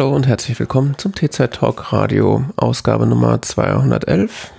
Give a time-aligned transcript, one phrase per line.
[0.00, 4.50] Hallo und herzlich willkommen zum T-Zeit Talk Radio, Ausgabe Nummer 211.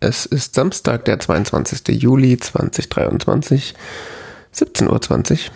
[0.00, 2.02] Es ist Samstag, der 22.
[2.02, 3.74] Juli 2023,
[4.54, 5.52] 17.20 Uhr.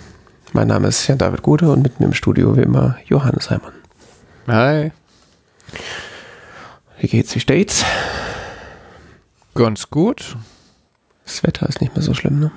[0.53, 3.73] Mein Name ist Jan David Gude und mit mir im Studio wie immer Johannes Heimann.
[4.47, 4.93] Hi.
[6.99, 7.83] Wie geht's, wie steht's?
[9.55, 10.37] Ganz gut.
[11.25, 12.53] Das Wetter ist nicht mehr so schlimm, ne?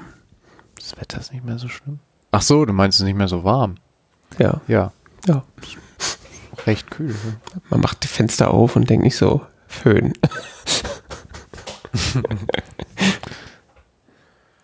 [0.75, 1.99] Das Wetter ist nicht mehr so schlimm.
[2.31, 3.77] Ach so, du meinst es ist nicht mehr so warm.
[4.37, 4.59] Ja.
[4.67, 4.91] Ja,
[5.25, 5.45] Ja.
[6.65, 7.09] Recht kühl.
[7.09, 7.37] ne?
[7.69, 10.13] Man macht die Fenster auf und denkt nicht so, Föhn.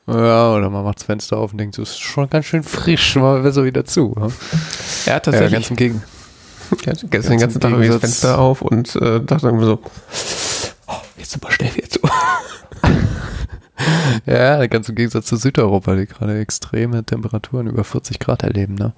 [0.06, 3.16] Ja, oder man macht das Fenster auf und denkt, es ist schon ganz schön frisch,
[3.16, 4.14] wir so wieder zu.
[4.20, 4.28] ne?
[5.06, 5.54] Ja, Ja, tatsächlich.
[5.54, 6.04] ganz im Gegen.
[6.82, 9.46] Ich hatte gestern den ganzen Ganz Tag irgendwie das Gegensatz- Fenster auf und äh, dachte
[9.48, 9.80] irgendwie so,
[10.88, 12.00] oh, jetzt aber schnell wieder zu.
[14.26, 18.94] Ja, ganz im Gegensatz zu Südeuropa, die gerade extreme Temperaturen über 40 Grad erleben, ne?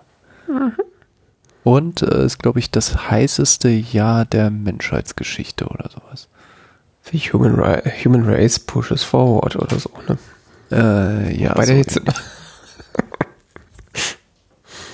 [1.65, 6.27] Und äh, ist, glaube ich, das heißeste Jahr der Menschheitsgeschichte oder sowas.
[7.09, 10.17] Wie Human, Ra Human Race pushes forward oder so, ne?
[10.71, 11.53] Äh, ja.
[11.55, 12.01] Bei der Hitze.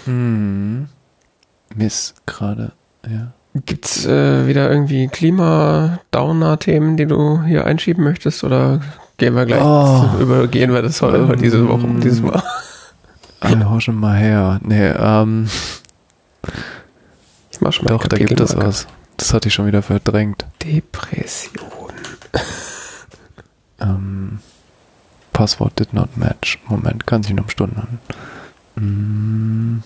[0.06, 0.88] Hm.
[1.76, 2.72] Miss gerade,
[3.08, 3.34] ja.
[3.66, 8.44] Gibt's äh, wieder irgendwie Klima-Downer-Themen, die du hier einschieben möchtest?
[8.44, 8.80] Oder
[9.18, 10.06] gehen wir gleich, Oh.
[10.20, 12.42] übergehen wir das heute, Ähm, diese Woche, dieses Mal?
[13.42, 14.60] Alle horchen mal her.
[14.64, 15.48] Nee, ähm,
[17.52, 18.88] Ich mach schon mal doch, da gibt es was.
[19.18, 20.46] Das hatte ich schon wieder verdrängt.
[20.64, 21.62] Depression.
[23.82, 24.40] Ähm,
[25.34, 26.60] Passwort did not match.
[26.68, 28.00] Moment, kann sich noch um Stunden.
[28.76, 29.80] Mm,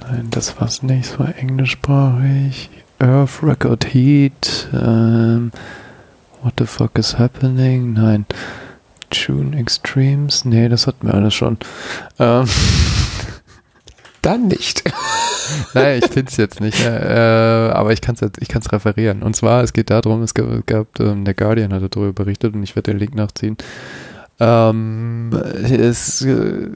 [0.00, 1.12] nein, das war's nicht.
[1.12, 2.68] Es war englischsprachig.
[2.98, 4.68] Earth Record Heat.
[4.72, 5.52] Ähm,
[6.42, 7.92] what the fuck is happening?
[7.92, 8.26] Nein.
[9.12, 10.44] June Extremes.
[10.44, 11.58] Nee, das hatten wir alles schon.
[12.18, 12.48] Ähm,
[14.22, 14.82] Dann nicht.
[15.74, 19.22] Nein, ich finde es jetzt nicht, äh, aber ich kann es ich kann's referieren.
[19.22, 22.62] Und zwar, es geht darum, es gab, gab ähm, der Guardian hat darüber berichtet und
[22.62, 23.56] ich werde den Link nachziehen.
[24.40, 25.30] Ähm,
[25.62, 26.70] es äh,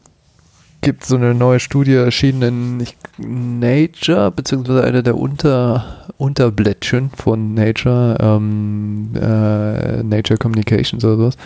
[0.80, 2.80] gibt so eine neue Studie erschienen
[3.18, 11.36] in Nature, beziehungsweise eine der Unter, Unterblättchen von Nature, ähm, äh, Nature Communications oder sowas.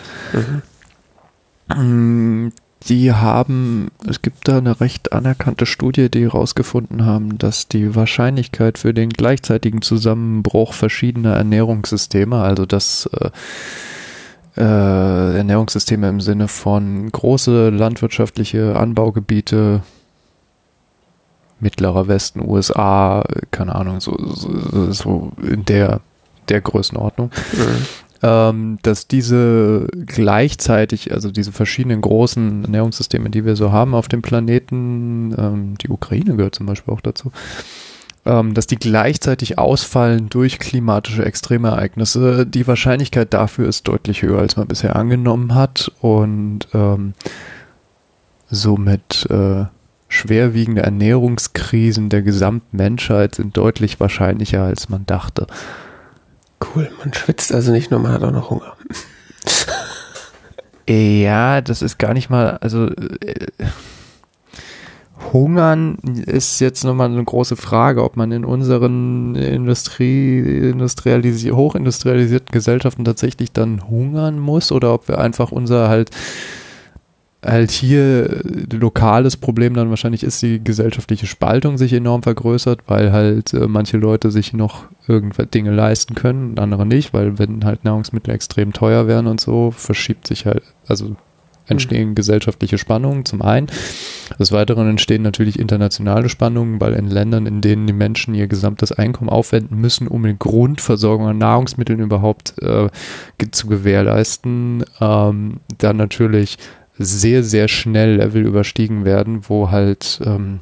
[1.75, 2.49] Mm,
[2.89, 8.79] Die haben, es gibt da eine recht anerkannte Studie, die herausgefunden haben, dass die Wahrscheinlichkeit
[8.79, 13.29] für den gleichzeitigen Zusammenbruch verschiedener Ernährungssysteme, also das äh,
[14.57, 19.83] äh, Ernährungssysteme im Sinne von große landwirtschaftliche Anbaugebiete,
[21.59, 26.01] mittlerer Westen, USA, keine Ahnung, so, so, so in der,
[26.49, 27.85] der Größenordnung, Mhm.
[28.23, 34.21] Ähm, dass diese gleichzeitig, also diese verschiedenen großen Ernährungssysteme, die wir so haben auf dem
[34.21, 37.31] Planeten, ähm, die Ukraine gehört zum Beispiel auch dazu,
[38.25, 42.45] ähm, dass die gleichzeitig ausfallen durch klimatische Extremereignisse.
[42.45, 47.13] Die Wahrscheinlichkeit dafür ist deutlich höher, als man bisher angenommen hat und ähm,
[48.51, 49.65] somit äh,
[50.09, 55.47] schwerwiegende Ernährungskrisen der Gesamtmenschheit sind deutlich wahrscheinlicher, als man dachte.
[56.73, 58.75] Cool, man schwitzt also nicht nur, man hat auch noch Hunger.
[60.89, 63.45] Ja, das ist gar nicht mal, also äh,
[65.31, 65.95] Hungern
[66.25, 70.39] ist jetzt nochmal eine große Frage, ob man in unseren Industrie,
[70.69, 76.09] industrialisi hochindustrialisierten Gesellschaften tatsächlich dann hungern muss oder ob wir einfach unser halt
[77.43, 78.41] halt hier
[78.71, 83.97] lokales Problem dann wahrscheinlich ist, die gesellschaftliche Spaltung sich enorm vergrößert, weil halt äh, manche
[83.97, 88.73] Leute sich noch irgendwelche Dinge leisten können und andere nicht, weil wenn halt Nahrungsmittel extrem
[88.73, 91.15] teuer werden und so, verschiebt sich halt, also
[91.67, 93.67] entstehen gesellschaftliche Spannungen zum einen.
[94.39, 98.91] Des Weiteren entstehen natürlich internationale Spannungen, weil in Ländern, in denen die Menschen ihr gesamtes
[98.91, 102.89] Einkommen aufwenden müssen, um die Grundversorgung an Nahrungsmitteln überhaupt äh,
[103.51, 106.57] zu gewährleisten, ähm, dann natürlich
[107.05, 110.59] sehr, sehr schnell Level überstiegen werden, wo halt ähm,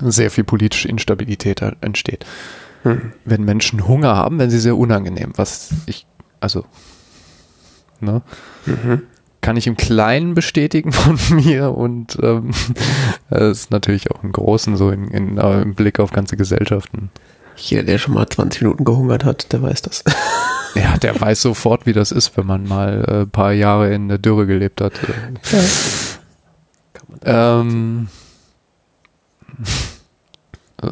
[0.00, 2.24] sehr viel politische Instabilität entsteht.
[2.82, 3.12] Hm.
[3.24, 6.06] Wenn Menschen Hunger haben, werden sie sehr unangenehm, was ich,
[6.40, 6.64] also,
[8.00, 8.22] ne?
[8.66, 9.02] Mhm.
[9.40, 12.50] kann ich im Kleinen bestätigen von mir und ähm,
[13.30, 17.10] das ist natürlich auch im Großen so in, in, äh, im Blick auf ganze Gesellschaften.
[17.56, 20.04] Jeder, der schon mal 20 Minuten gehungert hat, der weiß das.
[20.76, 24.08] Ja, der weiß sofort, wie das ist, wenn man mal äh, ein paar Jahre in
[24.08, 24.92] der Dürre gelebt hat.
[27.24, 28.08] Ähm,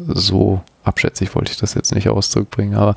[0.07, 2.95] so abschätzig wollte ich das jetzt nicht ausdrücken, aber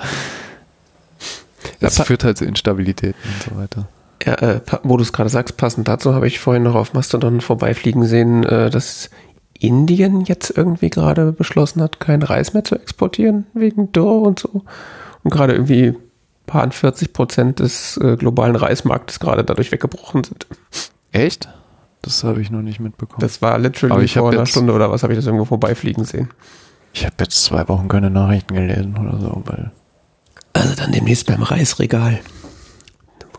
[1.80, 3.88] es Ja, führt halt zu Instabilitäten und so weiter.
[4.24, 7.40] Ja, äh, wo du es gerade sagst, passend dazu habe ich vorhin noch auf Mastodon
[7.40, 9.10] vorbeifliegen sehen, äh, dass
[9.60, 14.62] Indien jetzt irgendwie gerade beschlossen hat, kein Reis mehr zu exportieren wegen Dürre und so.
[15.22, 15.94] Und gerade irgendwie
[16.46, 20.46] paar 40 Prozent des äh, globalen Reismarktes gerade dadurch weggebrochen sind.
[21.12, 21.48] Echt?
[22.02, 23.20] Das habe ich noch nicht mitbekommen.
[23.20, 26.30] Das war literally vor einer Stunde oder was habe ich das irgendwo vorbeifliegen sehen.
[26.92, 29.72] Ich habe jetzt zwei Wochen keine Nachrichten gelesen oder so, weil.
[30.52, 32.20] Also dann demnächst beim Reisregal.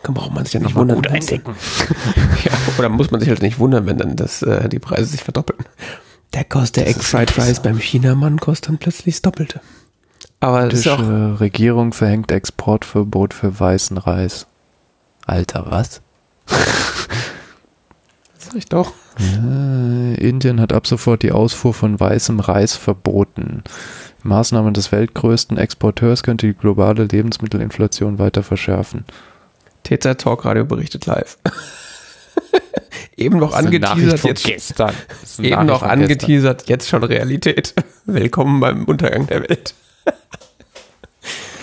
[0.03, 0.97] Da braucht man sich ja nicht wundern.
[0.97, 1.55] Gut eindecken.
[2.45, 5.23] ja, oder muss man sich halt nicht wundern, wenn dann das, äh, die Preise sich
[5.23, 5.59] verdoppeln.
[6.33, 9.61] Der kostet der Egg Fried Rice beim Chinamann kostet dann plötzlich das Doppelte.
[10.39, 14.45] Aber die Regierung verhängt Exportverbot für weißen Reis.
[15.25, 16.01] Alter, was?
[18.37, 18.93] Sag ich doch.
[19.19, 23.63] Ja, Indien hat ab sofort die Ausfuhr von weißem Reis verboten.
[24.23, 29.05] Maßnahme des weltgrößten Exporteurs könnte die globale Lebensmittelinflation weiter verschärfen.
[29.83, 31.37] TZ Talk Radio berichtet live.
[33.17, 34.93] Eben noch angeteasert, jetzt gestern.
[35.39, 36.73] Eben noch angeteasert, gestern.
[36.73, 37.73] jetzt schon Realität.
[38.05, 39.73] Willkommen beim Untergang der Welt.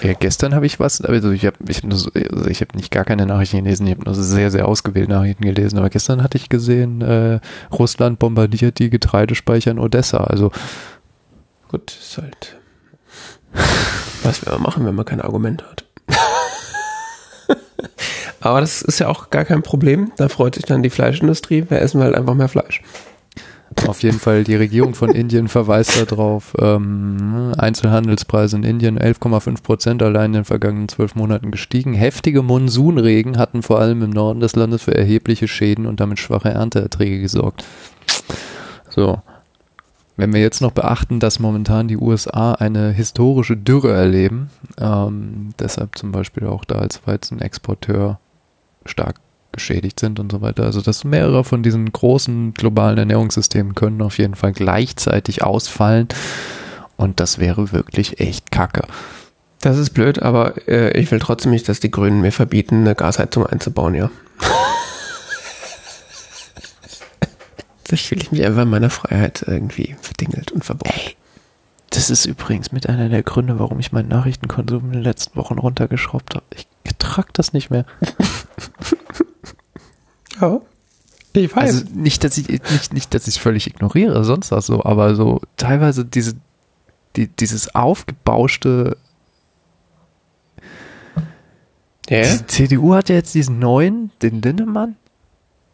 [0.02, 3.24] Ja, gestern habe ich was, also ich habe ich hab also hab nicht gar keine
[3.24, 7.00] Nachrichten gelesen, ich habe nur sehr, sehr ausgewählte Nachrichten gelesen, aber gestern hatte ich gesehen,
[7.00, 7.40] äh,
[7.72, 10.52] Russland bombardiert die Getreidespeicher in Odessa, also
[11.68, 12.56] gut, ist halt
[14.22, 15.84] was wir machen, wenn man kein Argument hat.
[18.44, 21.80] Aber das ist ja auch gar kein Problem, da freut sich dann die Fleischindustrie, wir
[21.80, 22.82] essen halt einfach mehr Fleisch.
[23.88, 30.02] Auf jeden Fall, die Regierung von Indien verweist darauf, ähm, Einzelhandelspreise in Indien 11,5 Prozent
[30.02, 31.92] allein in den vergangenen zwölf Monaten gestiegen.
[31.92, 36.50] Heftige Monsunregen hatten vor allem im Norden des Landes für erhebliche Schäden und damit schwache
[36.50, 37.64] Ernteerträge gesorgt.
[38.90, 39.20] So.
[40.16, 44.50] Wenn wir jetzt noch beachten, dass momentan die USA eine historische Dürre erleben,
[44.80, 48.20] ähm, deshalb zum Beispiel auch da als Weizenexporteur
[48.86, 49.16] stark
[49.52, 50.64] geschädigt sind und so weiter.
[50.64, 56.08] Also dass mehrere von diesen großen globalen Ernährungssystemen können auf jeden Fall gleichzeitig ausfallen
[56.96, 58.82] und das wäre wirklich echt kacke.
[59.60, 62.94] Das ist blöd, aber äh, ich will trotzdem nicht, dass die Grünen mir verbieten, eine
[62.94, 64.10] Gasheizung einzubauen, ja.
[67.88, 70.92] das fühle ich mich einfach in meiner Freiheit irgendwie verdingelt und verboten.
[70.94, 71.16] Ey,
[71.90, 75.58] das ist übrigens mit einer der Gründe, warum ich meinen Nachrichtenkonsum in den letzten Wochen
[75.58, 76.44] runtergeschraubt habe.
[76.54, 76.66] Ich
[76.98, 77.86] trage das nicht mehr.
[80.40, 80.60] Ja.
[81.32, 81.62] Ich weiß.
[81.62, 85.16] Also nicht, dass ich nicht, nicht, dass ich es völlig ignoriere, sonst was so, aber
[85.16, 86.34] so teilweise diese,
[87.16, 88.96] die, dieses aufgebauschte
[92.08, 92.22] ja.
[92.22, 94.96] Die CDU hat ja jetzt diesen neuen, den Lindemann.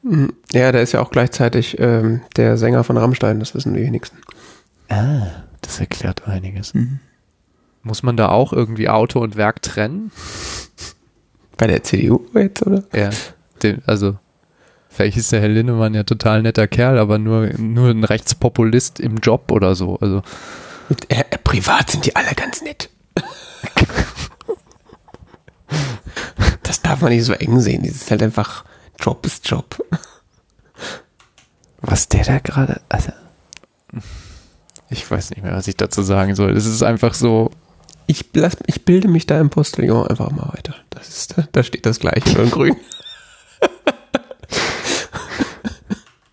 [0.03, 0.33] Mhm.
[0.53, 4.19] Ja, der ist ja auch gleichzeitig ähm, der Sänger von Rammstein, das wissen die wenigsten.
[4.89, 5.27] Ah,
[5.61, 6.75] das erklärt einiges.
[6.75, 7.01] Mhm.
[7.83, 10.13] Muss man da auch irgendwie Auto und Werk trennen?
[11.57, 12.85] Bei der CDU jetzt, oder?
[12.95, 13.11] Ja,
[13.63, 14.17] den, also
[14.91, 19.19] Vielleicht ist der Herr Lindemann ja total netter Kerl, aber nur, nur ein Rechtspopulist im
[19.19, 19.97] Job oder so.
[20.01, 20.23] Also.
[21.09, 22.91] Äh, privat sind die alle ganz nett.
[26.65, 27.85] das darf man nicht so eng sehen.
[27.85, 28.65] Das ist halt einfach
[28.99, 29.81] Job ist Job.
[31.81, 32.81] Was der da gerade.
[32.89, 33.13] Also,
[34.91, 36.57] ich weiß nicht mehr, was ich dazu sagen soll.
[36.57, 37.53] Es ist einfach so.
[38.07, 40.75] Ich, lass, ich bilde mich da im Postillon einfach mal weiter.
[40.91, 42.77] Das ist, da steht das gleiche, in grün.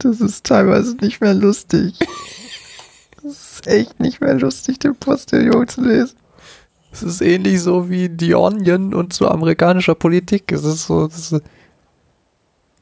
[0.08, 1.94] Das ist teilweise nicht mehr lustig.
[3.22, 6.16] Das ist echt nicht mehr lustig, den Postillon zu lesen.
[6.94, 10.50] Es ist ähnlich so wie The Onion und so amerikanischer Politik.
[10.54, 11.44] Es ist so, das ist,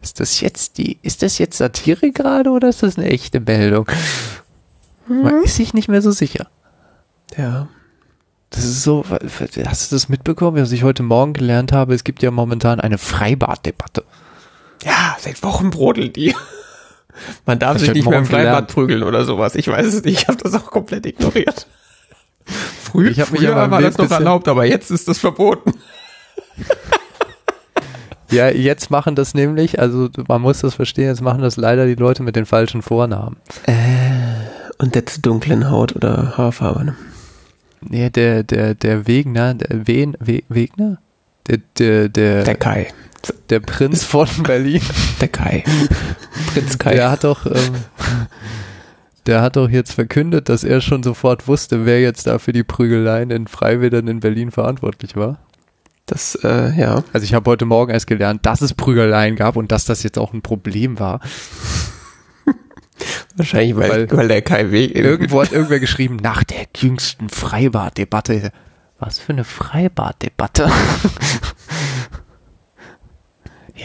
[0.04, 3.88] ist das jetzt die, ist das jetzt Satire gerade oder ist das eine echte Meldung?
[5.08, 6.48] Man ist sich nicht mehr so sicher.
[7.36, 7.70] Ja.
[8.52, 11.96] Das ist so, hast du das mitbekommen, was ich heute Morgen gelernt habe?
[11.96, 14.04] Es gibt ja momentan eine Freibaddebatte.
[14.84, 16.36] Ja, seit Wochen brodelt die.
[17.46, 19.56] Man darf sich nicht mehr im Freibad prügeln oder sowas.
[19.56, 20.22] Ich weiß es nicht.
[20.22, 21.68] Ich habe das auch komplett ignoriert.
[22.46, 25.74] Früh, ich früher mich war das noch erlaubt, aber jetzt ist das verboten.
[28.32, 31.94] Ja, jetzt machen das nämlich, also man muss das verstehen, jetzt machen das leider die
[31.94, 33.38] Leute mit den falschen Vornamen.
[33.68, 33.74] Äh,
[34.80, 36.86] und der zu dunklen Haut oder Haarfarbe.
[36.86, 36.96] Ne?
[37.82, 40.98] Nee, der, der, der Wegner, der Wen, We, Wegner?
[41.48, 42.88] Der, der, der, der Kai
[43.50, 44.82] der Prinz von Berlin.
[45.22, 45.64] Der Kai.
[46.54, 46.96] Prinz Kai.
[46.96, 47.76] Der hat doch, ähm,
[49.26, 52.64] der hat doch jetzt verkündet, dass er schon sofort wusste, wer jetzt da für die
[52.64, 55.40] Prügeleien in Freiwildern in Berlin verantwortlich war.
[56.06, 57.04] Das, äh, ja.
[57.14, 60.20] Also ich habe heute Morgen erst gelernt, dass es Prügeleien gab und dass das jetzt
[60.20, 61.20] auch ein Problem war.
[63.36, 64.96] Wahrscheinlich, weil, weil, weil der Kai Weg.
[64.96, 68.52] Irgendwo hat irgendwer geschrieben, nach der jüngsten Freibaddebatte.
[69.00, 70.70] Was für eine Freibaddebatte?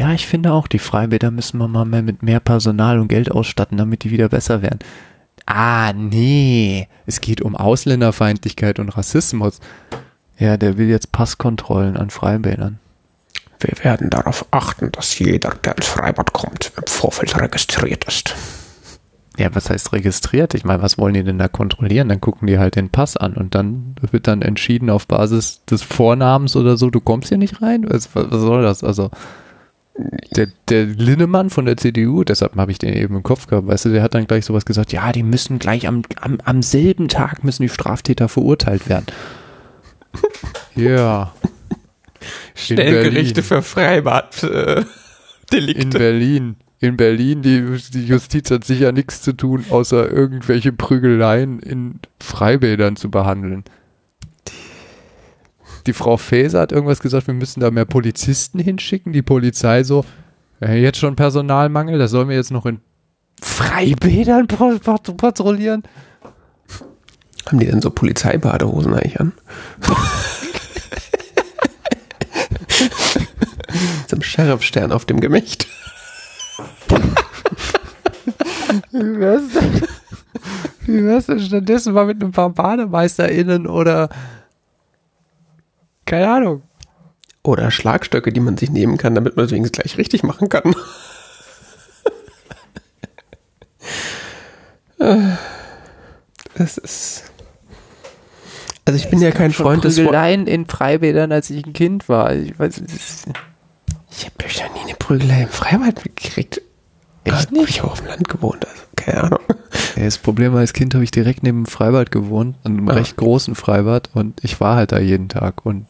[0.00, 3.30] Ja, ich finde auch, die Freibäder müssen wir mal mehr mit mehr Personal und Geld
[3.30, 4.78] ausstatten, damit die wieder besser werden.
[5.44, 6.88] Ah, nee.
[7.04, 9.60] Es geht um Ausländerfeindlichkeit und Rassismus.
[10.38, 12.78] Ja, der will jetzt Passkontrollen an Freibädern.
[13.58, 18.34] Wir werden darauf achten, dass jeder, der ins Freibad kommt, im Vorfeld registriert ist.
[19.36, 20.54] Ja, was heißt registriert?
[20.54, 22.08] Ich meine, was wollen die denn da kontrollieren?
[22.08, 25.82] Dann gucken die halt den Pass an und dann wird dann entschieden auf Basis des
[25.82, 27.84] Vornamens oder so, du kommst hier nicht rein?
[27.86, 28.82] Was, was soll das?
[28.82, 29.10] Also,
[30.36, 33.86] der, der Linnemann von der CDU, deshalb habe ich den eben im Kopf gehabt, weißt
[33.86, 37.08] du, der hat dann gleich sowas gesagt, ja, die müssen gleich am, am, am selben
[37.08, 39.06] Tag müssen die Straftäter verurteilt werden.
[40.74, 41.32] ja.
[42.54, 44.88] Stellgerichte für Freibad-Delikte.
[45.52, 46.56] Äh, in Berlin.
[46.82, 52.96] In Berlin, die, die Justiz hat sicher nichts zu tun, außer irgendwelche Prügeleien in Freibädern
[52.96, 53.64] zu behandeln.
[55.86, 59.12] Die Frau Faeser hat irgendwas gesagt, wir müssen da mehr Polizisten hinschicken.
[59.12, 60.04] Die Polizei so,
[60.60, 62.80] ja, jetzt schon Personalmangel, das sollen wir jetzt noch in
[63.42, 65.82] Freibädern patrouillieren.
[67.46, 69.32] Haben die denn so Polizeibadehosen eigentlich an?
[74.06, 75.66] Zum Sheriffstern auf dem Gemächt.
[78.92, 79.82] Wie wär's denn?
[80.86, 84.08] Wie wär's denn stattdessen mal mit ein paar BademeisterInnen oder
[86.10, 86.62] keine Ahnung.
[87.44, 90.74] Oder Schlagstöcke, die man sich nehmen kann, damit man es wenigstens gleich richtig machen kann.
[96.56, 97.32] Das ist.
[98.84, 102.34] Also ich bin ja kein Freund des Prügeleien in Freibädern, als ich ein Kind war.
[102.34, 102.82] Ich weiß,
[104.10, 106.60] ich habe ja nie eine Prügelei im Freibad gekriegt.
[107.24, 107.70] Echt nicht?
[107.70, 109.40] Ich habe auf dem Land gewohnt, also keine Ahnung.
[109.96, 112.92] Ja, das Problem war, als Kind habe ich direkt neben dem Freibad gewohnt, einem ah.
[112.92, 115.86] recht großen Freibad und ich war halt da jeden Tag und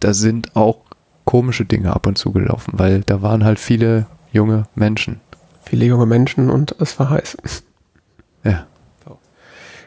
[0.00, 0.80] da sind auch
[1.24, 5.20] komische Dinge ab und zu gelaufen, weil da waren halt viele junge Menschen.
[5.62, 7.36] Viele junge Menschen und es war heiß.
[8.44, 8.68] Ja.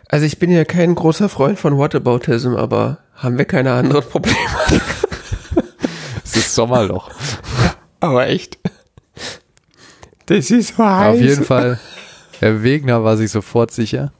[0.09, 4.37] Also ich bin ja kein großer Freund von Whataboutism, aber haben wir keine anderen Probleme.
[6.23, 7.09] es ist Sommerloch.
[8.01, 8.59] aber echt.
[10.25, 11.15] Das ist so heiß.
[11.15, 11.79] Auf jeden Fall,
[12.39, 14.11] Herr Wegner war sich sofort sicher,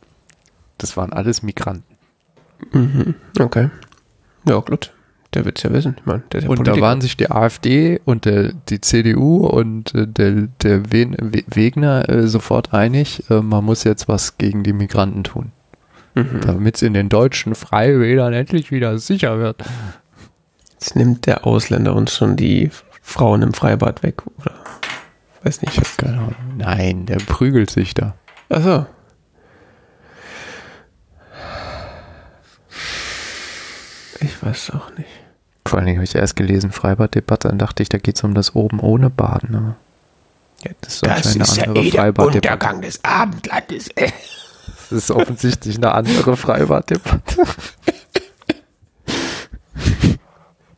[0.78, 1.98] das waren alles Migranten.
[2.72, 3.70] Mhm, okay.
[4.46, 4.94] Ja, gut.
[5.34, 5.96] Der wird es ja wissen.
[5.98, 6.78] Ich meine, der ist ja und Politiker.
[6.78, 12.28] da waren sich die AfD und der, die CDU und äh, der, der Wegner äh,
[12.28, 15.52] sofort einig, äh, man muss jetzt was gegen die Migranten tun.
[16.16, 16.42] Mhm.
[16.46, 19.64] Damit es in den deutschen Freiwählern endlich wieder sicher wird.
[20.74, 22.70] Jetzt nimmt der Ausländer uns schon die
[23.02, 24.54] Frauen im Freibad weg, oder?
[25.44, 25.78] Weiß nicht.
[25.78, 26.36] Ich keine Ahnung.
[26.58, 28.16] Nein, der prügelt sich da.
[28.50, 28.86] Achso.
[34.20, 35.21] Ich weiß auch nicht.
[35.66, 38.56] Vor allem habe ich erst gelesen, Freibaddebatte, dann dachte ich, da geht es um das
[38.56, 39.56] oben ohne Baden.
[39.56, 39.76] Aber
[40.64, 43.90] ja, das, das ist ja eh der Untergang des Abendlandes.
[44.90, 47.38] Das ist offensichtlich eine andere Freibaddebatte.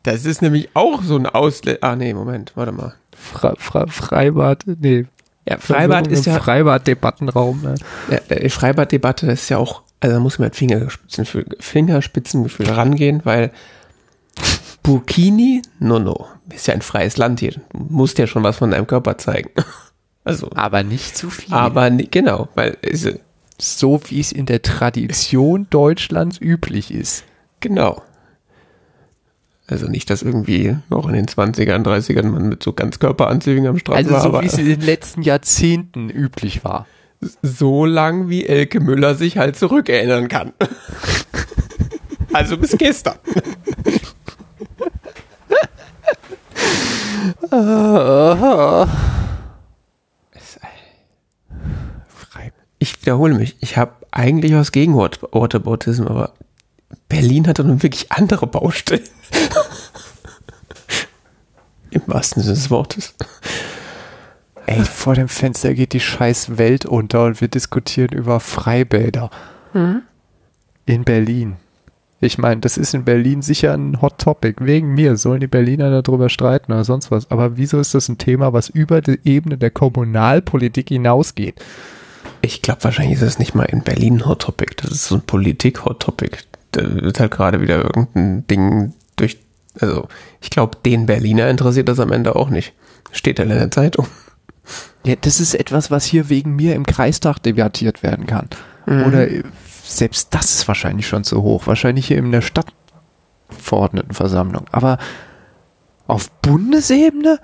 [0.03, 1.79] Das ist nämlich auch so ein Ausländer.
[1.81, 2.93] Ah, nee, Moment, warte mal.
[3.15, 5.05] Fre Fre Freibad, nee.
[5.47, 6.39] Ja, Freibad ist ja.
[6.39, 7.61] Freibad-Debattenraum.
[7.61, 7.75] Ne?
[8.09, 13.51] Ja, Freibad-Debatte ist ja auch, also da muss man mit Fingerspitzengefühl, Fingerspitzengefühl rangehen, weil
[14.83, 16.27] Burkini, no, no.
[16.53, 17.51] Ist ja ein freies Land hier.
[17.51, 19.49] Du musst ja schon was von deinem Körper zeigen.
[20.25, 20.49] Also.
[20.55, 21.53] Aber nicht zu viel.
[21.53, 23.19] Aber genau, weil, ist,
[23.59, 27.25] so wie es in der Tradition Deutschlands üblich ist.
[27.59, 28.01] Genau.
[29.67, 33.77] Also nicht, dass irgendwie noch in den 20ern, 30ern man mit so ganz Körperanzügen am
[33.79, 34.17] Strand also war.
[34.17, 36.85] Also so wie es in den letzten Jahrzehnten üblich war.
[37.41, 40.51] So lang wie Elke Müller sich halt zurückerinnern kann.
[42.33, 43.15] also bis gestern.
[52.83, 53.55] Ich wiederhole mich.
[53.61, 56.33] Ich habe eigentlich was gegen Whataboutism, aber
[57.07, 59.07] Berlin hat doch nun wirklich andere Baustellen.
[61.91, 63.15] Im wahrsten Sinne des Wortes.
[64.65, 69.29] Ey, vor dem Fenster geht die scheiß Welt unter und wir diskutieren über Freibäder.
[69.73, 70.01] Mhm.
[70.85, 71.55] In Berlin.
[72.23, 74.55] Ich meine, das ist in Berlin sicher ein Hot Topic.
[74.63, 77.29] Wegen mir sollen die Berliner darüber streiten oder sonst was.
[77.29, 81.61] Aber wieso ist das ein Thema, was über die Ebene der Kommunalpolitik hinausgeht?
[82.41, 84.73] Ich glaube, wahrscheinlich ist es nicht mal in Berlin ein Hot Topic.
[84.77, 86.37] Das ist so ein Politik-Hot Topic.
[86.71, 89.39] Da wird halt gerade wieder irgendein Ding durch.
[89.81, 90.07] Also,
[90.39, 92.73] ich glaube, den Berliner interessiert das am Ende auch nicht.
[93.11, 94.07] Steht halt in der Zeitung.
[95.05, 98.47] Ja, das ist etwas, was hier wegen mir im Kreistag debattiert werden kann.
[98.85, 99.03] Mhm.
[99.03, 99.27] Oder
[99.83, 101.67] selbst das ist wahrscheinlich schon zu hoch.
[101.67, 104.65] Wahrscheinlich hier in der Stadtverordnetenversammlung.
[104.71, 104.97] Aber
[106.07, 107.39] auf Bundesebene?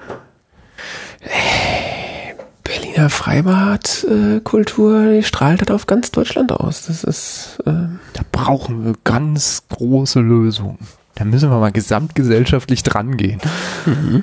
[2.63, 6.88] Berliner Berliner Freibadkultur, strahlt halt auf ganz Deutschland aus.
[6.88, 7.58] Das ist.
[7.65, 10.77] Äh, Da brauchen wir ganz große Lösungen.
[11.15, 13.41] Da müssen wir mal gesamtgesellschaftlich drangehen.
[13.86, 14.22] Ich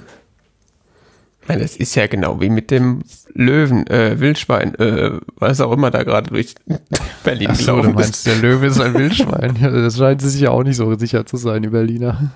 [1.49, 3.03] meine, das ist ja genau wie mit dem
[3.35, 6.55] Löwen, äh, Wildschwein, äh, was auch immer da gerade durch
[7.25, 9.57] Berlin Ach so, gelaufen du meinst, der Löwe ist ein Wildschwein.
[9.61, 12.33] Das scheint sich ja auch nicht so sicher zu sein, die Berliner.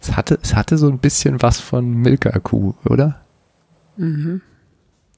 [0.00, 3.20] Es hatte, es hatte so ein bisschen was von Milka-Kuh, oder?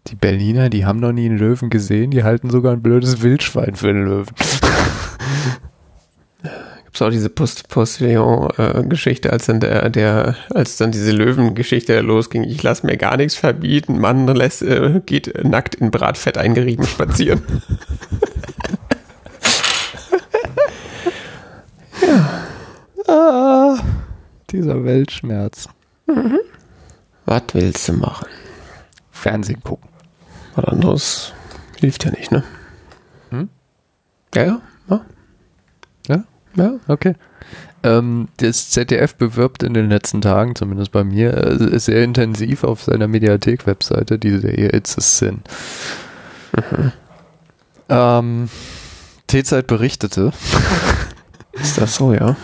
[0.06, 3.74] Die Berliner, die haben noch nie einen Löwen gesehen, die halten sogar ein blödes Wildschwein
[3.74, 4.34] für einen Löwen.
[6.94, 12.62] Gibt's auch diese Post Postillon-Geschichte, als dann der, der, als dann diese Löwengeschichte losging, ich
[12.62, 17.42] lasse mir gar nichts verbieten, Mann lässt, äh, geht nackt in Bratfett eingerieben spazieren.
[23.06, 23.76] Ah,
[24.50, 25.68] dieser Weltschmerz.
[27.26, 28.28] Was willst du machen?
[29.10, 29.90] Fernsehen gucken.
[30.54, 31.32] Was anderes
[31.78, 32.42] hilft ja nicht, ne?
[33.28, 33.50] Hm?
[34.34, 34.62] Ja, ja,
[36.56, 36.74] ja.
[36.88, 37.14] Okay.
[37.82, 42.82] Ähm, das ZDF bewirbt in den letzten Tagen, zumindest bei mir, äh, sehr intensiv auf
[42.82, 45.42] seiner Mediathek-Webseite die Serie It's a Sin.
[47.88, 48.48] Ähm,
[49.26, 50.32] T-Zeit berichtete,
[51.52, 52.36] Ist das so, ja?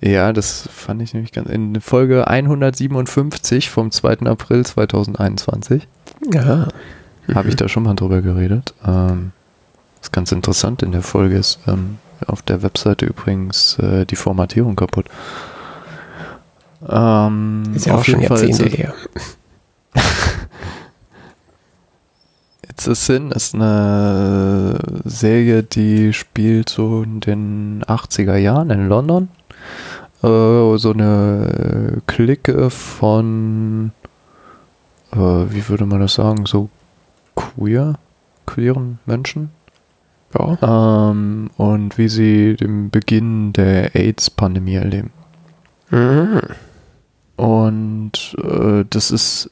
[0.00, 4.20] ja, das fand ich nämlich ganz, in Folge 157 vom 2.
[4.26, 5.86] April 2021
[6.32, 6.68] Ja.
[7.34, 8.74] habe ich da schon mal drüber geredet.
[8.86, 9.32] Ähm,
[10.00, 14.76] was ganz interessant in der Folge ist, ähm, auf der Webseite übrigens äh, die Formatierung
[14.76, 15.06] kaputt.
[16.88, 18.94] Ähm, Ist ja auch schon Jahrzehnte ist her.
[22.68, 29.28] It's a Sin ist eine Serie, die spielt so in den 80er Jahren in London.
[30.22, 33.92] Äh, so eine Clique von,
[35.12, 36.68] äh, wie würde man das sagen, so
[37.36, 37.94] queer,
[38.46, 39.50] queeren Menschen.
[40.34, 41.10] Ja.
[41.10, 45.10] Ähm, und wie sie den Beginn der AIDS-Pandemie erleben.
[45.90, 46.40] Mhm.
[47.36, 49.50] Und äh, das ist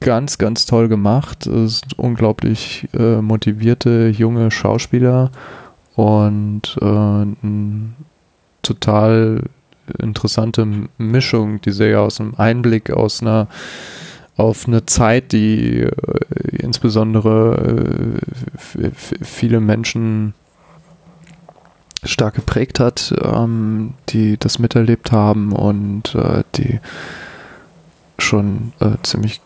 [0.00, 1.46] ganz, ganz toll gemacht.
[1.46, 5.30] Es sind unglaublich äh, motivierte junge Schauspieler
[5.96, 7.94] und äh, eine
[8.62, 9.42] total
[9.98, 10.66] interessante
[10.98, 13.48] Mischung, die Serie aus einem Einblick aus einer
[14.38, 15.90] auf eine Zeit, die äh,
[16.56, 18.20] insbesondere
[18.80, 20.32] äh, viele Menschen
[22.04, 26.80] stark geprägt hat, ähm, die das miterlebt haben und äh, die
[28.18, 29.40] schon äh, ziemlich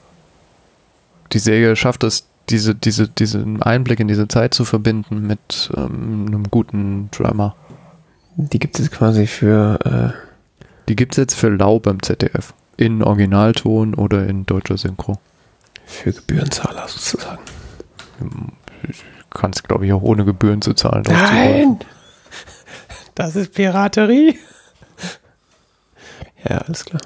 [1.32, 6.26] die Serie schafft es, diese, diese, diesen Einblick in diese Zeit zu verbinden mit ähm,
[6.26, 7.56] einem guten Drama.
[8.36, 12.52] Die gibt es quasi für, äh, Die gibt es jetzt für lau beim ZDF.
[12.76, 15.18] In Originalton oder in deutscher Synchro.
[15.84, 17.42] für Gebührenzahler sozusagen.
[19.30, 21.04] Kannst, glaube ich, auch ohne Gebühren zu zahlen.
[21.08, 21.78] Nein!
[23.14, 24.38] Das ist Piraterie.
[26.48, 27.00] Ja, alles klar.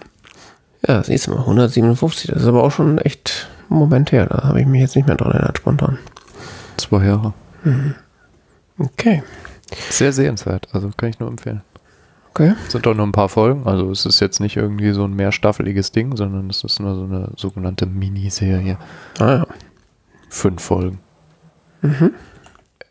[0.86, 4.26] Ja, siehst du mal, 157, das ist aber auch schon echt ein Moment her.
[4.26, 5.98] Da habe ich mich jetzt nicht mehr dran erinnert, spontan.
[6.76, 7.34] Zwei Jahre.
[8.78, 9.22] Okay.
[9.90, 11.62] Sehr sehenswert, also kann ich nur empfehlen.
[12.38, 12.52] Okay.
[12.66, 15.14] Es sind auch nur ein paar Folgen, also es ist jetzt nicht irgendwie so ein
[15.14, 18.76] mehrstaffeliges Ding, sondern es ist nur so eine sogenannte Miniserie.
[19.18, 19.46] Ah ja.
[20.28, 20.98] Fünf Folgen.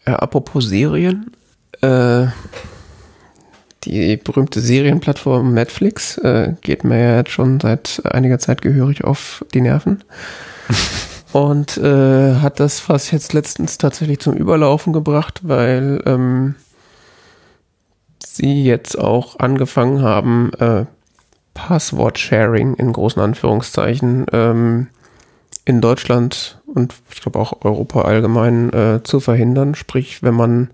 [0.08, 1.29] Ja, apropos Serien,
[1.81, 2.25] äh,
[3.84, 9.45] die berühmte Serienplattform Netflix äh, geht mir ja jetzt schon seit einiger Zeit gehörig auf
[9.53, 10.03] die Nerven.
[11.34, 16.55] Und äh, hat das fast jetzt letztens tatsächlich zum Überlaufen gebracht, weil ähm,
[18.26, 20.86] sie jetzt auch angefangen haben, äh,
[21.54, 24.88] Passwort-Sharing in großen Anführungszeichen ähm,
[25.64, 29.74] in Deutschland und ich glaube auch Europa allgemein äh, zu verhindern.
[29.74, 30.70] Sprich, wenn man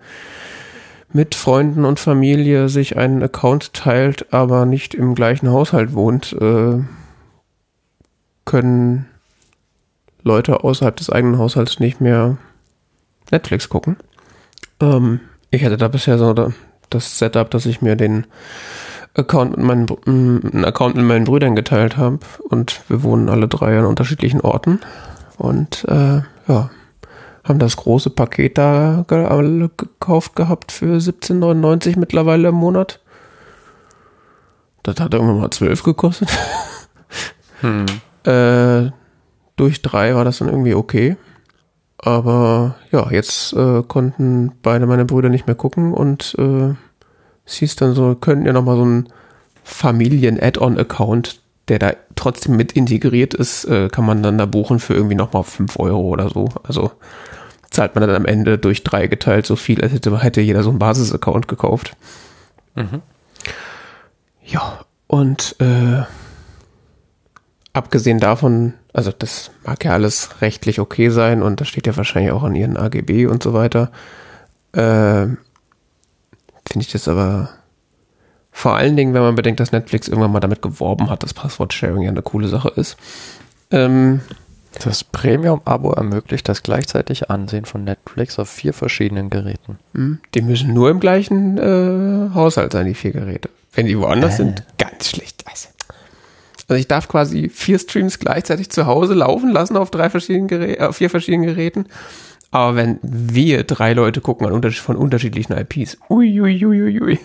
[1.13, 6.79] mit Freunden und Familie sich einen Account teilt, aber nicht im gleichen Haushalt wohnt, äh,
[8.45, 9.05] können
[10.23, 12.37] Leute außerhalb des eigenen Haushalts nicht mehr
[13.31, 13.97] Netflix gucken.
[14.81, 15.19] Ähm,
[15.51, 16.33] ich hatte da bisher so
[16.93, 18.27] das Setup, dass ich mir den
[19.13, 23.77] Account mit meinen, einen Account mit meinen Brüdern geteilt habe und wir wohnen alle drei
[23.77, 24.79] an unterschiedlichen Orten
[25.37, 26.69] und äh, ja,
[27.43, 32.99] haben das große Paket da ge alle gekauft gehabt für 17,99 mittlerweile im Monat.
[34.83, 36.29] Das hat irgendwann mal 12 gekostet.
[37.61, 37.85] Hm.
[38.23, 38.91] Äh,
[39.55, 41.17] durch drei war das dann irgendwie okay.
[42.03, 46.73] Aber ja, jetzt äh, konnten beide meine Brüder nicht mehr gucken und äh,
[47.45, 49.09] es hieß dann so, könnten ja nochmal so einen
[49.63, 55.15] Familien-Add-on-Account, der da trotzdem mit integriert ist, äh, kann man dann da buchen für irgendwie
[55.15, 56.49] nochmal 5 Euro oder so.
[56.63, 56.91] Also
[57.69, 60.69] zahlt man dann am Ende durch drei geteilt so viel, als hätte, hätte jeder so
[60.71, 61.95] einen Basis-Account gekauft.
[62.75, 63.01] Mhm.
[64.43, 66.03] Ja, und äh,
[67.73, 72.31] abgesehen davon, also das mag ja alles rechtlich okay sein und das steht ja wahrscheinlich
[72.31, 73.91] auch an ihren AGB und so weiter,
[74.73, 75.27] äh,
[76.67, 77.49] finde ich das aber
[78.51, 82.03] vor allen Dingen, wenn man bedenkt, dass Netflix irgendwann mal damit geworben hat, dass Passwort-Sharing
[82.03, 82.97] ja eine coole Sache ist.
[83.71, 84.21] Ähm,
[84.83, 89.79] das Premium-Abo ermöglicht das gleichzeitig Ansehen von Netflix auf vier verschiedenen Geräten.
[89.93, 93.49] Hm, die müssen nur im gleichen äh, Haushalt sein, die vier Geräte.
[93.73, 94.37] Wenn die woanders äh.
[94.37, 95.43] sind, ganz schlecht.
[95.49, 95.69] Also,
[96.71, 100.81] also ich darf quasi vier Streams gleichzeiig zu Hause laufen lassen auf drei verschiedenen Geräten,
[100.81, 101.87] auf vier verschiedenen Geräten.
[102.49, 106.65] Aber wenn wir drei Leute gucken an von unterschiedlichen IPs, uiuiuiui.
[106.65, 107.19] Ui, ui, ui.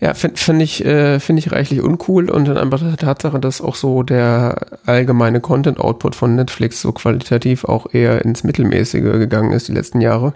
[0.00, 3.60] Ja, finde find ich, äh, finde ich reichlich uncool und dann einfach der Tatsache, dass
[3.60, 9.68] auch so der allgemeine Content-Output von Netflix so qualitativ auch eher ins Mittelmäßige gegangen ist
[9.68, 10.34] die letzten Jahre,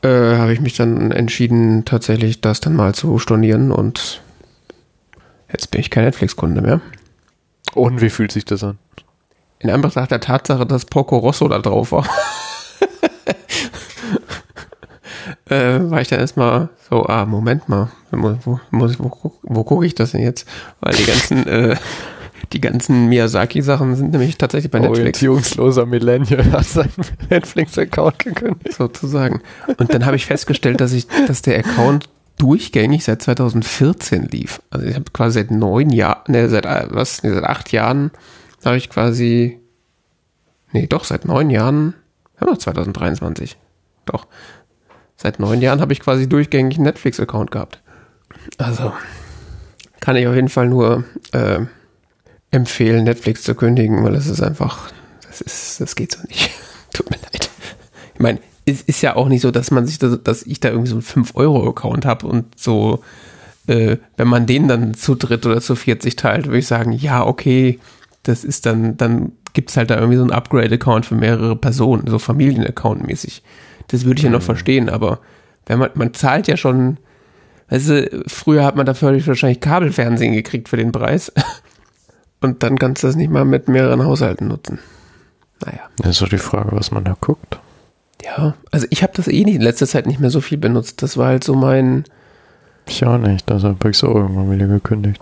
[0.00, 4.23] äh, habe ich mich dann entschieden, tatsächlich das dann mal zu stornieren und
[5.54, 6.80] jetzt bin ich kein Netflix-Kunde mehr.
[7.74, 8.78] Und wie fühlt sich das an?
[9.60, 12.06] In Anbetracht der Tatsache, dass Poco Rosso da drauf war.
[15.48, 19.94] äh, war ich dann erstmal so, ah, Moment mal, wo, wo, wo, wo gucke ich
[19.94, 20.46] das denn jetzt?
[20.80, 21.76] Weil die ganzen, äh,
[22.52, 24.98] die ganzen Miyazaki-Sachen sind nämlich tatsächlich bei Netflix.
[25.00, 26.92] Orientierungsloser Millennial hat seinen
[27.30, 28.74] Netflix-Account gekündigt.
[28.76, 29.40] Sozusagen.
[29.78, 34.60] Und dann habe ich festgestellt, dass ich, dass der Account durchgängig seit 2014 lief.
[34.70, 38.10] Also ich habe quasi seit neun Jahren, ne, seit was, ne, seit acht Jahren
[38.64, 39.60] habe ich quasi,
[40.72, 41.94] nee, doch, seit neun Jahren,
[42.40, 43.56] ja, 2023.
[44.06, 44.26] Doch,
[45.16, 47.80] Seit neun Jahren habe ich quasi durchgängig einen Netflix-Account gehabt.
[48.58, 48.92] Also
[50.00, 51.60] kann ich auf jeden Fall nur äh,
[52.50, 54.92] empfehlen, Netflix zu kündigen, weil es ist einfach,
[55.26, 56.50] das ist, das geht so nicht.
[56.92, 57.48] Tut mir leid.
[58.12, 60.70] Ich meine, es ist ja auch nicht so, dass man sich, da, dass ich da
[60.70, 63.02] irgendwie so einen 5-Euro-Account habe und so,
[63.66, 67.26] äh, wenn man den dann zu dritt oder zu 40 teilt, würde ich sagen, ja,
[67.26, 67.78] okay,
[68.22, 72.06] das ist dann, dann gibt es halt da irgendwie so einen Upgrade-Account für mehrere Personen,
[72.06, 73.42] so Familien-Account-mäßig.
[73.88, 74.44] Das würde ich ja noch mhm.
[74.44, 75.20] verstehen, aber
[75.66, 76.98] wenn man, man zahlt ja schon,
[77.68, 81.32] weißt du, früher hat man dafür wahrscheinlich Kabelfernsehen gekriegt für den Preis.
[82.40, 84.78] Und dann kannst du das nicht mal mit mehreren Haushalten nutzen.
[85.64, 85.80] Naja.
[85.96, 87.58] Das ist doch die Frage, was man da guckt.
[88.24, 91.02] Ja, also ich habe das eh nicht in letzter Zeit nicht mehr so viel benutzt.
[91.02, 92.04] Das war halt so mein.
[92.86, 95.20] Ich auch nicht, also habe ich so irgendwann wieder gekündigt.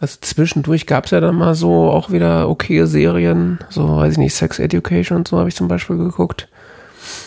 [0.00, 4.18] Also zwischendurch gab es ja dann mal so auch wieder okay Serien, so weiß ich
[4.18, 6.48] nicht, Sex Education und so habe ich zum Beispiel geguckt.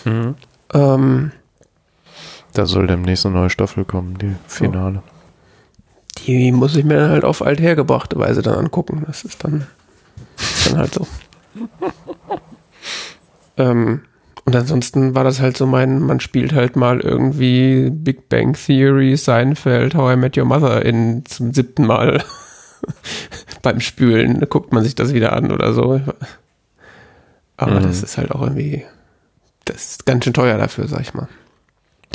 [0.06, 0.36] Mhm.
[0.74, 1.32] Ähm,
[2.54, 5.02] da soll demnächst eine neue Staffel kommen, die Finale.
[6.26, 9.04] Die muss ich mir dann halt auf althergebrachte Weise dann angucken.
[9.08, 9.66] Das ist dann,
[10.38, 11.08] ist dann halt so.
[13.58, 14.02] ähm,
[14.46, 19.16] und ansonsten war das halt so mein, man spielt halt mal irgendwie Big Bang Theory,
[19.18, 22.24] Seinfeld, How I Met Your Mother in zum siebten Mal
[23.62, 24.46] beim Spülen.
[24.50, 26.02] Guckt man sich das wieder an oder so.
[27.58, 27.84] Aber mhm.
[27.84, 28.86] das ist halt auch irgendwie
[29.70, 31.28] das ist ganz schön teuer dafür, sag ich mal.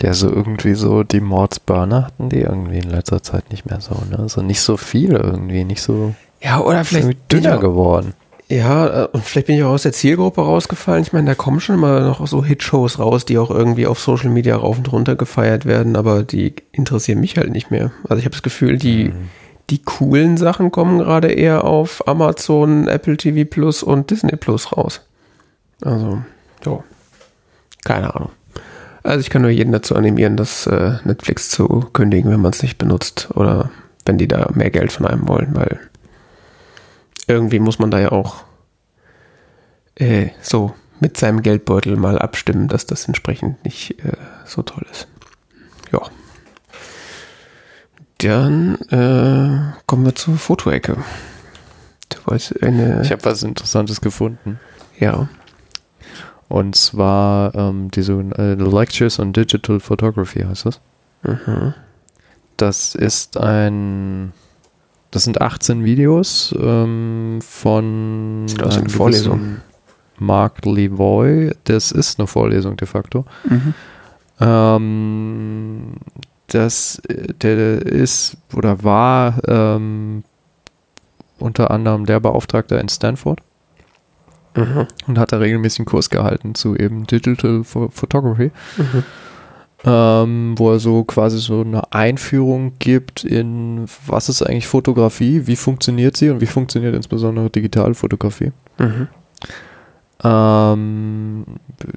[0.00, 3.94] Ja, so irgendwie so, die Mordsburner hatten die irgendwie in letzter Zeit nicht mehr so,
[4.10, 4.28] ne?
[4.28, 6.14] So nicht so viele irgendwie, nicht so.
[6.42, 8.14] Ja, oder vielleicht dünner geworden.
[8.54, 11.02] Ja, äh, und vielleicht bin ich auch aus der Zielgruppe rausgefallen.
[11.02, 14.30] Ich meine, da kommen schon immer noch so Hitshows raus, die auch irgendwie auf Social
[14.30, 17.90] Media rauf und runter gefeiert werden, aber die interessieren mich halt nicht mehr.
[18.08, 19.28] Also ich habe das Gefühl, die, mhm.
[19.70, 25.00] die coolen Sachen kommen gerade eher auf Amazon, Apple TV Plus und Disney Plus raus.
[25.82, 26.22] Also,
[26.64, 26.84] ja.
[27.84, 28.30] Keine Ahnung.
[29.02, 32.62] Also ich kann nur jeden dazu animieren, das äh, Netflix zu kündigen, wenn man es
[32.62, 33.70] nicht benutzt oder
[34.06, 35.80] wenn die da mehr Geld von einem wollen, weil
[37.28, 38.44] irgendwie muss man da ja auch
[39.96, 44.12] äh, so mit seinem Geldbeutel mal abstimmen, dass das entsprechend nicht äh,
[44.44, 45.08] so toll ist.
[45.92, 46.00] Ja.
[48.18, 50.96] Dann äh, kommen wir zur Fotoecke.
[52.08, 53.02] Du wolltest eine.
[53.02, 54.58] Ich habe was Interessantes gefunden.
[54.98, 55.28] Ja.
[56.48, 60.80] Und zwar ähm, diese äh, Lectures on Digital Photography heißt das.
[61.22, 61.74] Mhm.
[62.56, 64.32] Das ist ein,
[65.14, 69.59] das sind 18 Videos ähm, von das eine Vorlesung.
[70.18, 71.53] Mark Levoy.
[71.62, 73.24] Das ist eine Vorlesung de facto.
[73.48, 73.74] Mhm.
[74.40, 75.92] Ähm,
[76.48, 80.24] das, der ist oder war ähm,
[81.38, 83.38] unter anderem der Beauftragte in Stanford.
[84.57, 84.88] Mhm.
[85.07, 88.50] Und hat da regelmäßig einen Kurs gehalten zu eben Digital Photography.
[88.79, 89.05] Mhm.
[89.85, 95.57] Ähm, wo er so quasi so eine Einführung gibt in was ist eigentlich Fotografie, wie
[95.57, 98.53] funktioniert sie und wie funktioniert insbesondere digitale Fotografie.
[98.79, 99.09] Mhm.
[100.23, 101.44] Ähm,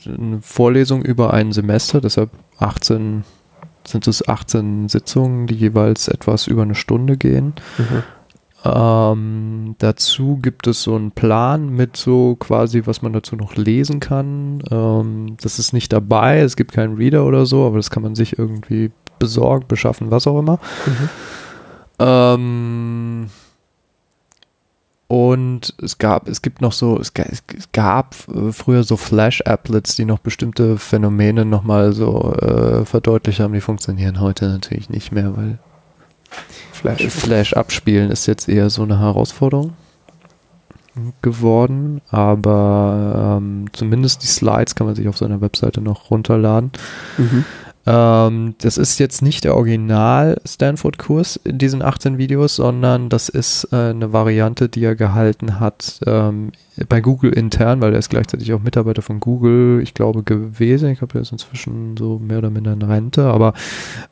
[0.05, 3.23] eine Vorlesung über ein Semester, deshalb 18
[3.85, 7.53] sind es 18 Sitzungen, die jeweils etwas über eine Stunde gehen.
[7.77, 8.03] Mhm.
[8.65, 13.99] Ähm, dazu gibt es so einen Plan mit so quasi, was man dazu noch lesen
[13.99, 14.63] kann.
[14.71, 18.15] Ähm, das ist nicht dabei, es gibt keinen Reader oder so, aber das kann man
[18.15, 20.59] sich irgendwie besorgen, beschaffen, was auch immer.
[20.85, 21.09] Mhm.
[21.99, 23.29] Ähm,
[25.07, 29.95] und es gab, es gibt noch so, es, ga- es gab äh, früher so Flash-Applets,
[29.95, 35.37] die noch bestimmte Phänomene nochmal so äh, verdeutlicht haben, die funktionieren heute natürlich nicht mehr,
[35.37, 35.59] weil
[36.71, 37.07] Flash.
[37.07, 39.73] Flash abspielen ist jetzt eher so eine Herausforderung
[41.21, 46.71] geworden, aber ähm, zumindest die Slides kann man sich auf seiner Webseite noch runterladen.
[47.17, 47.45] Mhm.
[47.85, 53.69] Ähm, das ist jetzt nicht der Original Stanford-Kurs in diesen 18 Videos, sondern das ist
[53.71, 56.51] äh, eine Variante, die er gehalten hat ähm,
[56.89, 60.89] bei Google intern, weil er ist gleichzeitig auch Mitarbeiter von Google, ich glaube, gewesen.
[60.89, 63.53] Ich glaube, er ist inzwischen so mehr oder minder in Rente, aber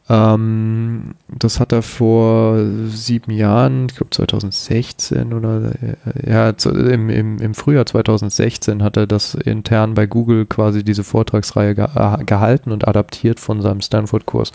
[0.10, 7.38] ähm, das hat er vor sieben Jahren, ich glaube 2016 oder äh, ja, im, im,
[7.39, 12.71] im Frühjahr 2016 hat er das intern bei Google quasi diese Vortragsreihe ge äh, gehalten
[12.71, 14.51] und adaptiert von seinem Stanford-Kurs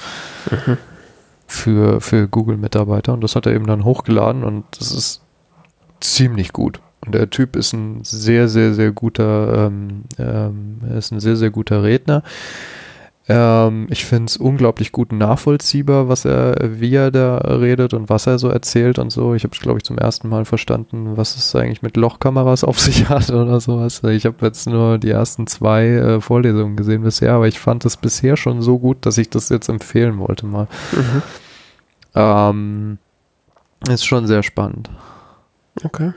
[0.51, 0.79] Mhm.
[1.47, 5.23] für, für Google-Mitarbeiter und das hat er eben dann hochgeladen und das ist
[6.01, 6.81] ziemlich gut.
[7.05, 11.51] Und der Typ ist ein sehr, sehr, sehr guter, ähm, ähm, ist ein sehr, sehr
[11.51, 12.23] guter Redner.
[13.31, 18.27] Ähm, ich finde es unglaublich gut nachvollziehbar, was er, wie er da redet und was
[18.27, 19.35] er so erzählt und so.
[19.35, 23.09] Ich habe glaube ich, zum ersten Mal verstanden, was es eigentlich mit Lochkameras auf sich
[23.09, 24.03] hat oder sowas.
[24.03, 27.97] Ich habe jetzt nur die ersten zwei äh, Vorlesungen gesehen bisher, aber ich fand es
[27.97, 30.67] bisher schon so gut, dass ich das jetzt empfehlen wollte mal.
[30.93, 31.23] Mhm.
[32.17, 32.99] Ähm,
[33.89, 34.91] ist schon sehr spannend.
[35.85, 36.13] Okay.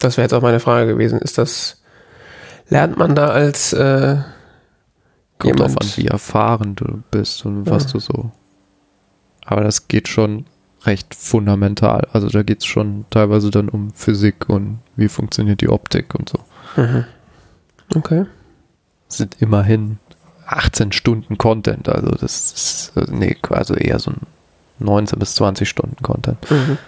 [0.00, 1.18] Das wäre jetzt auch meine Frage gewesen.
[1.20, 1.80] Ist das,
[2.68, 4.16] lernt man da als äh,
[5.38, 5.60] Kommt jemand?
[5.76, 7.90] drauf an, wie erfahren du bist und was Ja.
[7.92, 8.30] du so.
[9.44, 10.46] Aber das geht schon
[10.84, 12.08] recht fundamental.
[12.12, 16.28] Also da geht es schon teilweise dann um Physik und wie funktioniert die Optik und
[16.30, 16.38] so.
[16.80, 17.04] Mhm.
[17.94, 18.24] Okay.
[19.08, 19.98] Das sind immerhin
[20.46, 21.88] 18 Stunden Content.
[21.88, 24.20] Also das ist, also nee, quasi eher so ein
[24.78, 26.38] 19 bis 20 Stunden Content.
[26.50, 26.78] Mhm.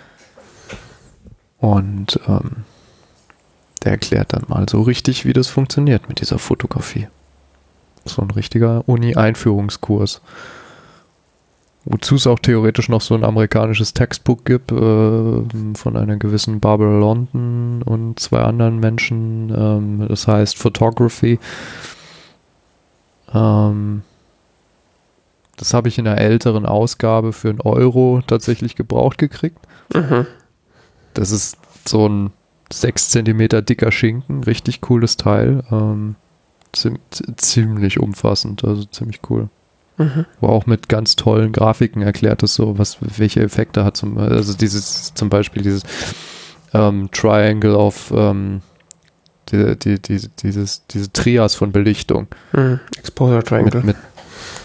[1.58, 2.64] Und ähm,
[3.84, 7.08] der erklärt dann mal so richtig, wie das funktioniert mit dieser Fotografie.
[8.04, 10.20] So ein richtiger Uni-Einführungskurs.
[11.84, 16.96] Wozu es auch theoretisch noch so ein amerikanisches Textbook gibt äh, von einer gewissen Barbara
[16.96, 19.52] London und zwei anderen Menschen.
[19.56, 21.40] Ähm, das heißt Photography.
[23.34, 24.02] Ähm,
[25.56, 29.58] das habe ich in einer älteren Ausgabe für einen Euro tatsächlich gebraucht gekriegt.
[29.92, 30.26] Mhm.
[31.14, 32.30] Das ist so ein
[32.72, 35.64] 6 Zentimeter dicker Schinken, richtig cooles Teil.
[35.70, 36.16] Ähm,
[36.72, 36.98] ziem
[37.36, 39.48] ziemlich umfassend, also ziemlich cool.
[39.98, 40.24] Mhm.
[40.40, 44.54] Wo auch mit ganz tollen Grafiken erklärt ist, so was, welche Effekte hat zum, also
[44.54, 45.82] dieses, zum Beispiel dieses
[46.72, 48.62] ähm, Triangle of ähm,
[49.50, 52.28] die, die, die, dieses, diese Trias von Belichtung.
[52.52, 52.80] Mhm.
[52.96, 53.82] Exposure Triangle.
[53.82, 53.96] Mit, mit,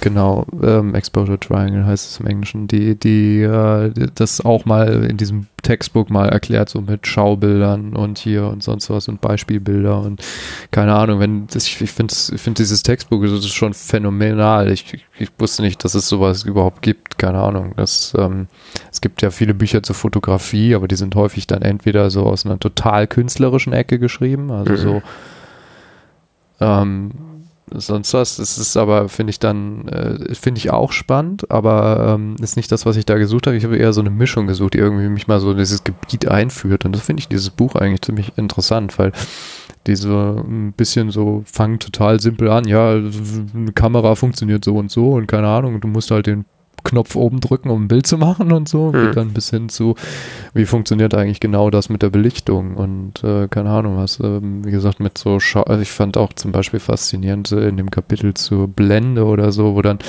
[0.01, 5.17] genau, ähm, Exposure Triangle heißt es im Englischen, die, die, äh, das auch mal in
[5.17, 10.23] diesem Textbook mal erklärt, so mit Schaubildern und hier und sonst was und Beispielbilder und
[10.71, 14.71] keine Ahnung, wenn das, ich finde ich finde dieses Textbook das ist schon phänomenal.
[14.71, 17.73] Ich, ich, ich wusste nicht, dass es sowas überhaupt gibt, keine Ahnung.
[17.75, 18.47] Das, ähm,
[18.91, 22.45] es gibt ja viele Bücher zur Fotografie, aber die sind häufig dann entweder so aus
[22.45, 24.77] einer total künstlerischen Ecke geschrieben, also Mhm.
[24.77, 25.01] so
[26.59, 27.11] ähm,
[27.73, 28.37] sonst was.
[28.37, 32.71] Das ist aber, finde ich dann, äh, finde ich auch spannend, aber ähm, ist nicht
[32.71, 33.57] das, was ich da gesucht habe.
[33.57, 36.27] Ich habe eher so eine Mischung gesucht, die irgendwie mich mal so in dieses Gebiet
[36.27, 36.85] einführt.
[36.85, 39.11] Und das finde ich dieses Buch eigentlich ziemlich interessant, weil
[39.85, 42.67] diese ein bisschen so fangen total simpel an.
[42.67, 46.45] Ja, eine Kamera funktioniert so und so und keine Ahnung, du musst halt den
[46.83, 48.93] Knopf oben drücken, um ein Bild zu machen und so.
[48.93, 49.07] Hm.
[49.07, 49.95] Geht dann bis hin zu,
[50.53, 54.19] wie funktioniert eigentlich genau das mit der Belichtung und äh, keine Ahnung was.
[54.19, 57.77] Ähm, wie gesagt, mit so, Schau also ich fand auch zum Beispiel faszinierend äh, in
[57.77, 59.99] dem Kapitel zur Blende oder so, wo dann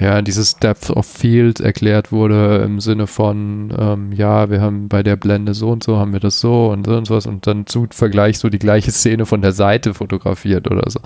[0.00, 5.02] ja dieses Depth of Field erklärt wurde im Sinne von, ähm, ja, wir haben bei
[5.02, 7.66] der Blende so und so, haben wir das so und so und sowas und dann
[7.66, 11.00] zu Vergleich so die gleiche Szene von der Seite fotografiert oder so.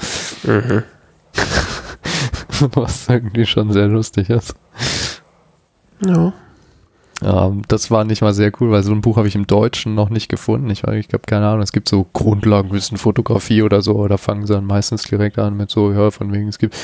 [0.44, 0.82] Mhm.
[2.74, 4.54] Was irgendwie schon sehr lustig ist.
[6.04, 6.32] Ja.
[7.24, 9.94] Ähm, das war nicht mal sehr cool, weil so ein Buch habe ich im Deutschen
[9.94, 10.68] noch nicht gefunden.
[10.70, 14.54] Ich, ich habe keine Ahnung, es gibt so Grundlagenwissen, Fotografie oder so, da fangen sie
[14.54, 16.74] dann meistens direkt an mit so, ja, von wegen, es gibt,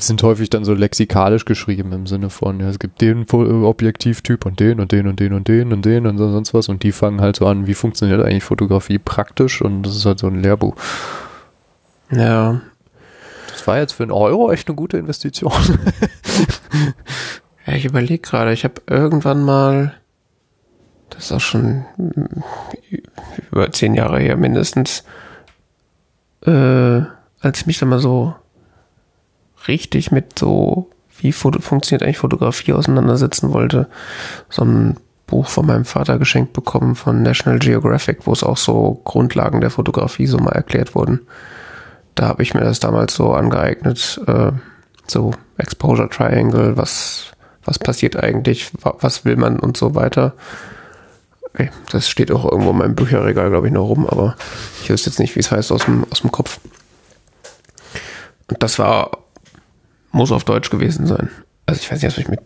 [0.00, 4.58] sind häufig dann so lexikalisch geschrieben im Sinne von, ja, es gibt den Objektivtyp und
[4.58, 7.20] den und den und den und den und den und sonst was und die fangen
[7.20, 10.74] halt so an, wie funktioniert eigentlich Fotografie praktisch und das ist halt so ein Lehrbuch.
[12.10, 12.60] Ja.
[13.54, 15.52] Das war jetzt für einen Euro echt eine gute Investition.
[17.66, 19.94] Ja, ich überlege gerade, ich habe irgendwann mal,
[21.10, 21.84] das ist auch schon
[23.50, 25.04] über zehn Jahre her mindestens,
[26.44, 27.00] äh,
[27.40, 28.34] als ich mich da mal so
[29.66, 33.88] richtig mit so, wie Foto funktioniert eigentlich Fotografie auseinandersetzen wollte,
[34.50, 39.00] so ein Buch von meinem Vater geschenkt bekommen von National Geographic, wo es auch so
[39.04, 41.20] Grundlagen der Fotografie so mal erklärt wurden.
[42.14, 44.52] Da habe ich mir das damals so angeeignet, äh,
[45.06, 50.34] so Exposure Triangle, was was passiert eigentlich, was will man und so weiter.
[51.90, 54.36] Das steht auch irgendwo in meinem Bücherregal, glaube ich, noch rum, aber
[54.82, 56.58] ich wüsste jetzt nicht, wie es heißt aus dem, aus dem Kopf.
[58.48, 59.18] Und das war,
[60.10, 61.30] muss auf Deutsch gewesen sein.
[61.66, 62.40] Also ich weiß nicht, was ich mit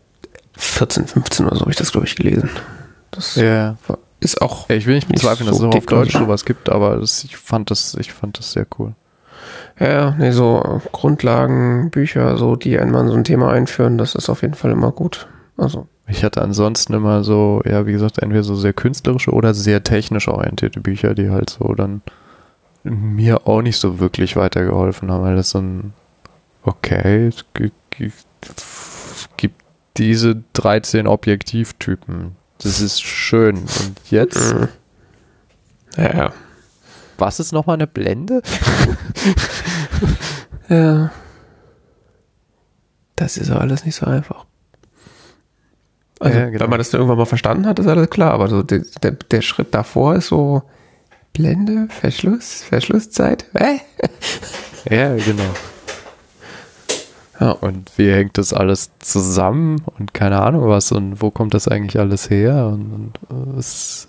[0.56, 2.50] 14, 15 oder so habe ich das, glaube ich, gelesen.
[3.10, 3.76] Das ja.
[3.86, 4.68] war, ist auch.
[4.68, 7.24] Ja, ich will nicht bezweifeln, so dass es auch auf Deutsch sowas gibt, aber das,
[7.24, 8.94] ich fand das, ich fand das sehr cool.
[9.78, 14.42] Ja, nee, so Grundlagenbücher, so die einmal in so ein Thema einführen, das ist auf
[14.42, 15.28] jeden Fall immer gut.
[15.56, 15.86] Also.
[16.06, 20.28] Ich hatte ansonsten immer so, ja, wie gesagt, entweder so sehr künstlerische oder sehr technisch
[20.28, 22.02] orientierte Bücher, die halt so dann
[22.82, 25.92] mir auch nicht so wirklich weitergeholfen haben, weil das so ein,
[26.62, 27.74] okay, es gibt
[29.96, 32.36] diese 13 Objektivtypen.
[32.62, 33.56] Das ist schön.
[33.56, 34.54] Und jetzt?
[34.54, 34.68] Mhm.
[35.96, 36.32] Ja, ja.
[37.18, 38.42] Was ist nochmal eine Blende?
[40.68, 41.10] ja.
[43.16, 44.46] Das ist ja alles nicht so einfach.
[46.20, 46.60] Also, ja, genau.
[46.62, 49.42] wenn man das irgendwann mal verstanden hat, ist alles klar, aber so der, der, der
[49.42, 50.62] Schritt davor ist so
[51.32, 53.46] Blende, Verschluss, Verschlusszeit.
[53.54, 53.80] Hä?
[54.94, 55.54] ja, genau.
[57.40, 61.68] Ja, und wie hängt das alles zusammen und keine Ahnung was und wo kommt das
[61.68, 64.08] eigentlich alles her und, und äh, es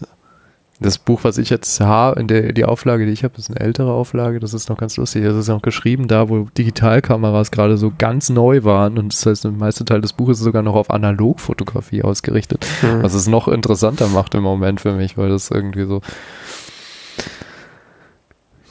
[0.82, 3.60] das Buch, was ich jetzt habe, in der die Auflage, die ich habe, ist eine
[3.60, 4.40] ältere Auflage.
[4.40, 5.24] Das ist noch ganz lustig.
[5.24, 8.98] Das ist noch geschrieben da, wo Digitalkameras gerade so ganz neu waren.
[8.98, 12.66] Und das heißt, der meiste Teil des Buches ist sogar noch auf Analogfotografie ausgerichtet.
[12.82, 13.04] Mhm.
[13.04, 16.02] Was es noch interessanter macht im Moment für mich, weil das irgendwie so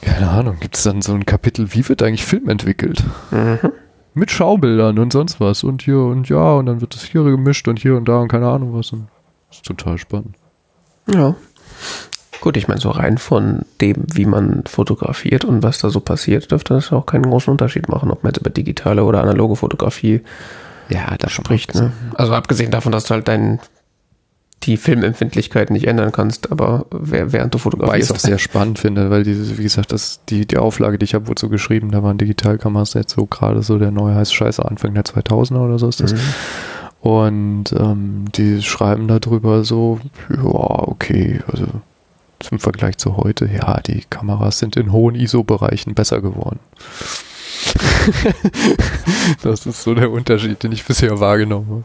[0.01, 3.03] keine Ahnung, gibt es dann so ein Kapitel, wie wird eigentlich Film entwickelt?
[3.31, 3.59] Mhm.
[4.13, 5.63] Mit Schaubildern und sonst was.
[5.63, 8.27] Und hier und ja, und dann wird das hier gemischt und hier und da und
[8.27, 8.91] keine Ahnung was.
[8.91, 9.07] Und
[9.49, 10.35] das ist total spannend.
[11.07, 11.35] Ja,
[12.41, 16.51] Gut, ich meine, so rein von dem, wie man fotografiert und was da so passiert,
[16.51, 20.21] dürfte das auch keinen großen Unterschied machen, ob man jetzt über digitale oder analoge Fotografie
[20.89, 21.75] ja, da spricht.
[21.75, 21.91] Ne?
[22.15, 23.59] Also abgesehen davon, dass du halt dein,
[24.63, 27.93] die Filmempfindlichkeit nicht ändern kannst, aber während du fotografierst.
[27.93, 30.97] Weil ich es auch sehr spannend finde, weil diese, wie gesagt, das, die, die Auflage,
[30.97, 34.33] die ich habe, so geschrieben, da waren Digitalkameras jetzt so gerade so der neue heiße
[34.33, 36.13] Scheiße Anfang der 2000er oder so ist das.
[36.13, 36.19] Mhm.
[37.01, 41.65] Und ähm, die schreiben darüber so, ja, okay, also
[42.51, 46.59] im Vergleich zu heute, ja, die Kameras sind in hohen ISO-Bereichen besser geworden.
[49.43, 51.83] das ist so der Unterschied, den ich bisher wahrgenommen habe.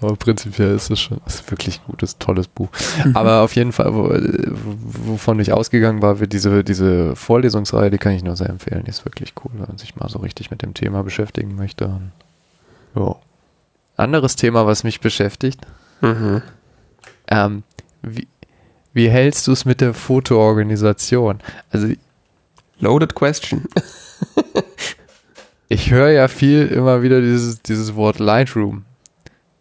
[0.00, 2.68] Aber prinzipiell ist es schon ist wirklich ein gutes, tolles Buch.
[3.04, 3.16] Mhm.
[3.16, 4.10] Aber auf jeden Fall, wo,
[5.06, 8.84] wovon ich ausgegangen war, diese, diese Vorlesungsreihe, die kann ich nur sehr empfehlen.
[8.84, 12.00] Die ist wirklich cool, wenn man sich mal so richtig mit dem Thema beschäftigen möchte.
[12.94, 13.16] Ja.
[13.98, 15.60] Anderes Thema, was mich beschäftigt.
[16.00, 16.42] Mhm.
[17.28, 17.62] Ähm,
[18.02, 18.28] wie,
[18.92, 21.40] wie hältst du es mit der Fotoorganisation?
[21.70, 21.88] Also
[22.80, 23.64] Loaded question.
[25.68, 28.84] ich höre ja viel immer wieder dieses, dieses Wort Lightroom.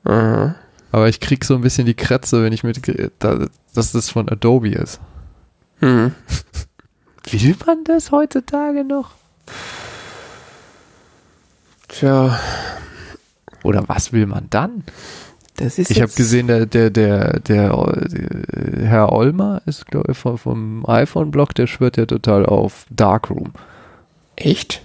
[0.04, 0.56] Mhm.
[0.92, 2.80] Aber ich krieg so ein bisschen die Kratze, wenn ich mit,
[3.20, 5.00] dass das von Adobe ist.
[5.82, 6.14] Mhm.
[7.32, 9.12] Will man das heutzutage noch?
[11.90, 12.40] Tja.
[13.68, 14.86] Oder was will man dann?
[15.60, 17.74] ich habe gesehen, der, der, der, der,
[18.84, 23.52] Herr Olmer ist, glaube ich, vom, vom iPhone-Blog, der schwört ja total auf Darkroom.
[24.38, 24.84] Echt?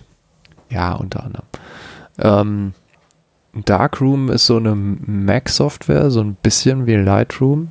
[0.68, 1.44] Ja, unter anderem.
[2.18, 2.72] Ähm,
[3.64, 7.68] Darkroom ist so eine Mac-Software, so ein bisschen wie Lightroom,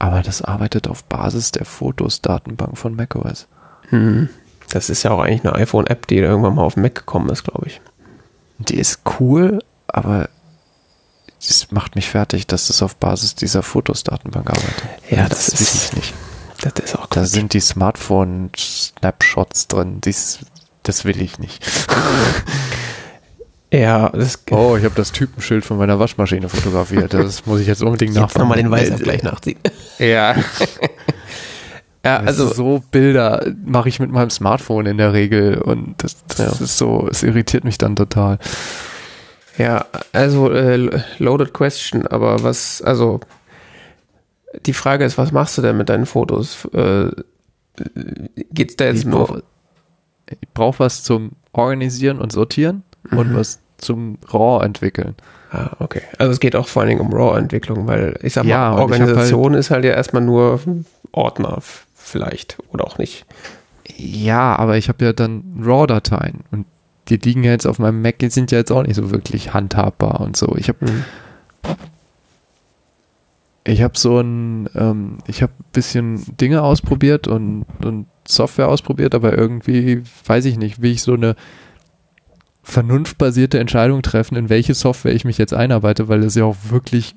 [0.00, 3.46] aber das arbeitet auf Basis der Fotos-Datenbank von macOS.
[3.90, 4.28] Hm.
[4.70, 7.66] Das ist ja auch eigentlich eine iPhone-App, die irgendwann mal auf Mac gekommen ist, glaube
[7.66, 7.80] ich.
[8.58, 9.60] Die ist cool,
[9.92, 10.28] aber
[11.46, 14.84] das macht mich fertig, dass das auf Basis dieser Fotos-Datenbank arbeitet.
[15.10, 16.14] Ja, das, das ist ich nicht.
[16.60, 20.00] Das ist auch da sind die Smartphone-Snapshots drin.
[20.00, 20.40] Dies,
[20.84, 21.64] das will ich nicht.
[23.74, 27.14] Ja, das Oh, ich habe das Typenschild von meiner Waschmaschine fotografiert.
[27.14, 28.40] Das muss ich jetzt unbedingt jetzt nachmachen.
[28.42, 29.58] nochmal den Weißabgleich nachziehen.
[29.98, 30.34] Ja.
[32.04, 36.16] Ja, Also also so Bilder mache ich mit meinem Smartphone in der Regel und das,
[36.26, 36.64] das Ja.
[36.64, 38.38] ist so, es irritiert mich dann total.
[39.58, 43.20] Ja, also äh, loaded question, aber was, also
[44.66, 46.64] die Frage ist, was machst du denn mit deinen Fotos?
[46.72, 47.10] Äh,
[48.52, 49.26] geht's da jetzt Ich nur?
[49.26, 49.42] brauche
[50.30, 53.36] ich brauch was zum Organisieren und Sortieren und Mhm.
[53.36, 55.14] was zum RAW entwickeln.
[55.50, 56.00] Ah, okay.
[56.18, 58.76] Also es geht auch vor allen Dingen um RAW-Entwicklung, weil ich sag mal, Ja, und
[58.76, 60.60] hab Organisation ist halt ja erstmal nur
[61.10, 61.58] Ordner
[61.94, 63.26] vielleicht oder auch nicht.
[63.96, 66.64] Ja, aber ich habe ja dann RAW-Dateien und
[67.08, 69.52] die liegen ja jetzt auf meinem Mac, die sind ja jetzt auch nicht so wirklich
[69.54, 70.54] handhabbar und so.
[70.56, 71.04] Ich habe Mhm.
[73.64, 79.14] ich habe so ein, ähm, ich habe ein bisschen Dinge ausprobiert und, und Software ausprobiert,
[79.14, 81.36] aber irgendwie, weiß ich nicht, will ich so eine
[82.64, 87.14] vernunftbasierte Entscheidung treffen, in welche Software ich mich jetzt einarbeite, weil es ja auch wirklich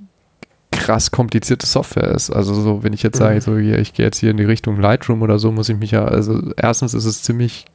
[0.71, 2.31] krass komplizierte Software ist.
[2.31, 3.41] Also so, wenn ich jetzt sage, Mhm.
[3.41, 5.91] so hier, ich gehe jetzt hier in die Richtung Lightroom oder so, muss ich mich
[5.91, 7.65] ja, also erstens ist es ziemlich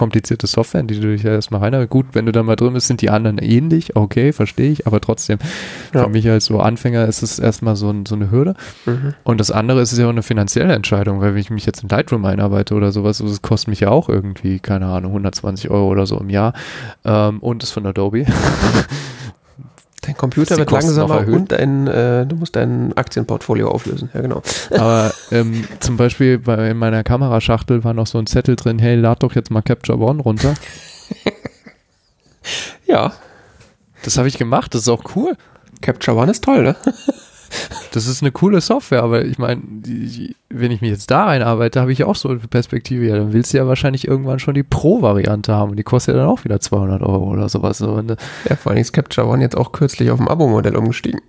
[0.00, 1.86] komplizierte Software, in die du dich ja erstmal rein.
[1.90, 4.98] Gut, wenn du da mal drin bist, sind die anderen ähnlich, okay, verstehe ich, aber
[5.02, 5.38] trotzdem,
[5.92, 6.04] Ja.
[6.04, 8.54] für mich als so Anfänger ist es erstmal so, ein, so eine Hürde.
[8.86, 9.12] Mhm.
[9.24, 11.90] Und das andere ist ja auch eine finanzielle Entscheidung, weil wenn ich mich jetzt in
[11.90, 16.06] Lightroom einarbeite oder sowas, das kostet mich ja auch irgendwie, keine Ahnung, 120 Euro oder
[16.06, 16.54] so im Jahr.
[17.04, 18.24] Ähm, und ist von Adobe.
[20.10, 24.10] Dein Computer wird langsamer und dein, äh, du musst dein Aktienportfolio auflösen.
[24.12, 24.42] Ja, genau.
[24.72, 28.96] Aber ähm, zum Beispiel bei in meiner Kameraschachtel war noch so ein Zettel drin, hey,
[28.96, 30.54] lad doch jetzt mal Capture One runter.
[32.86, 33.12] Ja,
[34.02, 35.36] Das habe ich gemacht, das ist auch cool.
[35.80, 36.76] Capture One ist toll, ne?
[37.92, 39.62] Das ist eine coole Software, aber ich meine,
[40.48, 43.52] wenn ich mich jetzt da einarbeite, habe ich auch so eine Perspektive, ja, dann willst
[43.52, 46.60] du ja wahrscheinlich irgendwann schon die Pro-Variante haben und die kostet ja dann auch wieder
[46.60, 47.78] 200 Euro oder sowas.
[47.78, 48.16] So, äh,
[48.48, 51.20] Ja, vor allem ist Capture One jetzt auch kürzlich auf dem Abo-Modell umgestiegen.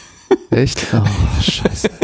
[0.50, 0.86] echt?
[0.94, 1.90] Oh, scheiße.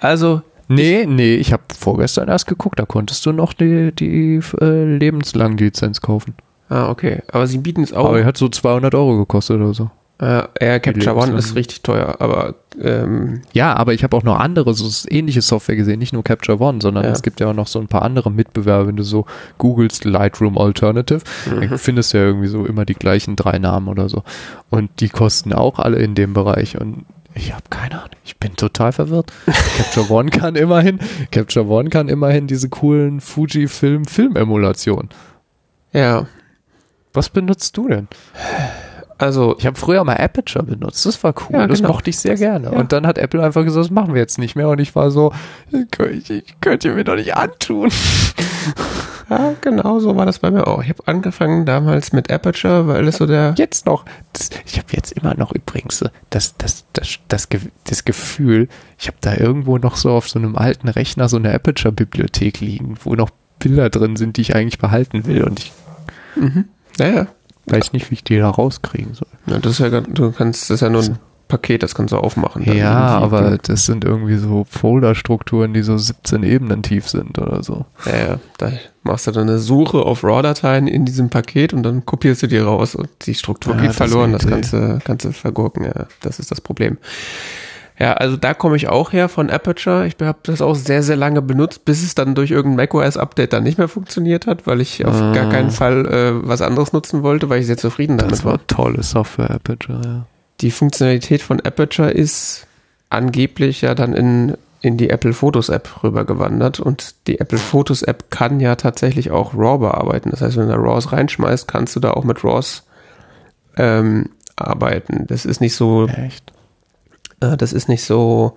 [0.00, 4.84] Also, Nee, nee, ich habe vorgestern erst geguckt, da konntest du noch die, die äh,
[4.96, 6.34] lebenslang Lizenz kaufen.
[6.68, 7.22] ah, okay.
[7.30, 8.08] Aber sie bieten es auch.
[8.08, 9.90] Aber die hat so 200 Euro gekostet oder so.
[10.20, 14.38] Äh, ja, Capture One ist richtig teuer, aber ähm, Ja, aber ich habe auch noch
[14.38, 17.10] andere, so ähnliche Software gesehen, nicht nur Capture One, sondern Ja.
[17.10, 19.26] es gibt ja auch noch so ein paar andere Mitbewerber, wenn du so
[19.58, 21.68] googelst Lightroom Alternative, Mhm.
[21.70, 24.22] dann findest du ja irgendwie so immer die gleichen drei Namen oder so.
[24.70, 27.04] Und die kosten auch alle in dem Bereich und
[27.34, 29.32] ich habe keine Ahnung, ich bin total verwirrt.
[29.78, 31.00] Capture One kann immerhin,
[31.32, 35.08] Capture One kann immerhin diese coolen Fujifilm Filmemulationen.
[35.92, 36.26] ja,
[37.12, 38.06] Was benutzt du denn?
[39.22, 41.92] also Ich habe früher mal Aperture benutzt, das war cool, Ja, das genau.
[41.92, 42.72] mochte ich sehr gerne.
[42.72, 42.78] Ja.
[42.78, 44.68] Und dann hat Apple einfach gesagt, das machen wir jetzt nicht mehr.
[44.68, 45.32] Und ich war so,
[45.70, 47.90] ich, könnt ihr mir doch nicht antun.
[49.30, 50.82] ja, genau so war das bei mir auch.
[50.82, 54.88] Ich habe angefangen damals mit Aperture, weil es so der Jetzt noch, das, ich habe
[54.92, 57.48] jetzt immer noch übrigens das, das, das, das,
[57.84, 58.68] das Gefühl,
[58.98, 62.96] ich habe da irgendwo noch so auf so einem alten Rechner so eine Aperture-Bibliothek liegen,
[63.04, 65.44] wo noch Bilder drin sind, die ich eigentlich behalten will.
[65.44, 65.72] Und ich
[66.34, 66.64] mhm.
[66.98, 67.26] Naja,
[67.72, 69.28] weiß nicht, wie ich die da rauskriegen soll.
[69.46, 71.18] ja, das ist ja du kannst das ist ja nur ein
[71.48, 72.62] Paket, das kannst du aufmachen.
[72.64, 73.36] Ja, irgendwie.
[73.36, 77.84] aber das sind irgendwie so Folderstrukturen, die so 17 Ebenen tief sind oder so.
[78.06, 82.06] Ja, ja, da machst du dann eine Suche auf RAW-Dateien in diesem Paket und dann
[82.06, 84.72] kopierst du die raus und die Struktur Ja, geht das verloren, das kannst
[85.26, 86.96] du vergurken, ja, das ist das Problem.
[88.02, 90.06] Ja, also da komme ich auch her von Aperture.
[90.08, 93.62] Ich habe das auch sehr, sehr lange benutzt, bis es dann durch irgendein macOS-Update dann
[93.62, 95.32] nicht mehr funktioniert hat, weil ich auf Ah.
[95.32, 98.54] gar keinen Fall äh, was anderes nutzen wollte, weil ich sehr zufrieden damit Das war.
[98.54, 100.26] war tolle Software, Aperture, ja.
[100.62, 102.66] Die Funktionalität von Aperture ist
[103.08, 108.30] angeblich ja dann in, in die Apple Photos App rübergewandert und die Apple Photos App
[108.30, 110.30] kann ja tatsächlich auch RAW bearbeiten.
[110.30, 112.84] Das heißt, wenn du da RAWs reinschmeißt, kannst du da auch mit RAWs
[113.76, 115.26] ähm, arbeiten.
[115.28, 116.52] Das ist nicht so, Echt?
[117.42, 118.56] Äh, das ist nicht so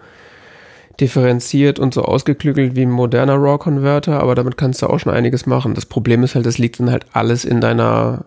[1.00, 5.46] differenziert und so ausgeklügelt wie ein moderner RAW-Converter, aber damit kannst du auch schon einiges
[5.46, 5.74] machen.
[5.74, 8.26] Das Problem ist halt, das liegt dann halt alles in deiner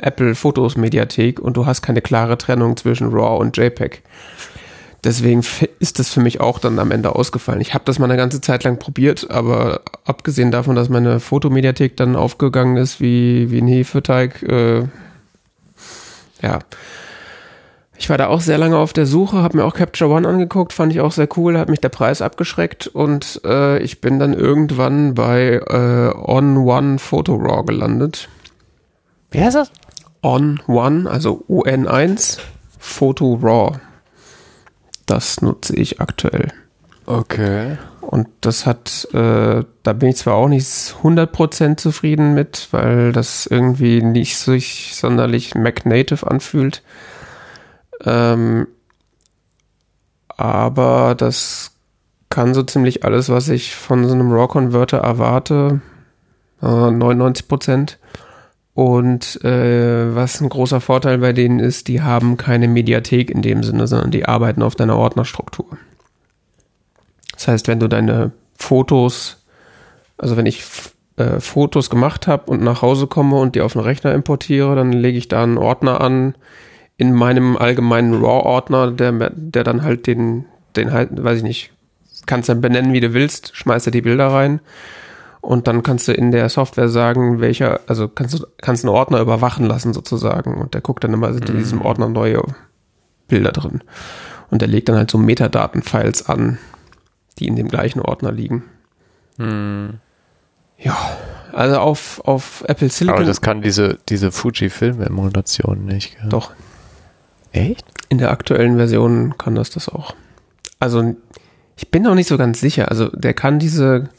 [0.00, 4.02] Apple Fotos Mediathek und du hast keine klare Trennung zwischen RAW und JPEG.
[5.04, 5.44] Deswegen
[5.80, 7.60] ist das für mich auch dann am Ende ausgefallen.
[7.60, 11.96] Ich habe das mal eine ganze Zeit lang probiert, aber abgesehen davon, dass meine Fotomediathek
[11.98, 14.84] dann aufgegangen ist wie, wie ein Hefeteig, äh,
[16.40, 16.58] ja.
[17.96, 20.72] Ich war da auch sehr lange auf der Suche, habe mir auch Capture One angeguckt,
[20.72, 24.32] fand ich auch sehr cool, hat mich der Preis abgeschreckt und äh, ich bin dann
[24.32, 28.28] irgendwann bei äh, On One Photo RAW gelandet.
[29.30, 29.70] Wie heißt das?
[30.22, 32.38] On One, also UN1
[32.78, 33.78] Photo RAW.
[35.06, 36.48] Das nutze ich aktuell.
[37.06, 37.76] Okay.
[38.00, 40.66] Und das hat, äh, da bin ich zwar auch nicht
[41.02, 46.82] 100% zufrieden mit, weil das irgendwie nicht sich sonderlich Mac Native anfühlt.
[48.04, 48.66] Ähm,
[50.28, 51.72] aber das
[52.28, 55.80] kann so ziemlich alles, was ich von so einem RAW-Converter erwarte.
[56.62, 57.98] Äh, 99 Prozent.
[58.74, 63.62] Und äh, was ein großer Vorteil bei denen ist, die haben keine Mediathek in dem
[63.62, 65.66] Sinne, sondern die arbeiten auf deiner Ordnerstruktur.
[67.32, 69.44] Das heißt, wenn du deine Fotos,
[70.18, 70.64] also wenn ich
[71.16, 74.92] äh, Fotos gemacht habe und nach Hause komme und die auf den Rechner importiere, dann
[74.92, 76.34] lege ich da einen Ordner an
[76.96, 81.72] in meinem allgemeinen RAW-Ordner, der, der dann halt den, den halt, weiß ich nicht,
[82.26, 84.60] kannst dann benennen, wie du willst, schmeißt er die Bilder rein
[85.40, 89.20] und dann kannst du in der Software sagen, welcher, also kannst du kannst einen Ordner
[89.20, 91.84] überwachen lassen sozusagen und der guckt dann immer, sind in diesem mhm.
[91.84, 92.42] Ordner neue
[93.28, 93.82] Bilder drin
[94.50, 96.58] und der legt dann halt so Metadaten-Files an,
[97.38, 98.64] die in dem gleichen Ordner liegen.
[99.36, 99.98] Hm.
[100.78, 100.96] Ja,
[101.52, 103.18] also auf, auf Apple Silicon.
[103.18, 106.18] Aber das kann diese, diese Fuji-Film-Emulation nicht.
[106.18, 106.28] Gell?
[106.28, 106.52] Doch.
[107.54, 107.84] Echt?
[108.08, 110.14] In der aktuellen Version kann das das auch.
[110.78, 111.16] Also
[111.76, 112.90] ich bin noch nicht so ganz sicher.
[112.90, 114.10] Also der kann diese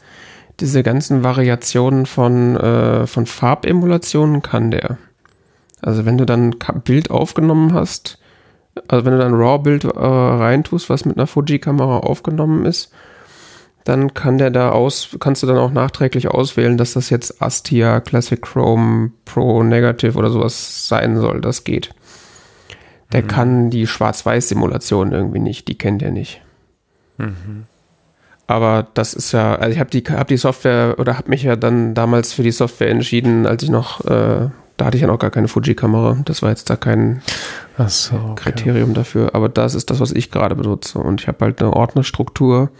[0.60, 4.98] diese ganzen Variationen von, äh, von Farbemulationen kann der.
[5.82, 8.18] Also wenn du dann ein Bild aufgenommen hast,
[8.88, 12.90] also wenn du dann RAW-Bild äh, reintust, was mit einer Fuji-Kamera aufgenommen ist,
[13.84, 18.00] dann kann der da aus, kannst du dann auch nachträglich auswählen, dass das jetzt Astia,
[18.00, 21.40] Classic Chrome, Pro Negative oder sowas sein soll.
[21.40, 21.94] Das geht.
[23.12, 23.28] Der mhm.
[23.28, 26.40] kann die Schwarz-Weiß-Simulation irgendwie nicht, die kennt er nicht.
[27.18, 27.64] Mhm.
[28.46, 31.56] Aber das ist ja, also ich habe die, hab die Software oder habe mich ja
[31.56, 35.18] dann damals für die Software entschieden, als ich noch, äh, da hatte ich ja noch
[35.18, 36.18] gar keine Fuji-Kamera.
[36.24, 37.22] Das war jetzt da kein
[37.86, 38.34] so, okay.
[38.52, 39.34] Kriterium dafür.
[39.34, 40.98] Aber das ist das, was ich gerade benutze.
[40.98, 42.70] Und ich habe halt eine Ordnerstruktur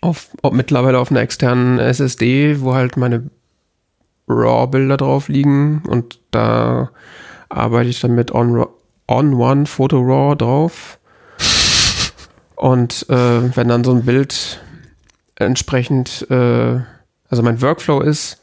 [0.00, 3.30] auf, auf, mittlerweile auf einer externen SSD, wo halt meine
[4.28, 5.82] RAW-Bilder drauf liegen.
[5.88, 6.90] Und da
[7.48, 8.66] arbeite ich dann mit On,
[9.10, 10.98] On One Photo RAW drauf
[12.54, 14.60] und äh, wenn dann so ein Bild
[15.34, 16.78] entsprechend, äh,
[17.28, 18.38] also mein Workflow ist,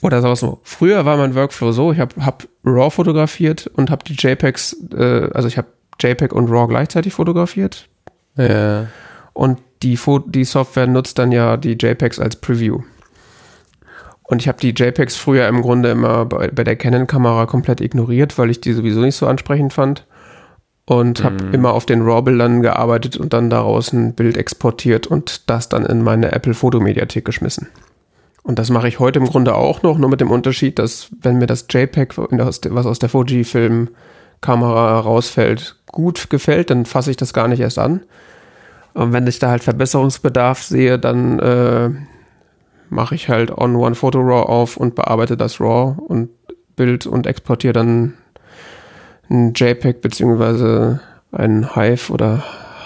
[0.00, 3.90] oder sagen wir so, früher war mein Workflow so, ich habe hab RAW fotografiert und
[3.90, 5.68] habe die JPEGs, äh, also ich habe
[6.00, 7.88] JPEG und RAW gleichzeitig fotografiert.
[8.36, 8.86] Ja.
[9.34, 12.80] Und die, die Software nutzt dann ja die JPEGs als Preview.
[14.30, 18.38] Und ich habe die JPEGs früher im Grunde immer bei, bei der Canon-Kamera komplett ignoriert,
[18.38, 20.06] weil ich die sowieso nicht so ansprechend fand
[20.86, 21.52] und habe mhm.
[21.52, 26.04] immer auf den RAW-Bildern gearbeitet und dann daraus ein Bild exportiert und das dann in
[26.04, 27.66] meine Apple Fotomediathek geschmissen.
[28.44, 31.38] Und das mache ich heute im Grunde auch noch, nur mit dem Unterschied, dass wenn
[31.38, 37.48] mir das JPEG, was aus der Fuji-Film-Kamera rausfällt, gut gefällt, dann fasse ich das gar
[37.48, 38.02] nicht erst an.
[38.94, 41.90] Und wenn ich da halt Verbesserungsbedarf sehe, dann äh,
[42.90, 46.30] mache ich halt On One Photo RAW auf und bearbeite das RAW und
[46.76, 48.14] Bild und exportiere dann
[49.28, 51.00] ein JPEG beziehungsweise
[51.32, 52.42] ein Hive oder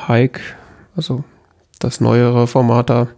[0.07, 0.41] Hike,
[0.95, 1.25] also
[1.79, 3.09] das neuere Format da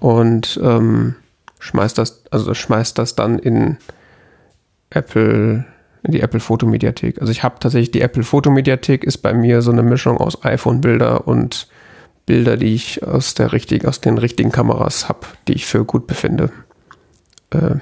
[0.00, 1.14] und ähm,
[1.60, 3.76] schmeißt das, also schmeißt das dann in
[4.90, 5.64] Apple,
[6.02, 7.20] in die Apple Fotomediathek.
[7.20, 11.28] Also ich habe tatsächlich die Apple Fotomediathek ist bei mir so eine Mischung aus iPhone-Bilder
[11.28, 11.68] und
[12.26, 16.06] Bilder, die ich aus der richtigen, aus den richtigen Kameras habe, die ich für gut
[16.06, 16.50] befinde.
[17.50, 17.76] Äh,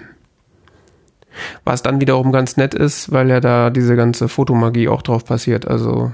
[1.64, 5.66] was dann wiederum ganz nett ist, weil ja da diese ganze Fotomagie auch drauf passiert.
[5.66, 6.12] Also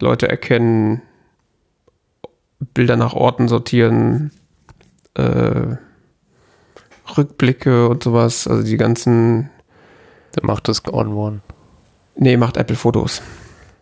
[0.00, 1.02] Leute erkennen,
[2.74, 4.30] Bilder nach Orten sortieren,
[5.14, 5.76] äh,
[7.16, 8.46] Rückblicke und sowas.
[8.46, 9.50] Also die ganzen.
[10.36, 11.40] Der macht das on one.
[12.16, 13.22] Nee, macht Apple Fotos.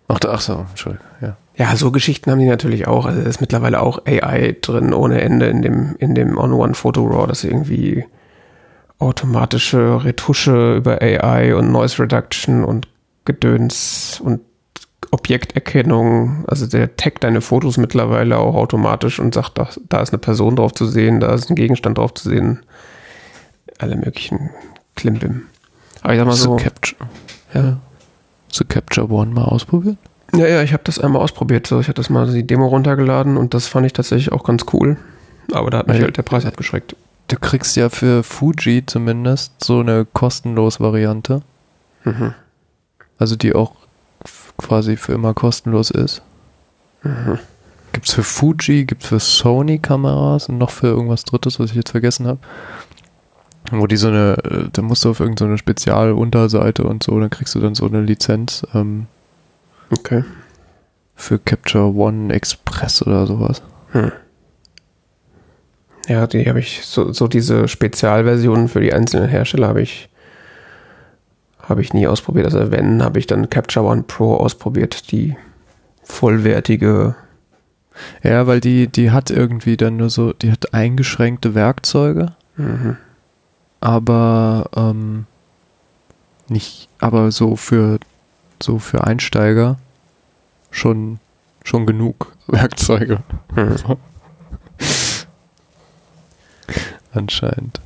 [0.09, 1.37] Macht, ach so, Entschuldigung, ja.
[1.57, 3.07] Ja, so Geschichten haben die natürlich auch.
[3.07, 8.05] Also ist mittlerweile auch AI drin ohne Ende in dem, in dem On-One-Photo-RAW, dass irgendwie
[8.99, 12.89] automatische Retusche über AI und Noise Reduction und
[13.25, 14.41] Gedöns und
[15.11, 16.45] Objekterkennung.
[16.47, 20.57] Also der taggt deine Fotos mittlerweile auch automatisch und sagt, da, da ist eine Person
[20.57, 22.65] drauf zu sehen, da ist ein Gegenstand drauf zu sehen.
[23.79, 24.51] Alle möglichen
[24.95, 25.43] Klimbim.
[26.03, 26.57] Aber ich sag mal so.
[26.57, 27.09] Capture.
[27.55, 27.79] Ja.
[28.51, 29.99] So Capture One mal ausprobiert?
[30.35, 31.67] Ja, ja, ich habe das einmal ausprobiert.
[31.67, 34.65] So, ich hatte das mal die Demo runtergeladen und das fand ich tatsächlich auch ganz
[34.73, 34.97] cool.
[35.53, 36.97] Aber da hat mich halt der Preis abgeschreckt
[37.29, 41.43] du kriegst ja für Fuji zumindest so eine kostenlos Variante.
[42.05, 42.35] Mhm.
[43.19, 43.73] Also die auch
[44.59, 46.23] quasi für immer kostenlos ist.
[47.03, 47.39] Mhm.
[47.93, 51.71] Gibt es für Fuji, gibt es für Sony Kameras und noch für irgendwas drittes, was
[51.71, 52.39] ich jetzt vergessen habe.
[53.71, 57.31] Wo die so eine, äh, da musst du auf irgendeine so Spezialunterseite und so, dann
[57.31, 58.65] kriegst du dann so eine Lizenz.
[58.75, 59.07] Ähm,
[59.91, 60.25] okay.
[61.15, 63.63] für Capture One Express oder sowas.
[63.93, 64.13] Hm.
[66.09, 70.09] Ja, die habe ich, so, so diese Spezialversionen für die einzelnen Hersteller habe ich,
[71.59, 72.47] habe ich nie ausprobiert.
[72.47, 75.37] Also wenn, habe ich dann Capture One Pro ausprobiert, die
[76.05, 77.17] vollwertige.
[78.23, 82.99] Ja, weil die, die hat irgendwie dann nur so, die hat eingeschränkte Werkzeuge, mhm.
[83.81, 85.25] aber ähm,
[86.49, 87.99] nicht, aber so für
[88.63, 89.79] so für Einsteiger
[90.71, 91.19] schon
[91.65, 93.19] schon genug Werkzeuge.
[97.13, 97.81] Anscheinend.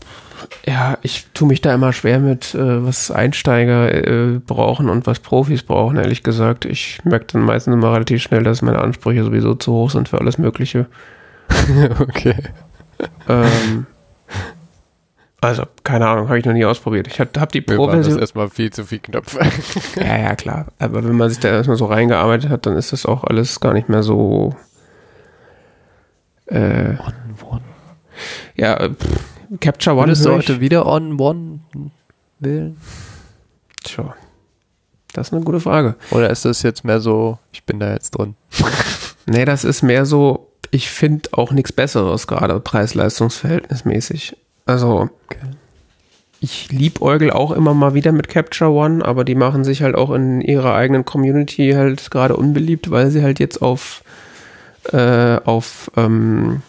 [0.66, 5.20] Ja, ich tue mich da immer schwer mit, äh, was Einsteiger äh, brauchen und was
[5.20, 6.64] Profis brauchen, ehrlich gesagt.
[6.64, 10.20] Ich merke dann meistens immer relativ schnell, dass meine Ansprüche sowieso zu hoch sind für
[10.20, 10.86] alles Mögliche.
[12.00, 12.36] okay.
[13.28, 13.86] Ähm,
[15.40, 17.06] also, keine Ahnung, habe ich noch nie ausprobiert.
[17.06, 18.14] Ich habe hab die Pro-Version.
[18.14, 19.40] Das erstmal viel zu viel Knöpfe.
[19.96, 20.66] ja, ja, klar.
[20.78, 23.72] Aber wenn man sich da erstmal so reingearbeitet hat, dann ist das auch alles gar
[23.72, 24.54] nicht mehr so.
[26.46, 27.14] Äh, on
[27.48, 27.62] one.
[28.54, 29.24] Ja, pff,
[29.60, 30.12] Capture One.
[30.12, 31.60] Du heute wieder on one
[32.38, 32.76] wählen?
[33.82, 34.14] Tja.
[35.12, 35.96] Das ist eine gute Frage.
[36.10, 38.36] Oder ist das jetzt mehr so, ich bin da jetzt drin?
[39.26, 44.36] nee, das ist mehr so, ich finde auch nichts Besseres gerade preis-leistungsverhältnismäßig.
[44.70, 45.38] Also, okay.
[46.38, 50.12] ich liebäugel auch immer mal wieder mit Capture One, aber die machen sich halt auch
[50.12, 54.04] in ihrer eigenen Community halt gerade unbeliebt, weil sie halt jetzt auf,
[54.92, 56.62] äh, auf ähm,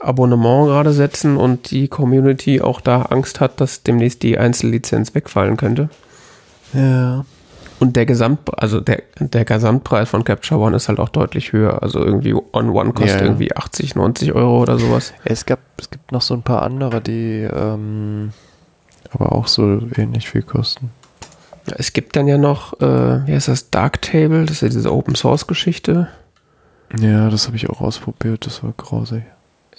[0.00, 5.58] Abonnement gerade setzen und die Community auch da Angst hat, dass demnächst die Einzellizenz wegfallen
[5.58, 5.90] könnte.
[6.72, 7.26] Ja.
[7.78, 11.82] Und der Gesamt, also der, der Gesamtpreis von Capture One ist halt auch deutlich höher.
[11.82, 13.26] Also irgendwie On One kostet ja.
[13.26, 15.12] irgendwie 80, 90 Euro oder sowas.
[15.24, 18.32] Es gab, es gibt noch so ein paar andere, die ähm,
[19.10, 20.90] aber auch so ähnlich viel kosten.
[21.68, 24.92] Ja, es gibt dann ja noch, äh, wie heißt das, Darktable, das ist ja diese
[24.92, 26.08] Open Source Geschichte.
[27.00, 29.24] Ja, das habe ich auch ausprobiert, das war grausig.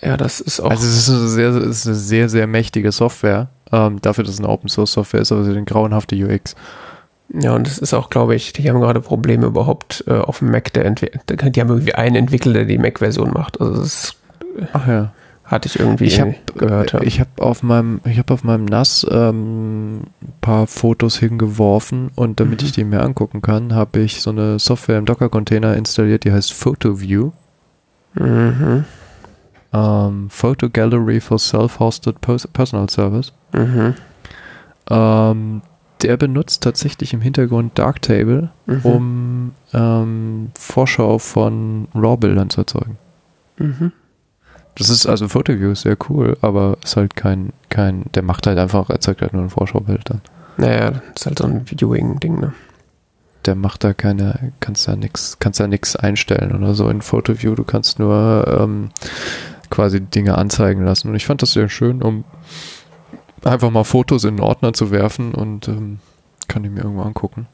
[0.02, 0.70] Ja, das ist auch.
[0.70, 3.50] Also es ist eine sehr, ist eine sehr, sehr mächtige Software.
[3.72, 6.56] Ähm, dafür, dass es eine Open Source Software ist, aber sie hat eine grauenhafte UX.
[7.34, 10.52] Ja, und das ist auch, glaube ich, die haben gerade Probleme überhaupt äh, auf dem
[10.52, 13.60] Mac, der Entwickler, die haben irgendwie einen Entwickler, der die Mac-Version macht.
[13.60, 14.16] Also das
[14.74, 15.12] Ach ja.
[15.44, 16.94] Hatte ich irgendwie ich hab, gehört.
[16.94, 17.04] Hab.
[17.04, 22.42] Ich habe auf meinem, ich habe auf meinem NAS ähm, ein paar Fotos hingeworfen und
[22.42, 22.66] damit mhm.
[22.66, 26.52] ich die mir angucken kann, habe ich so eine Software im Docker-Container installiert, die heißt
[26.52, 27.32] PhotoView.
[28.16, 28.84] Mhm.
[29.72, 33.32] Ähm, Photo Gallery for Self-Hosted Personal Service.
[33.54, 33.94] Mhm.
[34.90, 35.62] Ähm,
[36.02, 38.82] der benutzt tatsächlich im Hintergrund Darktable, mhm.
[38.84, 42.98] um ähm, Vorschau von RAW-Bildern zu erzeugen.
[43.58, 43.92] Mhm.
[44.76, 48.60] Das ist also Photoview ist sehr cool, aber ist halt kein, kein, der macht halt
[48.60, 50.22] einfach, erzeugt halt nur ein Vorschaubild dann.
[50.58, 52.54] Naja, ist halt so ein Viewing-Ding, ne?
[53.46, 57.56] Der macht da keine, kannst da nix, kannst da nix einstellen oder so in Photoview,
[57.56, 58.90] du kannst nur ähm,
[59.70, 61.10] quasi Dinge anzeigen lassen.
[61.10, 62.24] Und ich fand das sehr schön, um
[63.44, 66.00] einfach mal Fotos in den Ordner zu werfen und ähm,
[66.48, 67.48] kann die mir irgendwo angucken.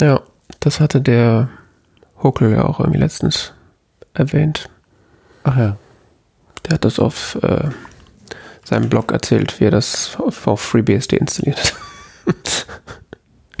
[0.00, 0.20] Ja,
[0.60, 1.48] das hatte der
[2.22, 3.52] Huckel ja auch irgendwie letztens
[4.14, 4.68] erwähnt.
[5.44, 5.76] Ach ja.
[6.66, 7.70] Der hat das auf äh,
[8.64, 11.74] seinem Blog erzählt, wie er das auf, auf FreeBSD installiert
[12.26, 12.66] hat.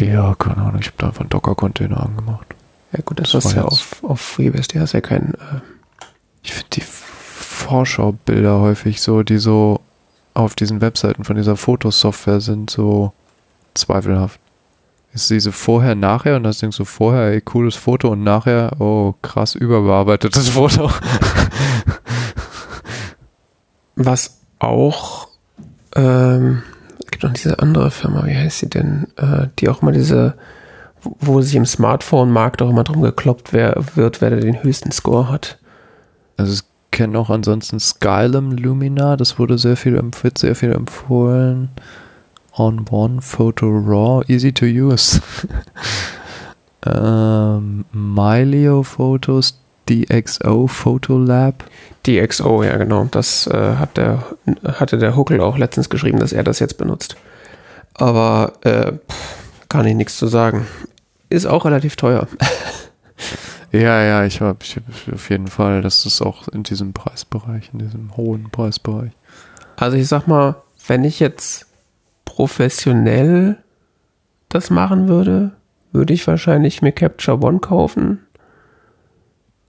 [0.00, 2.46] ja, keine Ahnung, ich habe da einfach einen Docker-Container angemacht.
[2.92, 5.34] Ja gut, das, das ist ja auf, auf FreeBSD, hast ja keinen...
[5.34, 5.60] Äh
[6.42, 9.80] ich finde die Vorschaubilder häufig so, die so
[10.38, 13.12] auf diesen Webseiten von dieser Fotosoftware sind, so
[13.74, 14.40] zweifelhaft.
[15.12, 19.14] Ist diese vorher, nachher und das denkst du vorher, ey, cooles Foto und nachher, oh,
[19.20, 20.90] krass überbearbeitetes Foto.
[23.96, 25.28] Was auch,
[25.96, 26.62] ähm,
[27.00, 30.34] es gibt noch diese andere Firma, wie heißt sie denn, äh, die auch mal diese,
[31.02, 35.58] wo sich im Smartphone-Markt auch immer drum gekloppt wer, wird, wer den höchsten Score hat.
[36.36, 41.70] Also es kenne auch ansonsten Skylum Lumina, das wurde sehr viel, wird sehr viel empfohlen.
[42.56, 45.20] On One, Photo Raw, easy to use.
[46.86, 51.64] ähm, Mylio Photos, DxO Photo Lab.
[52.06, 53.06] DxO, ja genau.
[53.10, 54.24] Das äh, hat der,
[54.64, 57.16] hatte der Huckel auch letztens geschrieben, dass er das jetzt benutzt.
[57.94, 58.92] Aber äh,
[59.68, 60.66] kann ich nichts zu sagen.
[61.30, 62.26] Ist auch relativ teuer.
[63.70, 64.58] Ja, ja, ich habe
[65.12, 69.12] auf jeden Fall, das ist auch in diesem Preisbereich, in diesem hohen Preisbereich.
[69.76, 70.56] Also ich sag mal,
[70.86, 71.66] wenn ich jetzt
[72.24, 73.58] professionell
[74.48, 75.52] das machen würde,
[75.92, 78.20] würde ich wahrscheinlich mir Capture One kaufen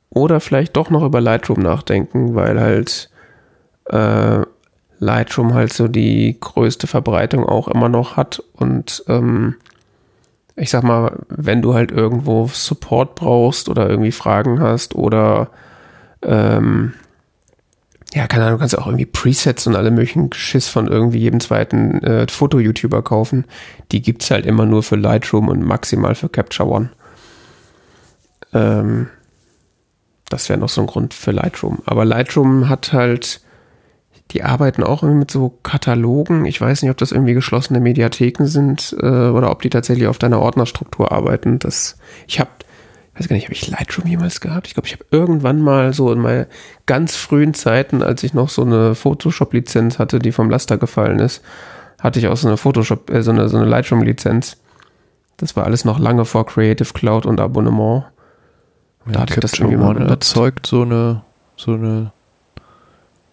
[0.10, 3.10] oder vielleicht doch noch über Lightroom nachdenken, weil halt
[3.86, 4.42] äh,
[5.00, 9.56] Lightroom halt so die größte Verbreitung auch immer noch hat und ähm,
[10.60, 15.50] ich sag mal, wenn du halt irgendwo Support brauchst oder irgendwie Fragen hast oder
[16.22, 16.94] ähm,
[18.14, 21.40] ja, keine Ahnung, du kannst auch irgendwie Presets und alle möglichen Geschiss von irgendwie jedem
[21.40, 23.46] zweiten äh, Foto-YouTuber kaufen.
[23.92, 26.90] Die gibt's halt immer nur für Lightroom und maximal für Capture One.
[28.54, 29.10] Ähm,
[30.28, 31.80] das wäre noch so ein Grund für Lightroom.
[31.86, 33.42] Aber Lightroom hat halt,
[34.32, 36.46] die arbeiten auch irgendwie mit so Katalogen.
[36.46, 40.20] Ich weiß nicht, ob das irgendwie geschlossene Mediatheken sind äh, oder ob die tatsächlich auf
[40.20, 41.58] deiner Ordnerstruktur arbeiten.
[41.60, 42.50] Das, ich habe
[43.20, 44.68] weiß gar nicht, habe ich Lightroom jemals gehabt?
[44.68, 46.46] Ich glaube, ich habe irgendwann mal so in meinen
[46.86, 51.42] ganz frühen Zeiten, als ich noch so eine Photoshop-Lizenz hatte, die vom Laster gefallen ist,
[52.00, 54.58] hatte ich auch so eine Photoshop, äh, so eine, so eine Lightroom-Lizenz.
[55.38, 58.06] Das war alles noch lange vor Creative Cloud und Abonnement.
[59.06, 61.24] Und da hatte ich das irgendwie mal erzeugt so eine,
[61.58, 62.12] so eine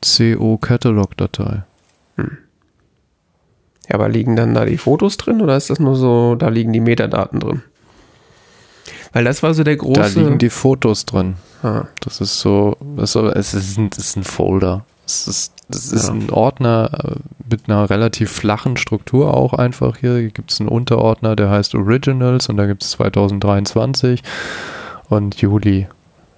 [0.03, 1.63] CO-Catalog-Datei.
[2.17, 2.39] Hm.
[3.89, 6.73] Ja, aber liegen dann da die Fotos drin oder ist das nur so, da liegen
[6.73, 7.63] die Metadaten drin?
[9.13, 10.01] Weil das war so der große.
[10.01, 11.37] Da liegen die Fotos drin.
[11.63, 11.85] Ah.
[12.01, 14.85] Das ist so, das ist, es ist ein, ist ein Folder.
[15.07, 16.15] Es ist, das ist ja.
[16.15, 17.17] ein Ordner äh,
[17.49, 20.19] mit einer relativ flachen Struktur auch einfach hier.
[20.19, 24.23] Hier gibt es einen Unterordner, der heißt Originals und da gibt es 2023
[25.09, 25.87] und Juli.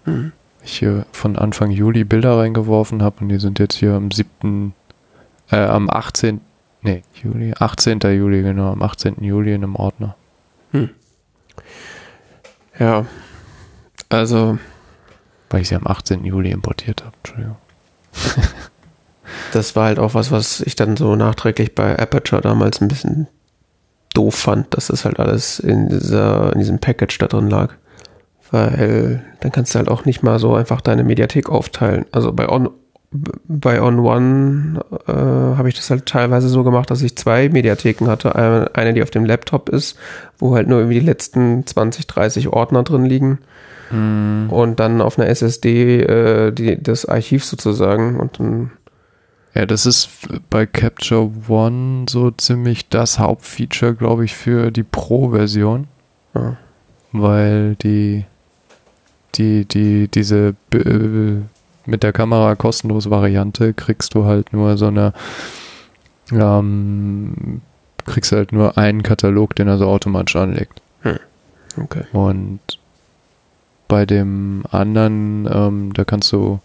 [0.05, 0.33] Hm.
[0.69, 4.75] Ich hier von Anfang Juli Bilder reingeworfen habe und die sind jetzt hier am 7.,
[5.51, 6.43] äh, am 18.,
[6.83, 8.01] nee, Juli, 18.
[8.01, 9.25] Juli, genau, am 18.
[9.25, 10.15] Juli in einem Ordner.
[10.73, 10.91] Hm.
[12.79, 13.07] Ja,
[14.11, 14.59] also.
[15.49, 16.27] Weil ich sie am 18.
[16.27, 17.57] Juli importiert habe, Entschuldigung.
[19.55, 23.27] das war halt auch was, was ich dann so nachträglich bei Aperture damals ein bisschen
[24.13, 27.73] doof fand, dass das halt alles in, dieser, in diesem Package da drin lag.
[28.51, 32.07] Weil dann kannst du halt auch nicht mal so einfach deine Mediathek aufteilen.
[32.13, 32.71] Also bei On,
[33.11, 38.07] bei On One äh, habe ich das halt teilweise so gemacht, dass ich zwei Mediatheken
[38.07, 38.35] hatte.
[38.37, 39.99] Eine, die auf dem Laptop ist,
[40.39, 43.39] wo halt nur irgendwie die letzten 20, 30 Ordner drin liegen.
[43.91, 44.51] Mm.
[44.51, 48.19] Und dann auf einer SSD äh, die, das Archiv sozusagen.
[48.19, 48.71] Und dann
[49.55, 50.09] ja, das ist
[50.51, 55.89] bei Capture One so ziemlich das Hauptfeature, glaube ich, für die Pro-Version.
[56.35, 56.57] Ja.
[57.13, 58.25] Weil die,
[59.35, 61.43] die, die, diese äh,
[61.87, 65.13] mit der Kamera kostenlos Variante kriegst du halt nur so eine,
[66.33, 67.63] ähm,
[68.05, 70.81] kriegst halt nur einen Katalog, den er so automatisch anlegt.
[71.03, 71.19] Hm.
[71.77, 72.05] Okay.
[72.13, 72.61] Und
[73.89, 76.61] bei dem anderen, ähm, da kannst du,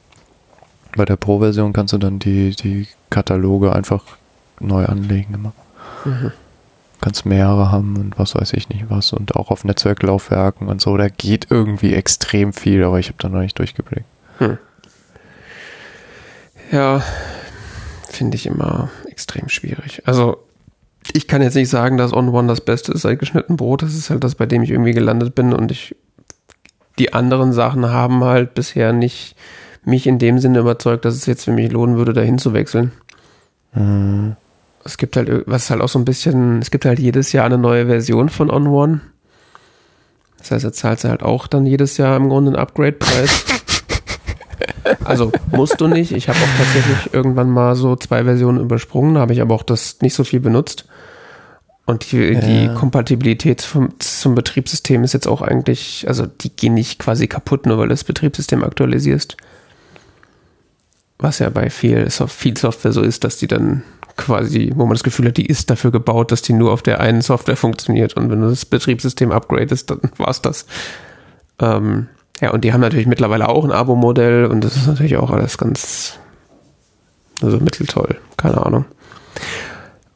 [0.96, 4.04] bei der Pro-Version kannst du dann die, die Kataloge einfach
[4.60, 5.54] neu anlegen immer.
[6.06, 6.32] Mhm.
[7.04, 10.96] Kannst mehrere haben und was weiß ich nicht was und auch auf Netzwerklaufwerken und so.
[10.96, 14.06] Da geht irgendwie extrem viel, aber ich habe da noch nicht durchgeblickt.
[14.38, 14.58] Hm.
[16.72, 17.04] Ja,
[18.10, 20.02] finde ich immer extrem schwierig.
[20.06, 20.38] Also,
[21.12, 23.82] ich kann jetzt nicht sagen, dass On One das Beste ist seit geschnitten Brot.
[23.82, 25.98] Das ist halt das, bei dem ich irgendwie gelandet bin und ich,
[27.00, 29.36] die anderen Sachen haben halt bisher nicht
[29.84, 32.94] mich in dem Sinne überzeugt, dass es jetzt für mich lohnen würde, dahin zu wechseln.
[33.74, 34.38] Mhm.
[34.86, 37.58] Es gibt halt, was halt auch so ein bisschen, es gibt halt jedes Jahr eine
[37.58, 39.02] neue Version von On One.
[40.40, 43.46] Das heißt, er zahlt halt auch dann jedes Jahr im Grunde einen Upgrade-Preis.
[45.04, 46.12] Also musst du nicht.
[46.12, 50.02] Ich habe auch tatsächlich irgendwann mal so zwei Versionen übersprungen, habe ich aber auch das
[50.02, 50.86] nicht so viel benutzt.
[51.86, 52.40] Und die, ja.
[52.40, 57.66] die Kompatibilität vom, zum Betriebssystem ist jetzt auch eigentlich, also die gehen nicht quasi kaputt,
[57.66, 59.36] nur weil du das Betriebssystem aktualisierst.
[61.24, 63.84] Was ja bei viel, viel Software so ist, dass die dann
[64.18, 67.00] quasi, wo man das Gefühl hat, die ist dafür gebaut, dass die nur auf der
[67.00, 68.18] einen Software funktioniert.
[68.18, 70.66] Und wenn du das Betriebssystem upgradest, dann war's das.
[71.60, 72.10] Ähm,
[72.42, 75.58] ja, und die haben natürlich mittlerweile auch ein Abo-Modell und das ist natürlich auch alles
[75.58, 76.20] ganz,
[77.42, 78.84] also mitteltoll, keine Ahnung.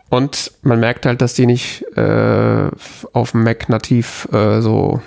[0.09, 2.69] Und man merkt halt, dass die nicht äh,
[3.13, 5.01] auf dem Mac nativ äh, so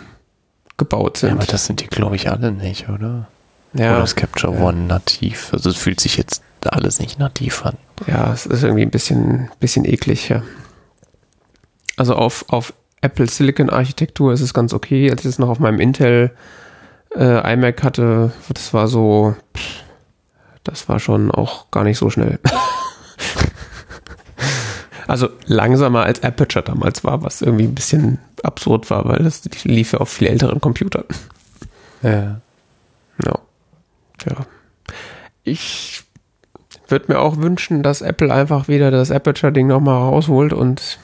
[0.79, 1.29] gebaut sind.
[1.29, 3.29] Ja, aber das sind die, glaube ich, alle nicht, oder?
[3.73, 3.95] Ja.
[3.95, 4.61] Oder ist Capture ja.
[4.61, 5.53] One nativ?
[5.53, 7.77] Also es fühlt sich jetzt alles nicht nativ an.
[8.07, 10.43] Ja, es ist irgendwie ein bisschen, bisschen eklig, ja.
[11.97, 15.11] Also auf, auf Apple Silicon Architektur ist es ganz okay.
[15.11, 16.33] Als ich es noch auf meinem Intel
[17.15, 19.37] äh, iMac hatte, das war so,
[20.65, 22.39] das war schon auch gar nicht so schnell.
[25.07, 29.93] also langsamer als Aperture damals war, was irgendwie ein bisschen absurd war, weil das lief
[29.93, 31.05] ja auf viel älteren Computern.
[32.03, 32.41] Ja.
[33.25, 33.39] Ja.
[34.29, 34.47] Ja.
[35.45, 36.05] Ich
[36.89, 40.99] würde mir auch wünschen, dass Apple einfach wieder das Aperture-Ding nochmal rausholt und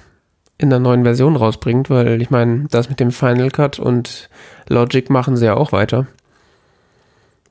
[0.59, 4.29] in der neuen Version rausbringt, weil ich meine, das mit dem Final Cut und
[4.69, 6.07] Logic machen sie ja auch weiter.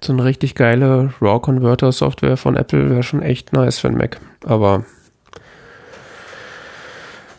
[0.02, 4.20] So eine richtig geile RAW-Converter-Software von Apple wäre schon echt nice für einen Mac.
[4.44, 4.86] Aber.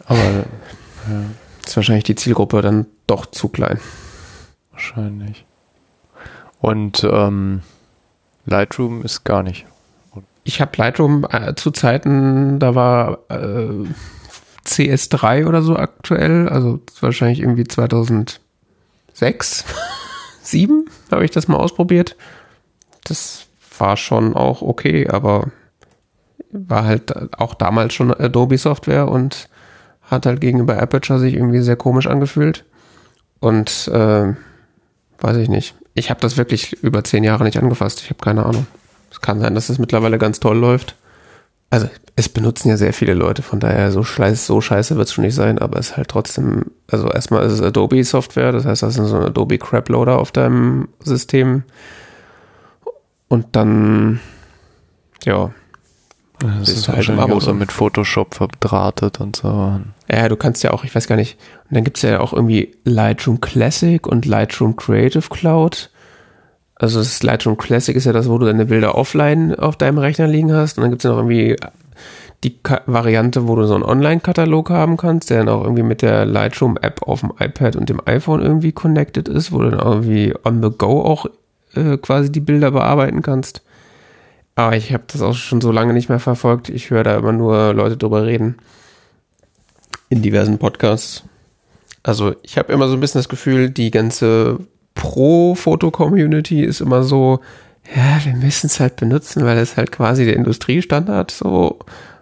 [0.07, 0.17] Aber.
[0.17, 1.23] Ja.
[1.65, 3.79] Ist wahrscheinlich die Zielgruppe dann doch zu klein.
[4.73, 5.45] Wahrscheinlich.
[6.61, 7.63] Und ähm,
[8.47, 9.67] Lightroom ist gar nicht.
[10.45, 13.85] Ich habe Lightroom äh, zu Zeiten, da war äh,
[14.65, 18.39] CS3 oder so aktuell, also wahrscheinlich irgendwie 2006,
[20.43, 22.17] 7 habe ich das mal ausprobiert.
[23.05, 23.47] Das
[23.79, 25.51] war schon auch okay, aber
[26.51, 29.49] war halt auch damals schon Adobe Software und
[30.03, 32.65] hat halt gegenüber Aperture sich irgendwie sehr komisch angefühlt.
[33.41, 34.35] Und äh,
[35.19, 35.75] weiß ich nicht.
[35.97, 38.01] Ich habe das wirklich über zehn Jahre nicht angefasst.
[38.03, 38.67] Ich habe keine Ahnung.
[39.11, 40.95] Es kann sein, dass es mittlerweile ganz toll läuft.
[41.71, 45.15] Also es benutzen ja sehr viele Leute, von daher so scheiße, so scheiße wird es
[45.15, 48.65] schon nicht sein, aber es ist halt trotzdem, also erstmal ist es Adobe Software, das
[48.65, 51.65] heißt, das ist so ein Adobe Crap Loader auf deinem System.
[53.29, 54.21] Und dann,
[55.25, 55.51] ja,
[56.39, 59.81] das ist halt im Abo so mit Photoshop verdrahtet und so.
[60.11, 61.39] Ja, du kannst ja auch, ich weiß gar nicht,
[61.69, 65.91] und dann gibt es ja auch irgendwie Lightroom Classic und Lightroom Creative Cloud.
[66.77, 70.29] Also das Lightroom Classic ist ja das, wo du deine Bilder offline auf deinem Rechner
[70.29, 70.77] liegen hast.
[70.77, 71.57] Und dann gibt es ja noch irgendwie
[72.45, 76.03] die Ka Variante, wo du so einen Online-Katalog haben kannst, der dann auch irgendwie mit
[76.03, 80.35] der Lightroom-App auf dem iPad und dem iPhone irgendwie connected ist, wo du dann irgendwie
[80.45, 81.27] on the go auch
[81.75, 83.63] äh, quasi die Bilder bearbeiten kannst.
[84.55, 86.69] Aber ich habe das auch schon so lange nicht mehr verfolgt.
[86.69, 88.57] Ich höre da immer nur Leute drüber reden.
[90.09, 91.25] In diversen Podcasts.
[92.03, 94.61] Also ich habe immer so ein bisschen das Gefühl, die ganze
[94.95, 97.41] Pro-Foto-Community ist immer so,
[97.95, 101.79] ja, wir müssen es halt benutzen, weil es halt quasi der Industriestandard so.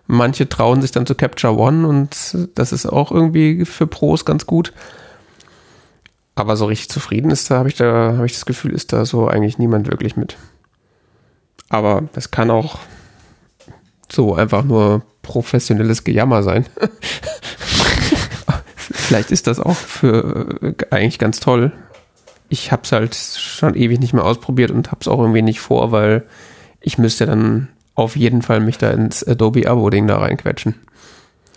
[0.07, 4.45] Manche trauen sich dann zu Capture One und das ist auch irgendwie für Pros ganz
[4.45, 4.75] gut.
[6.35, 9.07] Aber so richtig zufrieden ist da, habe ich da, habe ich das Gefühl, ist da
[9.07, 10.37] so eigentlich niemand wirklich mit.
[11.71, 12.79] Aber es kann auch
[14.13, 16.67] so einfach nur professionelles Gejammer sein.
[19.15, 21.71] Vielleicht ist das auch für äh, eigentlich ganz toll.
[22.49, 25.61] Ich habe es halt schon ewig nicht mehr ausprobiert und habe es auch irgendwie nicht
[25.61, 26.25] vor, weil
[26.81, 30.75] ich müsste dann auf jeden Fall mich da ins Adobe-Abo-Ding da reinquetschen.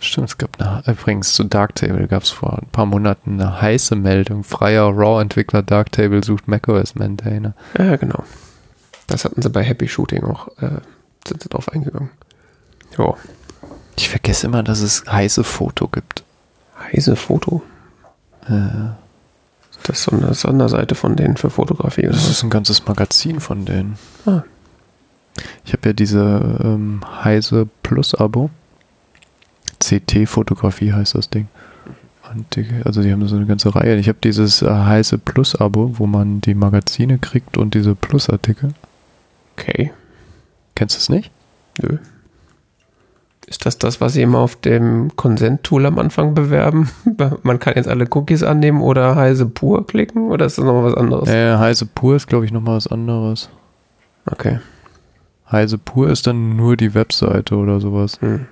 [0.00, 3.96] Stimmt, es gab eine, übrigens zu Darktable gab es vor ein paar Monaten eine heiße
[3.96, 4.44] Meldung.
[4.44, 7.54] Freier RAW-Entwickler Darktable sucht macOS Maintainer.
[7.76, 8.22] Ja, genau.
[9.08, 10.78] Das hatten sie bei Happy Shooting auch, äh,
[11.26, 12.10] sind sie drauf eingegangen.
[12.96, 13.16] Jo.
[13.96, 16.22] Ich vergesse immer, dass es heiße Foto gibt.
[16.80, 17.62] Heiße Foto?
[18.46, 18.90] Äh.
[19.84, 22.02] Das ist so eine Sonderseite von denen für Fotografie.
[22.02, 22.12] Oder?
[22.12, 23.96] Das ist ein ganzes Magazin von denen.
[24.26, 24.42] Ah.
[25.64, 28.50] Ich habe ja diese ähm, Heise Plus Abo.
[29.78, 31.48] CT-Fotografie heißt das Ding.
[32.54, 33.96] Die, also die haben so eine ganze Reihe.
[33.96, 38.74] Ich habe dieses äh, Heise Plus Abo, wo man die Magazine kriegt und diese Plus-Artikel.
[39.56, 39.92] Okay.
[40.74, 41.30] Kennst du es nicht?
[41.80, 41.98] Nö.
[43.48, 46.90] Ist das das, was Sie immer auf dem Consent-Tool am Anfang bewerben?
[47.42, 50.94] Man kann jetzt alle Cookies annehmen oder Heise pur klicken oder ist das nochmal was
[50.94, 51.28] anderes?
[51.30, 53.48] Äh, Heise pur ist, glaube ich, nochmal was anderes.
[54.30, 54.58] Okay.
[55.50, 58.20] Heise pur ist dann nur die Webseite oder sowas.
[58.20, 58.46] Hm.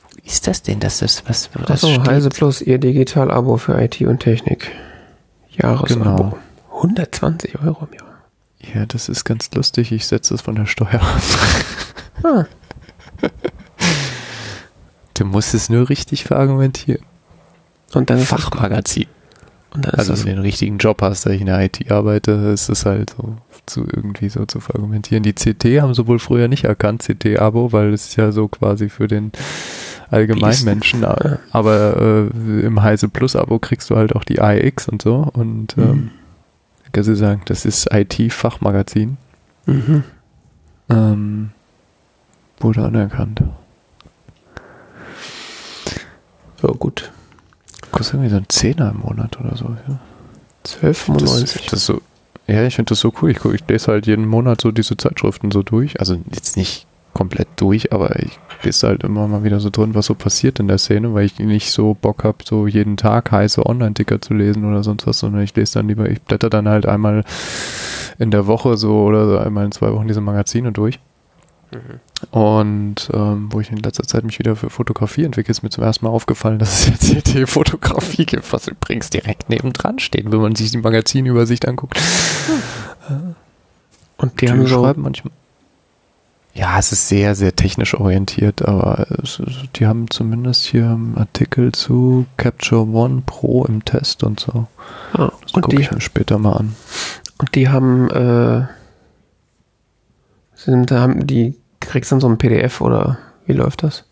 [0.00, 0.80] Wo ist das denn?
[0.80, 1.48] Das ist was?
[1.66, 4.72] Das Achso, Heise Plus, Ihr Digital-Abo für IT und Technik.
[5.50, 6.00] Jahresabo.
[6.00, 6.38] Genau.
[6.74, 8.74] 120 Euro im Jahr.
[8.74, 9.92] Ja, das ist ganz lustig.
[9.92, 11.22] Ich setze es von der Steuer ab.
[12.24, 12.44] Ah.
[15.14, 17.04] Du musst es nur richtig verargumentieren.
[17.92, 19.06] Und dann Fachmagazin.
[19.74, 22.32] Und dann also wenn du den richtigen Job hast, dass ich in der IT arbeite,
[22.32, 25.22] ist es halt so zu irgendwie so zu verargumentieren.
[25.22, 28.88] Die CT haben sie wohl früher nicht erkannt, CT-Abo, weil es ist ja so quasi
[28.88, 29.32] für den
[30.10, 31.02] Allgemeinmenschen.
[31.02, 31.38] Ja.
[31.52, 35.28] Aber äh, im Heise Plus-Abo kriegst du halt auch die AX und so.
[35.32, 35.82] Und mhm.
[35.82, 36.10] ähm,
[36.92, 39.16] kann sie sagen, das ist IT-Fachmagazin.
[39.66, 40.04] Mhm.
[40.90, 41.50] Ähm,
[42.58, 43.42] wurde anerkannt.
[46.62, 47.10] Ja, gut.
[47.90, 49.64] Kostet irgendwie so ein Zehner im Monat oder so.
[49.64, 49.98] Ja.
[50.64, 51.70] 12,95.
[51.70, 52.00] Das, so,
[52.46, 53.30] ja, ich finde das so cool.
[53.30, 55.98] Ich, ich lese halt jeden Monat so diese Zeitschriften so durch.
[56.00, 60.06] Also jetzt nicht komplett durch, aber ich lese halt immer mal wieder so drin, was
[60.06, 63.66] so passiert in der Szene, weil ich nicht so Bock habe, so jeden Tag heiße
[63.66, 66.86] Online-Ticker zu lesen oder sonst was, sondern ich lese dann lieber, ich blätter dann halt
[66.86, 67.24] einmal
[68.18, 70.98] in der Woche so oder so einmal in zwei Wochen diese Magazine durch.
[71.72, 72.00] Mhm.
[72.30, 75.84] Und ähm, wo ich in letzter Zeit mich wieder für Fotografie entwickle, ist mir zum
[75.84, 80.54] ersten Mal aufgefallen, dass es jetzt CT-Fotografie gibt, was übrigens direkt nebendran steht, wenn man
[80.54, 81.98] sich die Magazinübersicht anguckt.
[83.08, 83.34] Mhm.
[84.18, 85.32] Und die, die haben so manchmal
[86.54, 89.40] ja, es ist sehr, sehr technisch orientiert, aber es,
[89.74, 94.66] die haben zumindest hier einen Artikel zu Capture One Pro im Test und so.
[95.14, 96.76] Ah, das gucke ich mir später mal an.
[97.38, 98.66] Und die haben, äh,
[100.54, 101.56] sind, haben die,
[101.92, 104.04] kriegst du dann so ein PDF oder wie läuft das?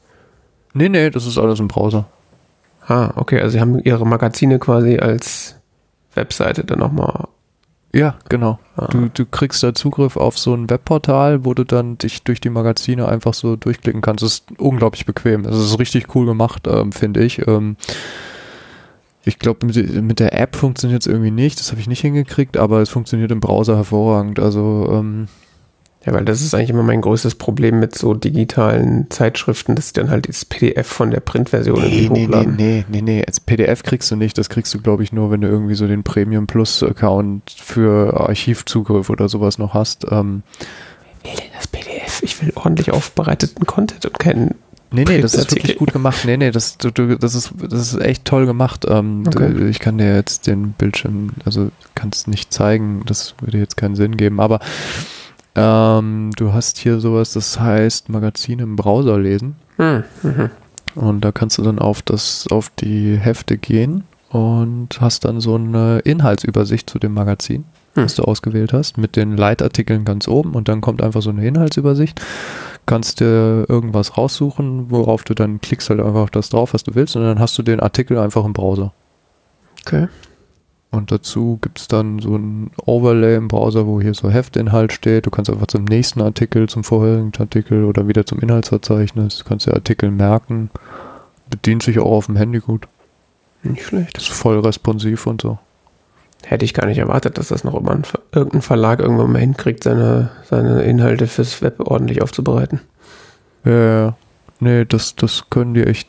[0.75, 2.07] Nee, nee, das ist alles im Browser.
[2.87, 5.57] Ah, okay, also sie haben ihre Magazine quasi als
[6.15, 7.27] Webseite dann nochmal.
[7.95, 8.59] Ja, genau.
[8.77, 8.87] Ah.
[8.89, 12.51] Du, du kriegst da Zugriff auf so ein Webportal, wo du dann dich durch die
[12.51, 14.23] Magazine einfach so durchklicken kannst.
[14.23, 15.45] Das ist unglaublich bequem.
[15.45, 17.49] Das ist richtig cool gemacht, ähm, finde ich.
[17.49, 17.77] Ähm,
[19.25, 21.59] ich glaube, mit, mit der App funktioniert es irgendwie nicht.
[21.59, 24.39] Das habe ich nicht hingekriegt, aber es funktioniert im Browser hervorragend.
[24.39, 25.29] Also ähm,
[26.07, 29.93] Ja, weil das ist eigentlich immer mein größtes Problem mit so digitalen Zeitschriften, dass sie
[29.93, 32.57] dann halt dieses PDF von der Printversion Nee, irgendwie nee, nee, hochladen.
[32.57, 33.25] nee, nee, nee.
[33.27, 34.39] Als PDF kriegst du nicht.
[34.39, 38.19] Das kriegst du, glaube ich, nur, wenn du irgendwie so den Premium Plus Account für
[38.19, 40.07] Archivzugriff oder sowas noch hast.
[40.11, 40.43] Ähm,
[41.23, 42.23] Ich will denn das PDF?
[42.23, 44.55] Ich will ordentlich aufbereiteten Content und keinen.
[44.91, 46.23] nee, nee, das ist wirklich gut gemacht.
[46.25, 48.87] Nee, nee, das, du, du, das, ist, das ist echt toll gemacht.
[48.89, 49.53] Ähm, Okay.
[49.53, 53.03] du, ich kann dir jetzt den Bildschirm, also kannst nicht zeigen.
[53.05, 54.41] Das würde jetzt keinen Sinn geben.
[54.41, 54.61] Aber
[55.61, 59.57] ähm, du hast hier sowas, das heißt Magazine im Browser lesen.
[59.77, 60.51] Hm, mhm.
[60.95, 65.55] Und da kannst du dann auf das, auf die Hefte gehen und hast dann so
[65.57, 68.05] eine Inhaltsübersicht zu dem Magazin, Hm.
[68.05, 71.47] das du ausgewählt hast, mit den Leitartikeln ganz oben und dann kommt einfach so eine
[71.47, 72.21] Inhaltsübersicht.
[72.87, 77.15] Kannst dir irgendwas raussuchen, worauf du dann klickst halt einfach das drauf, was du willst,
[77.17, 78.93] und dann hast du den Artikel einfach im Browser.
[79.83, 80.09] Okay.
[80.91, 85.27] Und dazu gibt's dann so ein Overlay im Browser, wo hier so Heftinhalt steht.
[85.27, 89.39] Du kannst einfach zum nächsten Artikel, zum vorherigen Artikel oder wieder zum Inhaltsverzeichnis.
[89.39, 90.71] Du kannst dir Artikel merken.
[91.49, 92.89] Bedient sich auch auf dem Handy gut.
[93.63, 94.19] Nicht schlecht.
[94.19, 95.59] Ist voll responsiv und so.
[96.45, 99.85] Hätte ich gar nicht erwartet, dass das noch immer ein, irgendein Verlag irgendwann mal hinkriegt,
[99.85, 102.81] seine, seine Inhalte fürs Web ordentlich aufzubereiten.
[103.65, 104.17] Ja, ja.
[104.59, 106.09] Nee, das, das können die echt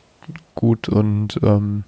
[0.54, 1.84] gut und ähm,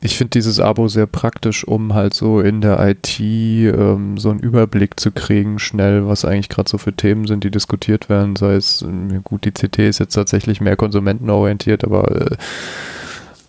[0.00, 4.38] ich finde dieses Abo sehr praktisch, um halt so in der IT ähm, so einen
[4.38, 8.36] Überblick zu kriegen, schnell, was eigentlich gerade so für Themen sind, die diskutiert werden.
[8.36, 8.84] Sei es,
[9.24, 12.36] gut, die CT ist jetzt tatsächlich mehr konsumentenorientiert, aber äh,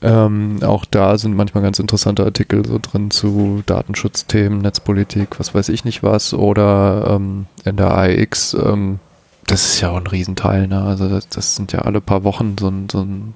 [0.01, 5.69] ähm, auch da sind manchmal ganz interessante Artikel so drin zu Datenschutzthemen, Netzpolitik, was weiß
[5.69, 8.99] ich nicht was, oder ähm, in der AX, ähm,
[9.45, 10.81] das ist ja auch ein Riesenteil, ne?
[10.81, 13.33] Also das, das sind ja alle paar Wochen so ein, so ein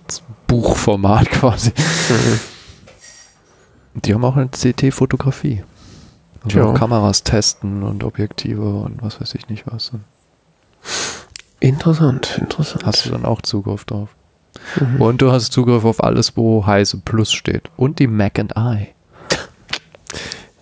[0.48, 1.70] Buchformat quasi.
[1.70, 2.53] Mhm.
[3.96, 5.64] Die haben auch eine CT-Fotografie.
[6.46, 9.92] Also Kameras testen und Objektive und was weiß ich nicht was.
[11.60, 12.86] Interessant, interessant.
[12.86, 14.10] hast du dann auch Zugriff drauf.
[14.80, 15.02] Mhm.
[15.02, 17.70] Und du hast Zugriff auf alles, wo Heise Plus steht.
[17.78, 18.90] Und die Mac and I.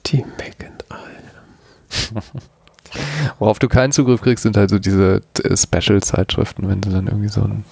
[0.07, 2.19] Die Mac and I.
[3.39, 7.29] Worauf du keinen Zugriff kriegst, sind halt so diese äh, Special-Zeitschriften, wenn du dann irgendwie
[7.29, 7.63] so ein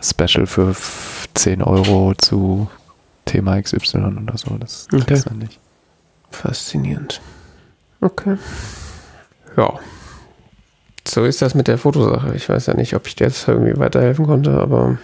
[0.00, 2.68] Special für f- 10 Euro zu
[3.26, 5.14] Thema XY oder so, das Okay.
[5.14, 5.58] du dann nicht.
[6.30, 7.20] Faszinierend.
[8.00, 8.36] Okay.
[9.56, 9.74] Ja.
[11.06, 12.34] So ist das mit der Fotosache.
[12.34, 14.98] Ich weiß ja nicht, ob ich dir jetzt irgendwie weiterhelfen konnte, aber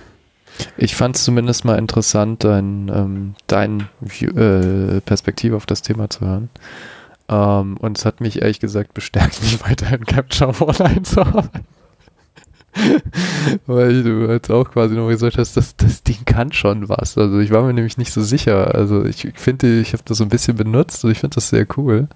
[0.77, 6.11] Ich fand es zumindest mal interessant, dein, ähm, dein View- äh, Perspektive auf das Thema
[6.11, 6.51] zu hören.
[7.29, 11.65] Ähm, und es hat mich ehrlich gesagt bestärkt, nicht weiter in Capture One einzuarbeiten.
[13.67, 17.19] Weil du jetzt auch quasi noch gesagt hast, das, das Ding kann schon was.
[17.19, 18.75] Also ich war mir nämlich nicht so sicher.
[18.75, 21.67] Also ich finde, ich habe das so ein bisschen benutzt und ich finde das sehr
[21.77, 22.09] cool.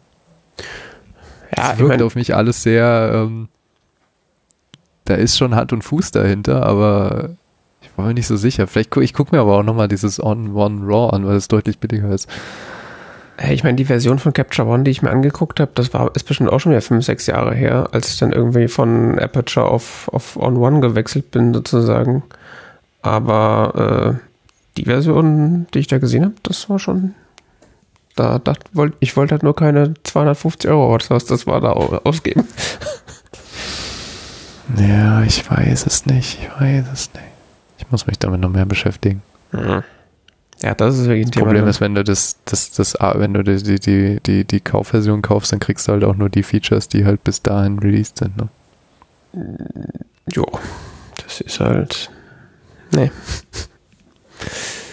[1.57, 3.49] ja, es ich wirkt meine, auf mich alles sehr, ähm,
[5.05, 7.37] da ist schon Hand und Fuß dahinter, aber
[7.83, 8.67] ich war mir nicht so sicher.
[8.67, 11.49] Vielleicht gu ich gucke mir aber auch nochmal dieses On One Raw an, weil es
[11.49, 12.29] deutlich billiger ist.
[13.39, 16.11] Hey, ich meine, die Version von Capture One, die ich mir angeguckt habe, das war,
[16.16, 19.66] ist bestimmt auch schon wieder fünf, sechs Jahre her, als ich dann irgendwie von Aperture
[19.66, 22.22] auf, auf On One gewechselt bin, sozusagen.
[23.03, 24.26] Aber äh,
[24.78, 27.14] die Version, die ich da gesehen habe, das war schon.
[28.14, 28.64] Da dachte,
[29.01, 32.47] ich wollte halt nur keine 250 Euro oder was das war da au- ausgeben.
[34.76, 37.24] Ja, ich weiß es nicht, ich weiß es nicht.
[37.78, 39.22] Ich muss mich damit noch mehr beschäftigen.
[40.63, 41.45] Ja, das ist wirklich ein Das Thema.
[41.47, 41.71] Problem ne?
[41.71, 45.53] ist, wenn du das, das, das, ah, wenn du die, die, die, die, Kaufversion kaufst,
[45.53, 48.37] dann kriegst du halt auch nur die Features, die halt bis dahin released sind.
[48.39, 48.49] Ne?
[50.33, 50.47] Jo,
[51.23, 52.11] das ist halt.
[52.93, 53.11] Nee,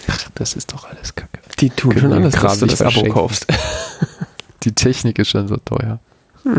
[0.08, 1.40] Ach, das ist doch alles Kacke.
[1.60, 3.48] die tun schon alles, dass du das Abo kaufst.
[4.64, 6.00] Die Technik ist schon so teuer.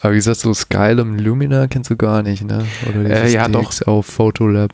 [0.00, 2.64] Aber wie gesagt, so Skylum Lumina kennst du gar nicht, ne?
[2.88, 3.70] Oder Äh, dieses ja, doch.
[3.70, 4.72] DxO Photolab.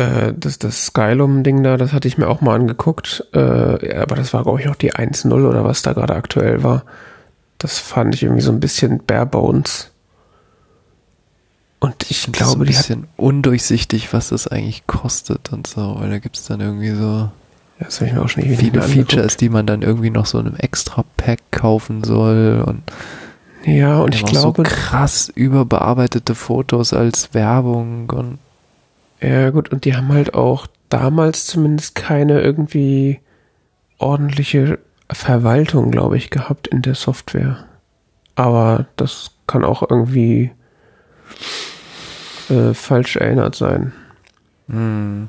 [0.00, 3.24] Äh, das, das Skylum-Ding da, das hatte ich mir auch mal angeguckt.
[3.32, 3.38] Äh,
[3.96, 6.84] aber das war, glaube ich, auch die 1.0 oder was da gerade aktuell war.
[7.58, 9.90] Das fand ich irgendwie so ein bisschen bare bones.
[11.78, 12.78] Und ich Das ist glaube, so ein die hat.
[12.88, 17.30] bisschen undurchsichtig, was das eigentlich kostet und so, weil da gibt's dann irgendwie so
[17.78, 18.82] Das ich mir auch schon viele.
[18.82, 22.82] Features, die man dann irgendwie noch so in einem extra Pack kaufen soll und
[23.64, 28.38] Ja, und ich glaube, so krass überbearbeitete Fotos als Werbung und
[29.20, 33.20] ja gut, und die haben halt auch damals zumindest keine irgendwie
[33.98, 34.78] ordentliche
[35.10, 37.64] Verwaltung, glaube ich, gehabt in der Software.
[38.34, 40.52] Aber das kann auch irgendwie
[42.48, 43.92] äh, falsch erinnert sein.
[44.68, 45.28] Hm.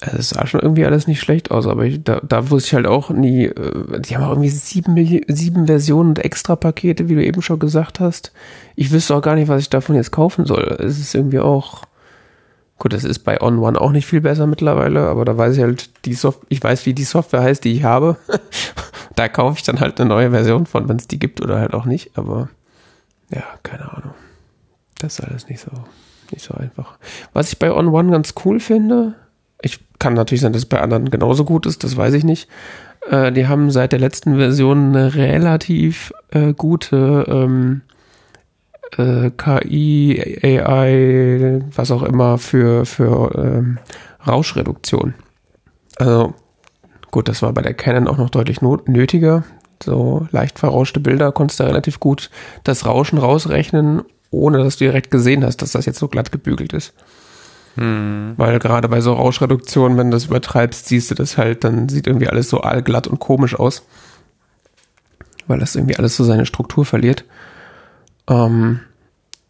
[0.00, 2.74] Also es sah schon irgendwie alles nicht schlecht aus, aber ich, da, da wusste ich
[2.74, 7.24] halt auch nie, äh, die haben auch irgendwie sieben, sieben Versionen und Extra-Pakete, wie du
[7.24, 8.32] eben schon gesagt hast.
[8.74, 10.76] Ich wüsste auch gar nicht, was ich davon jetzt kaufen soll.
[10.80, 11.82] Es ist irgendwie auch,
[12.78, 15.62] gut, das ist bei On One auch nicht viel besser mittlerweile, aber da weiß ich
[15.62, 18.16] halt, die Soft ich weiß, wie die Software heißt, die ich habe.
[19.16, 21.74] da kaufe ich dann halt eine neue Version von, wenn es die gibt oder halt
[21.74, 22.48] auch nicht, aber
[23.30, 24.14] ja, keine Ahnung.
[24.98, 25.70] Das ist alles nicht so,
[26.30, 26.98] nicht so einfach.
[27.32, 29.14] Was ich bei On One ganz cool finde,
[29.62, 32.48] ich kann natürlich sein, dass es bei anderen genauso gut ist, das weiß ich nicht.
[33.08, 37.82] Äh, die haben seit der letzten Version eine relativ äh, gute ähm,
[38.96, 43.78] äh, KI, AI, was auch immer für, für ähm,
[44.26, 45.14] Rauschreduktion.
[45.96, 46.34] Also
[47.10, 49.44] gut, das war bei der Canon auch noch deutlich not nötiger.
[49.82, 52.30] So leicht verrauschte Bilder konntest du relativ gut
[52.64, 56.72] das Rauschen rausrechnen, ohne dass du direkt gesehen hast, dass das jetzt so glatt gebügelt
[56.72, 56.94] ist.
[57.76, 58.34] Hm.
[58.36, 62.06] Weil gerade bei so Rauschreduktionen, wenn du das übertreibst, siehst du das halt, dann sieht
[62.06, 63.82] irgendwie alles so allglatt und komisch aus.
[65.46, 67.24] Weil das irgendwie alles so seine Struktur verliert.
[68.28, 68.80] Ähm,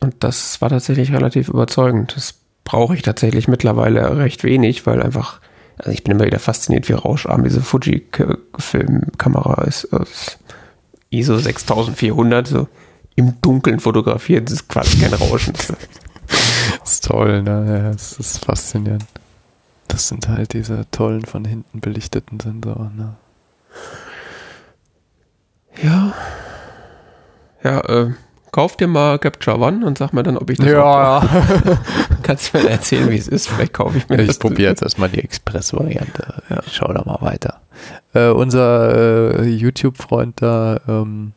[0.00, 2.14] und das war tatsächlich relativ überzeugend.
[2.16, 5.40] Das brauche ich tatsächlich mittlerweile recht wenig, weil einfach,
[5.78, 9.88] also ich bin immer wieder fasziniert, wie rauscharm diese Fuji-Filmkamera ist.
[9.90, 10.38] Das
[11.10, 12.68] ISO 6400, so
[13.14, 15.54] im Dunkeln fotografiert, das ist quasi kein Rauschen.
[15.54, 15.72] Das
[16.84, 17.64] ist toll, ne?
[17.68, 19.06] Ja, das ist faszinierend.
[19.88, 23.16] Das sind halt diese tollen von hinten belichteten Sensoren, ne?
[25.82, 26.14] Ja.
[27.62, 28.12] Ja, äh,
[28.56, 31.28] kauf dir mal Capture One und sag mir dann, ob ich das auch ja.
[32.22, 33.48] Kannst du mir erzählen, wie es ist?
[33.48, 34.28] Vielleicht kaufe ich mir das.
[34.28, 36.42] Ich probiere jetzt erstmal die Express-Variante.
[36.48, 36.62] Ja.
[36.72, 37.60] Schau da mal weiter.
[38.14, 41.34] Äh, unser äh, YouTube-Freund da, ähm,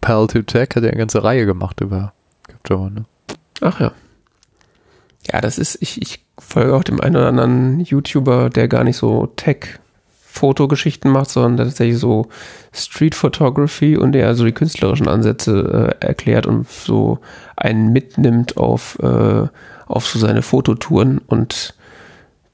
[0.00, 2.12] Pal 2 Tech, hat ja eine ganze Reihe gemacht über
[2.48, 3.04] Capture One, ne?
[3.60, 3.92] Ach ja.
[5.32, 8.96] Ja, das ist, ich, ich folge auch dem einen oder anderen YouTuber, der gar nicht
[8.96, 9.28] so
[10.36, 12.28] Tech-Fotogeschichten macht, sondern der tatsächlich so
[12.72, 17.18] Street Photography und der also die künstlerischen Ansätze äh, erklärt und so
[17.56, 19.46] einen mitnimmt auf, äh,
[19.86, 21.74] auf so seine Fototouren und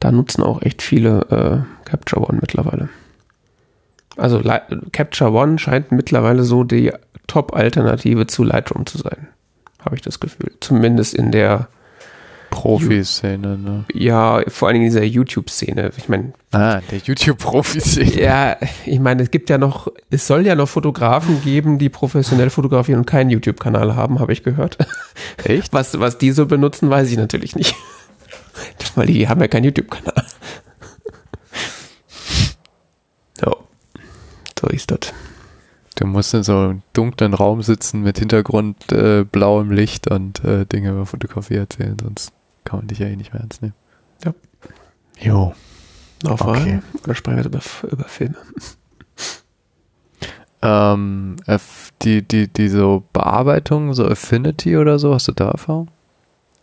[0.00, 2.88] da nutzen auch echt viele äh, Capture One mittlerweile.
[4.16, 4.58] Also Li
[4.92, 6.92] Capture One scheint mittlerweile so die
[7.26, 9.28] Top-Alternative zu Lightroom zu sein,
[9.84, 10.52] habe ich das Gefühl.
[10.60, 11.68] Zumindest in der
[12.52, 13.84] Profi-Szene, ne?
[13.92, 15.90] ja, vor allen Dingen in dieser YouTube-Szene.
[15.96, 18.20] Ich meine, Ah, der YouTube-Profi-Szene.
[18.22, 22.50] ja, ich meine, es gibt ja noch, es soll ja noch Fotografen geben, die professionell
[22.50, 24.78] fotografieren und keinen YouTube-Kanal haben, habe ich gehört.
[25.44, 25.72] Echt?
[25.72, 27.74] Was, was die so benutzen, weiß ich natürlich nicht.
[28.94, 30.24] Weil die haben ja keinen YouTube-Kanal.
[33.40, 33.56] So.
[34.60, 35.12] So ist das.
[35.96, 40.64] Du musst in so einem dunklen Raum sitzen mit Hintergrund äh, blauem Licht und äh,
[40.66, 42.32] Dinge über Fotografie erzählen, sonst
[42.64, 43.74] kann man dich ja eh nicht mehr ernst nehmen.
[44.24, 44.34] Ja.
[45.18, 45.54] Jo.
[46.22, 46.80] Noch Okay.
[47.04, 48.36] Oder sprechen wir jetzt über, über Filme?
[50.62, 51.36] Ähm,
[52.02, 55.88] die, die, die so Bearbeitung, so Affinity oder so, hast du da Erfahrung?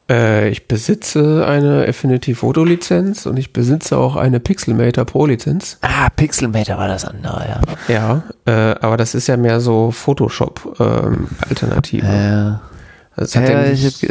[0.10, 5.78] Äh, ich besitze eine Affinity Foto-Lizenz und ich besitze auch eine Pixelmator Pro-Lizenz.
[5.82, 7.62] Ah, Pixelmator war das andere, ja.
[7.94, 12.08] Ja, äh, aber das ist ja mehr so Photoshop-Alternative.
[12.08, 12.62] Ja,
[13.16, 14.08] also es hat ja, ja, ich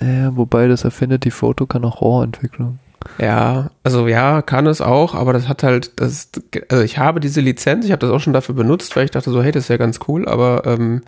[0.00, 2.78] ja, wobei das Affinity Foto kann auch RAW-Entwicklung.
[3.18, 6.30] ja, also ja, kann es auch, aber das hat halt, das,
[6.68, 9.30] also ich habe diese Lizenz, ich habe das auch schon dafür benutzt, weil ich dachte
[9.30, 11.02] so, hey, das ist ja ganz cool, aber ähm,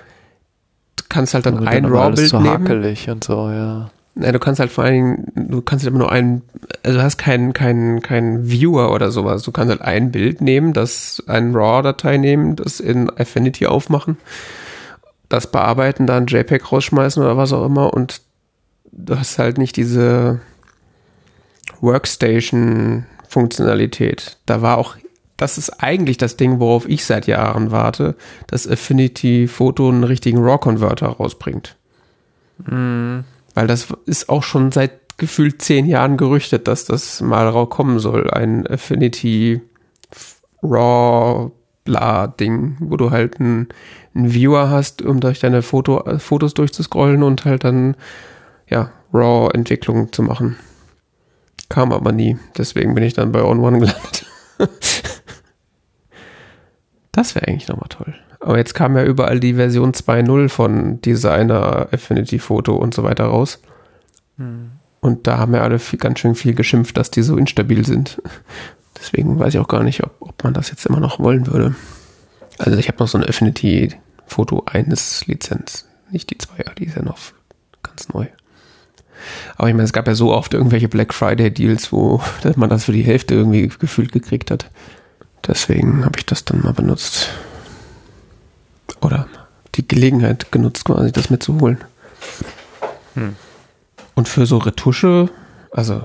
[0.96, 2.66] du kannst halt dann ein RAW-Bild zu nehmen.
[3.08, 3.90] und so, ja.
[4.20, 6.42] Ja, du kannst halt vor allen Dingen, du kannst halt immer nur ein,
[6.82, 9.44] also du hast keinen keinen keinen Viewer oder sowas.
[9.44, 14.16] Du kannst halt ein Bild nehmen, das eine RAW-Datei nehmen, das in Affinity aufmachen,
[15.28, 18.22] das bearbeiten, dann JPEG rausschmeißen oder was auch immer und
[18.92, 20.40] du hast halt nicht diese
[21.80, 24.38] Workstation-Funktionalität.
[24.46, 24.96] Da war auch,
[25.36, 28.16] das ist eigentlich das Ding, worauf ich seit Jahren warte,
[28.46, 31.76] dass Affinity Photo einen richtigen RAW-Converter rausbringt.
[32.66, 33.24] Weil
[33.54, 38.30] das ist auch schon seit gefühlt zehn Jahren gerüchtet, dass das mal rau- kommen soll.
[38.30, 39.60] Ein Affinity
[40.62, 41.50] Raw
[42.38, 43.68] Ding, wo du halt einen,
[44.14, 47.96] einen Viewer hast, um durch deine Foto, äh, Fotos durchzuscrollen und halt dann
[48.68, 50.56] ja Raw Entwicklung zu machen.
[51.68, 52.38] Kam aber nie.
[52.56, 54.26] Deswegen bin ich dann bei On One gelandet.
[57.12, 58.14] das wäre eigentlich nochmal toll.
[58.40, 63.24] Aber jetzt kam ja überall die Version 2.0 von Designer, Affinity Photo und so weiter
[63.24, 63.60] raus.
[65.00, 68.22] Und da haben ja alle viel, ganz schön viel geschimpft, dass die so instabil sind.
[68.98, 71.74] Deswegen weiß ich auch gar nicht, ob, ob man das jetzt immer noch wollen würde.
[72.58, 73.94] Also ich habe noch so eine Affinity
[74.26, 77.18] Foto 1 Lizenz, nicht die 2er, die ist ja noch
[77.82, 78.26] ganz neu.
[79.56, 82.20] Aber ich meine, es gab ja so oft irgendwelche Black Friday Deals, wo
[82.56, 84.70] man das für die Hälfte irgendwie gefühlt gekriegt hat.
[85.46, 87.30] Deswegen habe ich das dann mal benutzt.
[89.00, 89.26] Oder
[89.74, 91.78] die Gelegenheit genutzt, quasi das mitzuholen.
[93.14, 93.36] Hm.
[94.14, 95.30] Und für so Retusche,
[95.70, 96.04] also.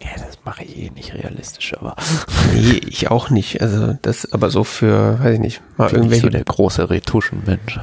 [0.00, 1.96] Ja, das mache ich eh nicht realistisch, aber.
[2.54, 3.60] nee, ich auch nicht.
[3.60, 6.26] Also das, aber so für, weiß ich nicht, mal Bin irgendwelche.
[6.26, 7.80] so der große Retuschenmensch.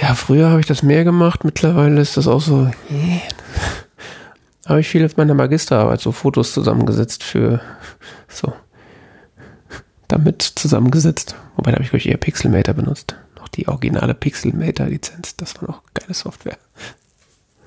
[0.00, 2.70] Ja, früher habe ich das mehr gemacht, mittlerweile ist das auch so.
[4.70, 7.60] Habe ich viel auf meiner Magisterarbeit so Fotos zusammengesetzt für
[8.28, 8.52] so
[10.06, 11.34] damit zusammengesetzt.
[11.56, 13.16] Wobei da habe ich, glaube ich, eher Pixelmator benutzt.
[13.36, 15.34] Noch die originale Pixelmator-Lizenz.
[15.34, 16.56] Das war noch geile Software.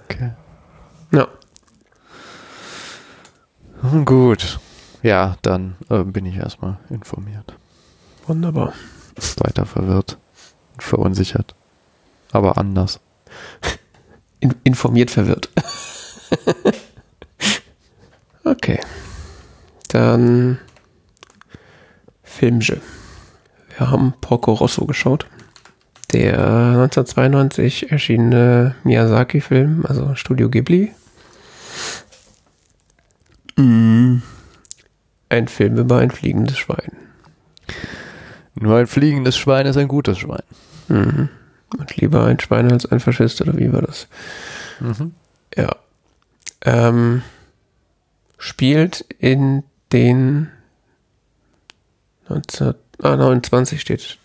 [0.06, 0.32] Okay.
[1.12, 1.28] Ja.
[4.06, 4.62] Gut.
[5.02, 7.54] Ja, dann äh, bin ich erstmal informiert.
[8.28, 8.72] Wunderbar.
[9.40, 10.18] Weiter verwirrt
[10.76, 11.54] und verunsichert.
[12.32, 13.02] Aber anders.
[14.40, 15.50] In informiert verwirrt.
[18.44, 18.80] okay.
[19.90, 20.60] Dann
[22.24, 22.82] Filmje.
[23.78, 25.28] Wir haben Porco Rosso geschaut.
[26.12, 30.94] Der 1992 erschienene Miyazaki-Film, also Studio Ghibli.
[33.58, 34.18] Mm.
[35.30, 36.92] Ein Film über ein fliegendes Schwein.
[38.56, 40.44] Nur ein fliegendes Schwein ist ein gutes Schwein.
[40.88, 41.30] Mhm.
[41.78, 44.08] Und lieber ein Schwein als ein Faschist, oder wie war das?
[44.80, 45.14] Mhm.
[45.56, 45.76] Ja.
[46.62, 47.24] Ähm,
[48.44, 49.64] spielt in
[49.94, 50.50] den
[52.28, 54.18] 1929 steht.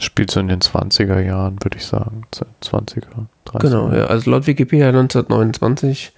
[0.00, 2.22] Spielt so in den 20er Jahren, würde ich sagen.
[2.32, 3.58] 20er, 30er.
[3.60, 4.06] Genau, ja.
[4.06, 6.12] Also laut Wikipedia 1929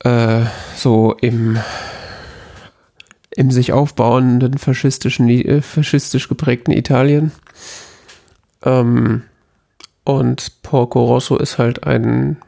[0.00, 0.40] äh,
[0.74, 1.58] so im,
[3.36, 7.30] im sich aufbauenden faschistischen, äh, faschistisch geprägten Italien.
[8.64, 9.22] Ähm,
[10.02, 12.38] und Porco Rosso ist halt ein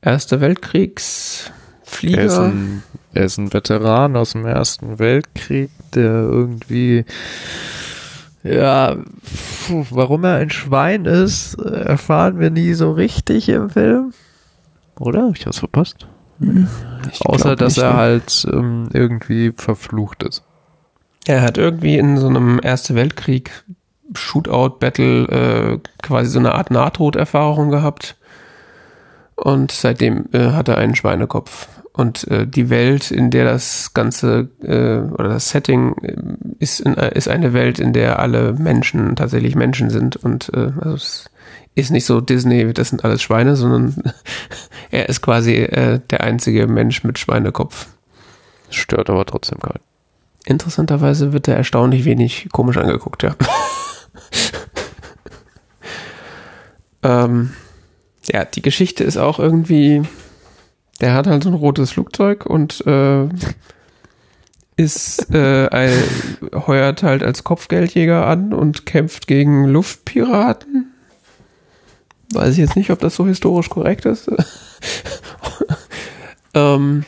[0.00, 0.40] Erster
[2.02, 2.18] Weltkriegsflieger.
[2.18, 2.82] Er ist ein
[3.14, 7.04] er ist ein Veteran aus dem Ersten Weltkrieg, der irgendwie,
[8.42, 8.96] ja,
[9.68, 14.12] warum er ein Schwein ist, erfahren wir nie so richtig im Film.
[14.98, 15.22] Oder?
[15.22, 16.08] Habe ich was verpasst?
[16.40, 16.66] Hm.
[17.20, 20.42] Außer, dass er halt ähm, irgendwie verflucht ist.
[21.26, 23.64] Er hat irgendwie in so einem Erste Weltkrieg
[24.12, 28.16] Shootout-Battle äh, quasi so eine Art Nahtoderfahrung gehabt.
[29.36, 31.68] Und seitdem äh, hat er einen Schweinekopf.
[31.96, 36.16] Und äh, die Welt, in der das Ganze äh, oder das Setting äh,
[36.58, 40.16] ist, in, äh, ist eine Welt, in der alle Menschen tatsächlich Menschen sind.
[40.16, 41.30] Und äh, also es
[41.76, 43.94] ist nicht so Disney, das sind alles Schweine, sondern
[44.90, 47.86] er ist quasi äh, der einzige Mensch mit Schweinekopf.
[48.70, 49.80] Stört aber trotzdem keinen.
[50.46, 53.36] Interessanterweise wird er erstaunlich wenig komisch angeguckt, ja.
[57.24, 57.52] ähm,
[58.24, 60.02] ja, die Geschichte ist auch irgendwie
[61.04, 63.28] der hat halt so ein rotes Flugzeug und äh,
[64.74, 65.92] ist äh, ein,
[66.66, 70.94] heuert halt als Kopfgeldjäger an und kämpft gegen Luftpiraten.
[72.32, 74.30] Weiß ich jetzt nicht, ob das so historisch korrekt ist.
[76.54, 77.04] ähm,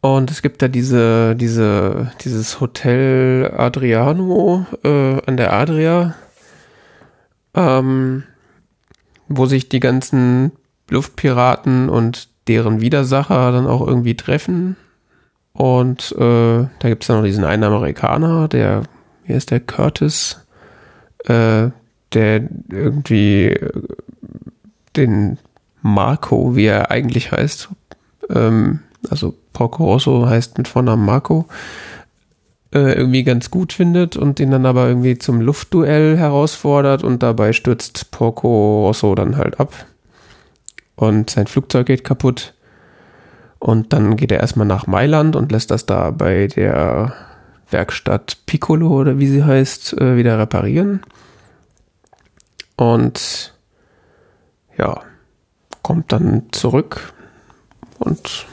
[0.00, 6.14] und es gibt da diese, diese, dieses Hotel Adriano äh, an der Adria,
[7.54, 8.22] ähm,
[9.26, 10.52] wo sich die ganzen
[10.88, 14.76] Luftpiraten und deren Widersacher dann auch irgendwie treffen.
[15.52, 18.82] Und äh, da gibt es dann noch diesen einen Amerikaner, der,
[19.24, 20.44] wie ist der, Curtis,
[21.24, 21.70] äh,
[22.12, 23.82] der irgendwie äh,
[24.96, 25.38] den
[25.82, 27.68] Marco, wie er eigentlich heißt,
[28.30, 28.80] ähm,
[29.10, 31.46] also Porco Rosso heißt mit Vornamen Marco,
[32.72, 37.52] äh, irgendwie ganz gut findet und den dann aber irgendwie zum Luftduell herausfordert und dabei
[37.52, 39.72] stürzt Porco Rosso dann halt ab
[40.98, 42.54] und sein Flugzeug geht kaputt.
[43.60, 47.12] Und dann geht er erstmal nach Mailand und lässt das da bei der
[47.70, 51.02] Werkstatt Piccolo oder wie sie heißt, äh, wieder reparieren.
[52.76, 53.54] Und
[54.76, 55.02] ja,
[55.82, 57.12] kommt dann zurück
[58.00, 58.46] und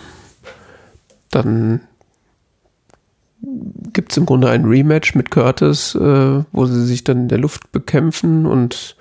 [1.32, 1.82] dann
[3.92, 7.40] gibt es im Grunde ein Rematch mit Curtis, äh, wo sie sich dann in der
[7.40, 8.96] Luft bekämpfen und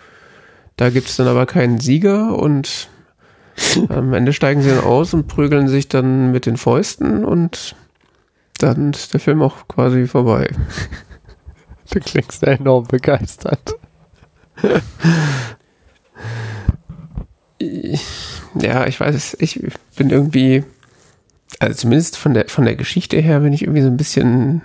[0.77, 2.89] da gibt es dann aber keinen Sieger und
[3.89, 7.77] am Ende steigen sie dann aus und prügeln sich dann mit den Fäusten und
[8.59, 10.51] dann ist der Film auch quasi vorbei.
[11.93, 13.75] Du klingst enorm begeistert.
[17.61, 19.61] ja, ich weiß, ich
[19.95, 20.65] bin irgendwie,
[21.59, 24.63] Also zumindest von der, von der Geschichte her bin ich irgendwie so ein bisschen,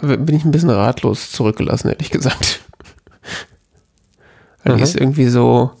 [0.00, 2.60] bin ich ein bisschen ratlos zurückgelassen, ehrlich gesagt.
[4.64, 5.72] Also die ist irgendwie so,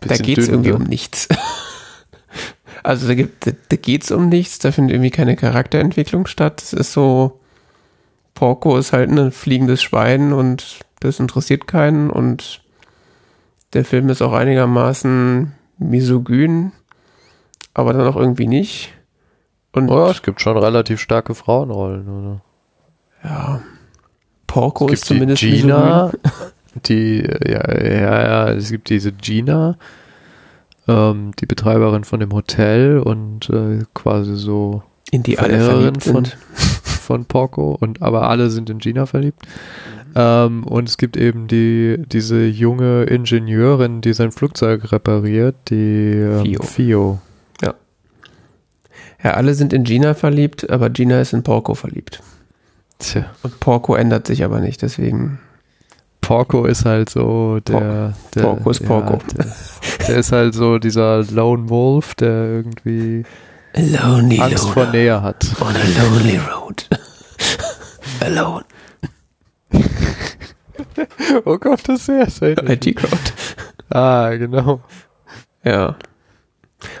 [0.00, 0.76] da geht es irgendwie ne?
[0.76, 1.28] um nichts.
[2.82, 6.62] Also da, gibt, da, da geht es um nichts, da findet irgendwie keine Charakterentwicklung statt.
[6.62, 7.38] Es ist so,
[8.34, 12.62] Porco ist halt ein fliegendes Schwein und das interessiert keinen und
[13.74, 16.72] der Film ist auch einigermaßen misogyn,
[17.74, 18.94] aber dann auch irgendwie nicht.
[19.72, 22.40] Und oh, es gibt schon relativ starke Frauenrollen, oder?
[23.22, 23.60] Ja.
[24.46, 26.10] Porco ist zumindest Gina,
[26.74, 29.76] die, ja, ja, ja, es gibt diese Gina,
[30.88, 36.26] ähm, die Betreiberin von dem Hotel und äh, quasi so in die alle verliebt von,
[36.54, 39.40] von Porco und aber alle sind in Gina verliebt.
[40.14, 46.44] Ähm, und es gibt eben die, diese junge Ingenieurin, die sein Flugzeug repariert, die ähm,
[46.44, 46.62] Fio.
[46.62, 47.18] Fio.
[47.62, 47.74] Ja.
[49.22, 52.22] Ja, alle sind in Gina verliebt, aber Gina ist in Porco verliebt.
[52.98, 53.26] Tja.
[53.42, 55.38] Und Porco ändert sich aber nicht, deswegen.
[56.20, 58.14] Porco ist halt so der.
[58.34, 59.14] der Porco ist Porco.
[59.14, 59.46] Ja, der,
[60.06, 63.24] der, ist halt so dieser Lone Wolf, der irgendwie
[63.76, 65.46] lonely Angst vor Nähe hat.
[65.60, 66.88] On a lonely road.
[68.20, 68.64] Alone.
[71.44, 73.32] oh Gott, das ist sehr IT-Crowd.
[73.88, 74.80] Ah, genau.
[75.64, 75.96] Ja.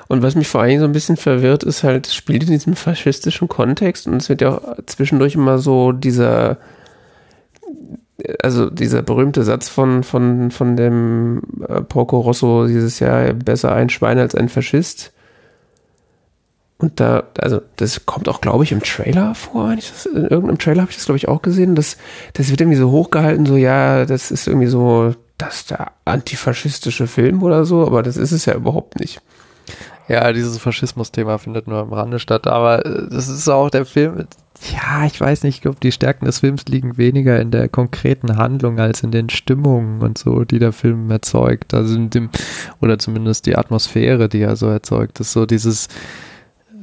[0.08, 2.76] Und was mich vor allem so ein bisschen verwirrt, ist halt, es spielt in diesem
[2.76, 6.58] faschistischen Kontext und es wird ja auch zwischendurch immer so dieser,
[8.42, 13.88] also dieser berühmte Satz von, von, von dem äh, Porco Rosso dieses Jahr, besser ein
[13.90, 15.12] Schwein als ein Faschist.
[16.78, 19.76] Und da, also das kommt auch, glaube ich, im Trailer vor.
[19.76, 21.74] Das, in irgendeinem Trailer habe ich das, glaube ich, auch gesehen.
[21.74, 21.98] Das,
[22.32, 27.06] das wird irgendwie so hochgehalten, so ja, das ist irgendwie so, das ist der antifaschistische
[27.06, 29.20] Film oder so, aber das ist es ja überhaupt nicht.
[30.08, 34.26] Ja, dieses Faschismus-Thema findet nur am Rande statt, aber äh, das ist auch der Film.
[34.72, 38.36] Ja, ich weiß nicht, ich glaube, die Stärken des Films liegen weniger in der konkreten
[38.36, 41.72] Handlung als in den Stimmungen und so, die der Film erzeugt.
[41.72, 42.28] Also in dem,
[42.80, 45.18] oder zumindest die Atmosphäre, die er so erzeugt.
[45.20, 45.88] Das ist so dieses,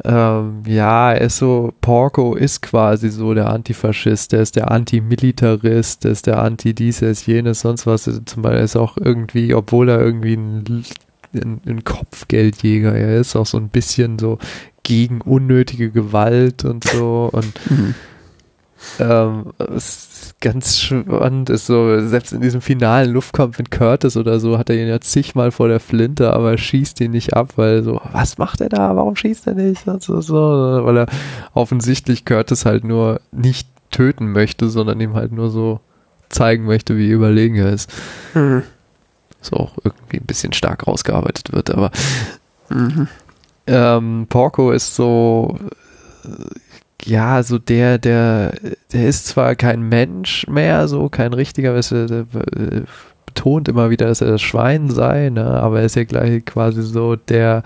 [0.06, 6.04] ähm, ja, er ist so, Porco ist quasi so der Antifaschist, der ist der Antimilitarist,
[6.04, 8.04] der ist der Anti-dies, der ist jenes, sonst was.
[8.04, 10.86] Zum Beispiel ist auch irgendwie, obwohl er irgendwie ein,
[11.44, 14.40] ein, ein Kopfgeldjäger er ist, auch so ein bisschen so
[14.84, 17.96] gegen unnötige Gewalt und so und mhm.
[19.00, 24.58] ähm, es ganz spannend ist so, selbst in diesem finalen Luftkampf mit Curtis oder so,
[24.58, 27.84] hat er ihn ja zigmal vor der Flinte, aber er schießt ihn nicht ab, weil
[27.84, 28.96] so, was macht er da?
[28.96, 29.88] Warum schießt er nicht?
[29.88, 31.08] Und so, so, weil er
[31.54, 35.80] offensichtlich Curtis halt nur nicht töten möchte, sondern ihm halt nur so
[36.30, 37.92] zeigen möchte, wie überlegen er ist.
[38.34, 38.64] Mhm.
[39.42, 41.92] So auch irgendwie ein bisschen stark rausgearbeitet wird, aber
[42.70, 43.08] mhm.
[43.68, 45.58] ähm, Porco ist so
[47.04, 48.54] ja, so der, der,
[48.92, 52.84] der ist zwar kein Mensch mehr, so kein richtiger, du, der, der
[53.26, 56.82] betont immer wieder, dass er das Schwein sei, ne, aber er ist ja gleich quasi
[56.82, 57.64] so der,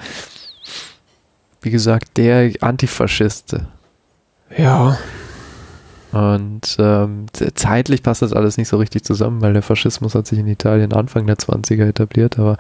[1.62, 3.68] wie gesagt, der Antifaschiste.
[4.58, 4.98] Ja.
[6.12, 7.26] Und ähm,
[7.56, 10.94] zeitlich passt das alles nicht so richtig zusammen, weil der Faschismus hat sich in Italien
[10.94, 12.58] Anfang der 20er etabliert, aber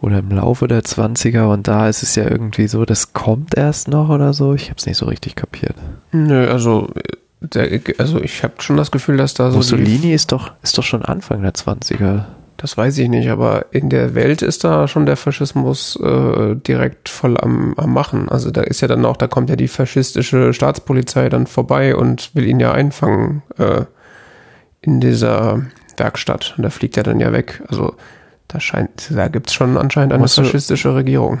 [0.00, 3.88] oder im Laufe der 20er und da ist es ja irgendwie so, das kommt erst
[3.88, 4.54] noch oder so.
[4.54, 5.74] Ich habe es nicht so richtig kapiert.
[6.12, 6.88] Nö, also,
[7.40, 9.56] der, also ich habe schon das Gefühl, dass da so.
[9.56, 12.26] Mussolini ist doch, ist doch schon Anfang der 20er.
[12.58, 17.08] Das weiß ich nicht, aber in der Welt ist da schon der Faschismus äh, direkt
[17.08, 18.28] voll am, am Machen.
[18.28, 22.34] Also da ist ja dann auch, da kommt ja die faschistische Staatspolizei dann vorbei und
[22.34, 23.84] will ihn ja einfangen äh,
[24.80, 25.66] in dieser
[25.96, 26.54] Werkstatt.
[26.56, 27.62] Und da fliegt er dann ja weg.
[27.68, 27.94] Also
[28.48, 31.40] da scheint, da gibt es schon anscheinend eine Mussol faschistische Regierung.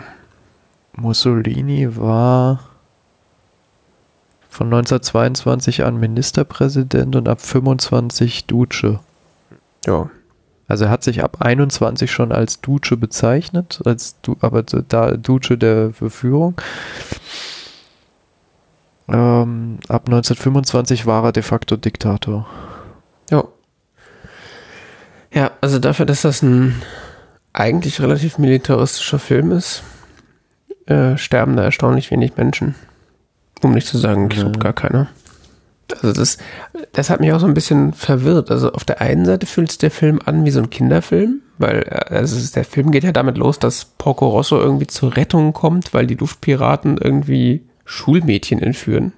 [0.92, 2.60] Mussolini war
[4.48, 9.00] von 1922 an Ministerpräsident und ab 25 Duce.
[9.84, 10.10] Ja.
[10.68, 15.58] Also er hat sich ab 21 schon als Duce bezeichnet, als du, aber da Duce
[15.58, 16.60] der Verführung.
[19.08, 22.46] Ähm, ab 1925 war er de facto Diktator.
[23.30, 23.44] Ja.
[25.32, 26.82] Ja, also dafür, dass das ein
[27.54, 29.82] eigentlich relativ militaristischer Film ist,
[30.86, 32.74] äh, sterben da erstaunlich wenig Menschen.
[33.62, 35.08] Um nicht zu sagen, ich glaube gar keine.
[35.92, 36.38] Also das,
[36.92, 38.50] das hat mich auch so ein bisschen verwirrt.
[38.50, 41.82] Also auf der einen Seite fühlt sich der Film an wie so ein Kinderfilm, weil
[41.88, 45.94] äh, also der Film geht ja damit los, dass Porco Rosso irgendwie zur Rettung kommt,
[45.94, 49.12] weil die Luftpiraten irgendwie Schulmädchen entführen.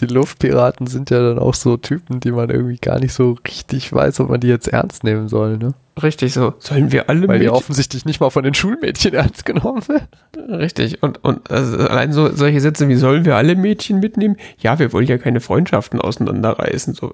[0.00, 3.92] Die Luftpiraten sind ja dann auch so Typen, die man irgendwie gar nicht so richtig
[3.92, 5.74] weiß, ob man die jetzt ernst nehmen soll, ne?
[6.02, 6.54] Richtig so.
[6.58, 10.54] Sollen wir alle Weil die offensichtlich nicht mal von den Schulmädchen ernst genommen werden.
[10.54, 11.02] Richtig.
[11.02, 14.36] Und, und also allein so solche Sätze wie sollen wir alle Mädchen mitnehmen?
[14.58, 16.94] Ja, wir wollen ja keine Freundschaften auseinanderreißen.
[16.94, 17.12] So,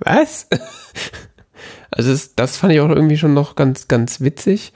[0.00, 0.48] was?
[1.90, 4.72] Also das, das fand ich auch irgendwie schon noch ganz, ganz witzig.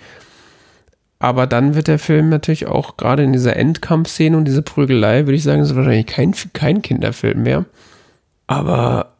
[1.23, 5.37] Aber dann wird der Film natürlich auch gerade in dieser Endkampfszene und diese Prügelei, würde
[5.37, 7.65] ich sagen, ist wahrscheinlich kein, kein Kinderfilm mehr.
[8.49, 9.13] Aber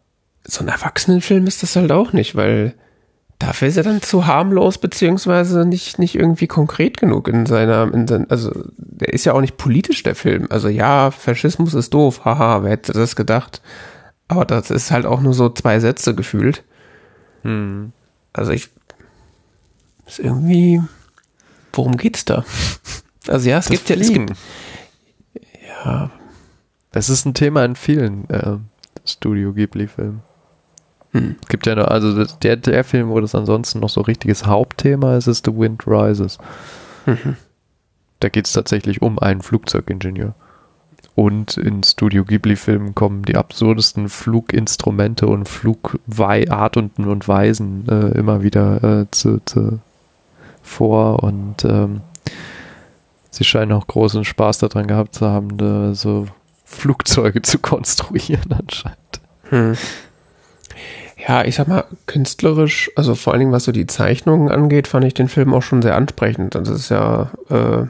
[0.43, 2.75] so ein Erwachsenenfilm ist das halt auch nicht, weil
[3.39, 8.09] dafür ist er dann zu harmlos, beziehungsweise nicht, nicht irgendwie konkret genug in seiner, in
[8.09, 10.49] sein, also der ist ja auch nicht politisch, der Film.
[10.51, 13.63] Also ja, Faschismus ist doof, haha, wer hätte das gedacht?
[14.27, 16.65] Aber das ist halt auch nur so zwei Sätze gefühlt.
[17.43, 17.93] Hm.
[18.33, 18.71] Also ich
[20.09, 20.81] ist irgendwie
[21.73, 22.45] worum geht's da?
[23.29, 24.33] Also ja, es das gibt ja, es gibt,
[25.85, 26.11] ja.
[26.93, 28.57] Es ist ein Thema in vielen äh,
[29.05, 30.23] Studio Ghibli-Filmen.
[31.13, 31.37] Hm.
[31.43, 35.17] Es gibt ja noch, also der, der Film, wo das ansonsten noch so richtiges Hauptthema
[35.17, 36.39] ist, ist The Wind Rises.
[37.07, 37.37] Mhm.
[38.21, 40.35] Da geht es tatsächlich um einen Flugzeugingenieur.
[41.15, 48.83] Und in Studio Ghibli-Filmen kommen die absurdesten Fluginstrumente und Flugarten und Weisen äh, immer wieder
[48.83, 49.81] äh, zu, zu,
[50.63, 52.01] vor und ähm,
[53.31, 56.27] sie scheinen auch großen Spaß daran gehabt zu haben, da so
[56.65, 59.21] Flugzeuge zu konstruieren anscheinend.
[59.51, 59.77] Hm.
[61.29, 65.05] Ja, ich sag mal, künstlerisch, also vor allen Dingen was so die Zeichnungen angeht, fand
[65.05, 66.57] ich den Film auch schon sehr ansprechend.
[66.57, 67.87] Das ist ja äh,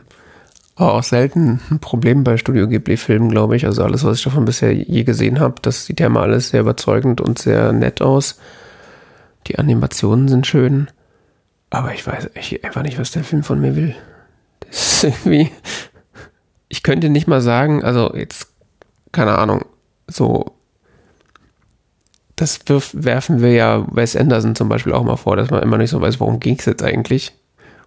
[0.77, 3.65] auch selten ein Problem bei Studio Ghibli-Filmen, glaube ich.
[3.65, 6.61] Also alles, was ich davon bisher je gesehen habe, das sieht ja mal alles sehr
[6.61, 8.39] überzeugend und sehr nett aus.
[9.47, 10.89] Die Animationen sind schön.
[11.73, 13.97] Aber ich weiß ich einfach nicht, was der Film von mir will.
[14.61, 15.51] Das ist irgendwie.
[16.69, 18.49] Ich könnte nicht mal sagen, also jetzt,
[19.11, 19.65] keine Ahnung,
[20.07, 20.55] so.
[22.36, 25.78] Das wirf, werfen wir ja Wes Anderson zum Beispiel auch mal vor, dass man immer
[25.78, 27.32] nicht so weiß, worum ging es jetzt eigentlich.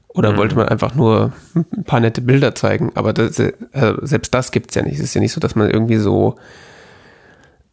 [0.07, 0.38] Oder mhm.
[0.38, 2.91] wollte man einfach nur ein paar nette Bilder zeigen?
[2.95, 3.40] Aber das,
[3.72, 4.95] also selbst das gibt es ja nicht.
[4.95, 6.38] Es ist ja nicht so, dass man irgendwie so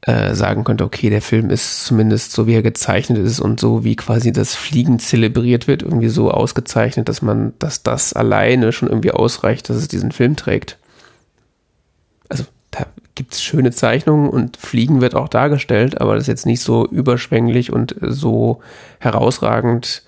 [0.02, 3.84] äh, sagen könnte, okay, der Film ist zumindest so, wie er gezeichnet ist und so,
[3.84, 8.88] wie quasi das Fliegen zelebriert wird, irgendwie so ausgezeichnet, dass man, dass das alleine schon
[8.88, 10.76] irgendwie ausreicht, dass es diesen Film trägt.
[12.28, 16.46] Also da gibt es schöne Zeichnungen und Fliegen wird auch dargestellt, aber das ist jetzt
[16.46, 18.60] nicht so überschwänglich und so
[18.98, 20.02] herausragend,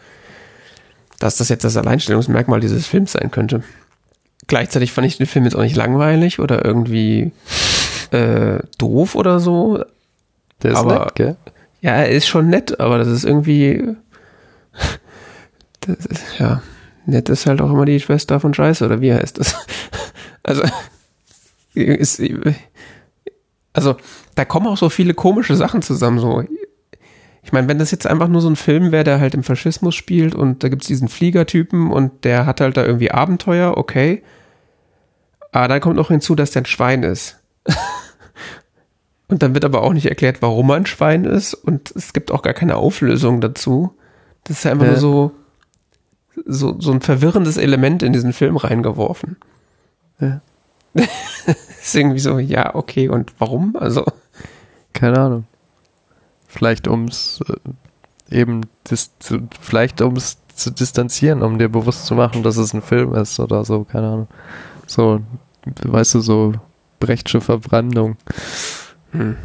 [1.21, 3.63] dass das jetzt das Alleinstellungsmerkmal dieses Films sein könnte.
[4.47, 7.33] Gleichzeitig fand ich den Film jetzt auch nicht langweilig oder irgendwie
[8.11, 9.85] äh, doof oder so.
[10.63, 11.37] Der ist aber, nett, gell?
[11.81, 13.97] Ja, er ist schon nett, aber das ist irgendwie.
[15.81, 16.63] Das ist, ja,
[17.05, 19.55] nett ist halt auch immer die Schwester von Scheiße, oder wie heißt das?
[20.47, 20.63] Also,
[21.73, 22.21] ist,
[23.73, 23.97] also,
[24.35, 26.45] da kommen auch so viele komische Sachen zusammen, so.
[27.45, 29.95] Ich meine, wenn das jetzt einfach nur so ein Film wäre, der halt im Faschismus
[29.95, 34.23] spielt und da gibt es diesen Fliegertypen und der hat halt da irgendwie Abenteuer, okay.
[35.53, 37.39] Aber dann kommt noch hinzu, dass der ein Schwein ist.
[39.29, 41.55] Und dann wird aber auch nicht erklärt, warum man ein Schwein ist.
[41.55, 43.95] Und es gibt auch gar keine Auflösung dazu.
[44.45, 44.93] Das ist ja einfach ja.
[44.93, 45.33] nur so,
[46.45, 49.37] so, so ein verwirrendes Element in diesen Film reingeworfen.
[50.21, 50.43] Ja.
[50.95, 53.77] ist irgendwie so, ja, okay, und warum?
[53.77, 54.05] Also.
[54.93, 55.45] Keine Ahnung.
[56.55, 62.43] Vielleicht ums äh, eben dis, zu, vielleicht ums zu distanzieren, um dir bewusst zu machen,
[62.43, 64.29] dass es ein Film ist oder so, keine Ahnung.
[64.87, 65.21] So,
[65.83, 66.53] weißt du, so
[67.01, 68.17] Brechtsche Verbrandung.
[69.11, 69.37] Hm.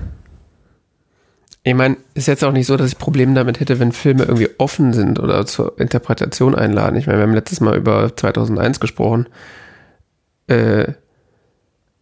[1.63, 4.49] Ich meine, ist jetzt auch nicht so, dass ich Probleme damit hätte, wenn Filme irgendwie
[4.57, 6.95] offen sind oder zur Interpretation einladen.
[6.95, 9.27] Ich meine, wir haben letztes Mal über 2001 gesprochen.
[10.47, 10.93] Äh,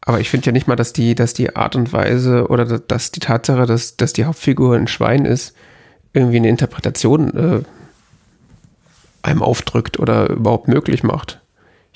[0.08, 3.12] aber ich finde ja nicht mal, dass die, dass die Art und Weise oder dass
[3.12, 5.54] die Tatsache, dass, dass die Hauptfigur ein Schwein ist,
[6.14, 7.64] irgendwie eine Interpretation äh,
[9.22, 11.42] einem aufdrückt oder überhaupt möglich macht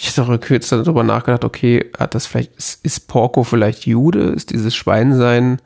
[0.03, 4.29] ich habe kurz darüber nachgedacht, okay, hat das vielleicht, ist Porco vielleicht Jude?
[4.29, 5.59] Ist dieses Schweinsein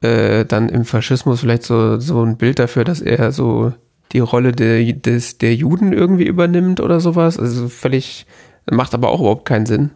[0.00, 3.72] äh, dann im Faschismus vielleicht so, so ein Bild dafür, dass er so
[4.12, 7.38] die Rolle der, des, der Juden irgendwie übernimmt oder sowas?
[7.38, 8.26] Also völlig,
[8.70, 9.90] macht aber auch überhaupt keinen Sinn.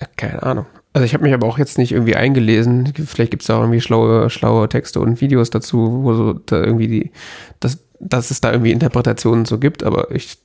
[0.00, 0.66] Äh, keine Ahnung.
[0.92, 2.92] Also ich habe mich aber auch jetzt nicht irgendwie eingelesen.
[3.06, 6.60] Vielleicht gibt es da auch irgendwie schlaue, schlaue Texte und Videos dazu, wo so da
[6.60, 7.12] irgendwie die,
[7.60, 10.38] dass, dass es da irgendwie Interpretationen so gibt, aber ich,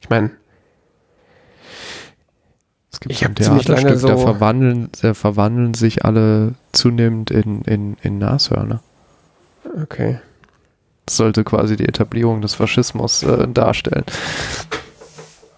[0.00, 0.30] ich meine,
[2.92, 7.96] es gibt ich ein Theaterstück, so da verwandeln, da verwandeln sich alle zunehmend in, in,
[8.02, 8.82] in Nashörner.
[9.82, 10.20] Okay.
[11.06, 14.04] Das sollte quasi die Etablierung des Faschismus äh, darstellen.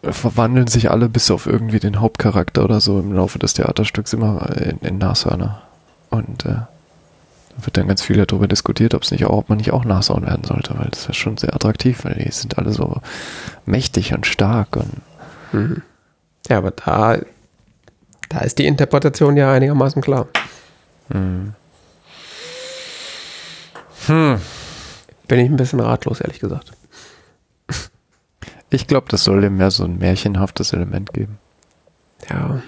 [0.03, 4.51] Verwandeln sich alle bis auf irgendwie den Hauptcharakter oder so im Laufe des Theaterstücks immer
[4.57, 5.63] in, in Nashörner.
[6.11, 6.57] Und äh,
[7.59, 10.27] wird dann ganz viel darüber diskutiert, ob es nicht auch, ob man nicht auch Nashorn
[10.27, 13.01] werden sollte, weil das ist schon sehr attraktiv, weil die sind alle so
[13.67, 14.91] mächtig und stark und
[15.53, 15.83] Mhm.
[16.49, 17.19] Ja, aber da,
[18.29, 20.27] da ist die Interpretation ja einigermaßen klar.
[21.11, 21.55] hm.
[24.07, 24.41] Hm.
[25.29, 26.73] Bin ich ein bisschen ratlos, ehrlich gesagt.
[28.73, 31.39] Ich glaube, das soll dem mehr so ein märchenhaftes Element geben.
[32.31, 32.63] Ja,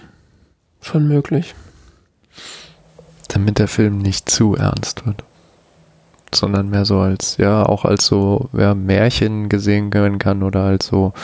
[0.83, 1.55] schon möglich.
[3.29, 5.25] Damit der Film nicht zu ernst wird.
[6.35, 10.87] Sondern mehr so als, ja, auch als so, ja, Märchen gesehen werden kann oder als
[10.87, 11.15] so,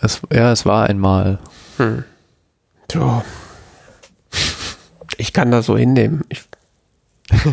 [0.00, 1.38] es, ja, es war einmal.
[1.78, 2.04] Hm.
[2.92, 3.22] So.
[5.16, 6.24] Ich kann das so hinnehmen.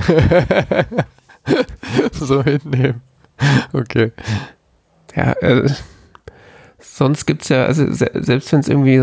[2.13, 3.01] So hinnehmen.
[3.73, 4.13] Okay.
[5.13, 5.69] ja, äh,
[6.83, 8.95] sonst gibt's ja, also se selbst wenn es irgendwie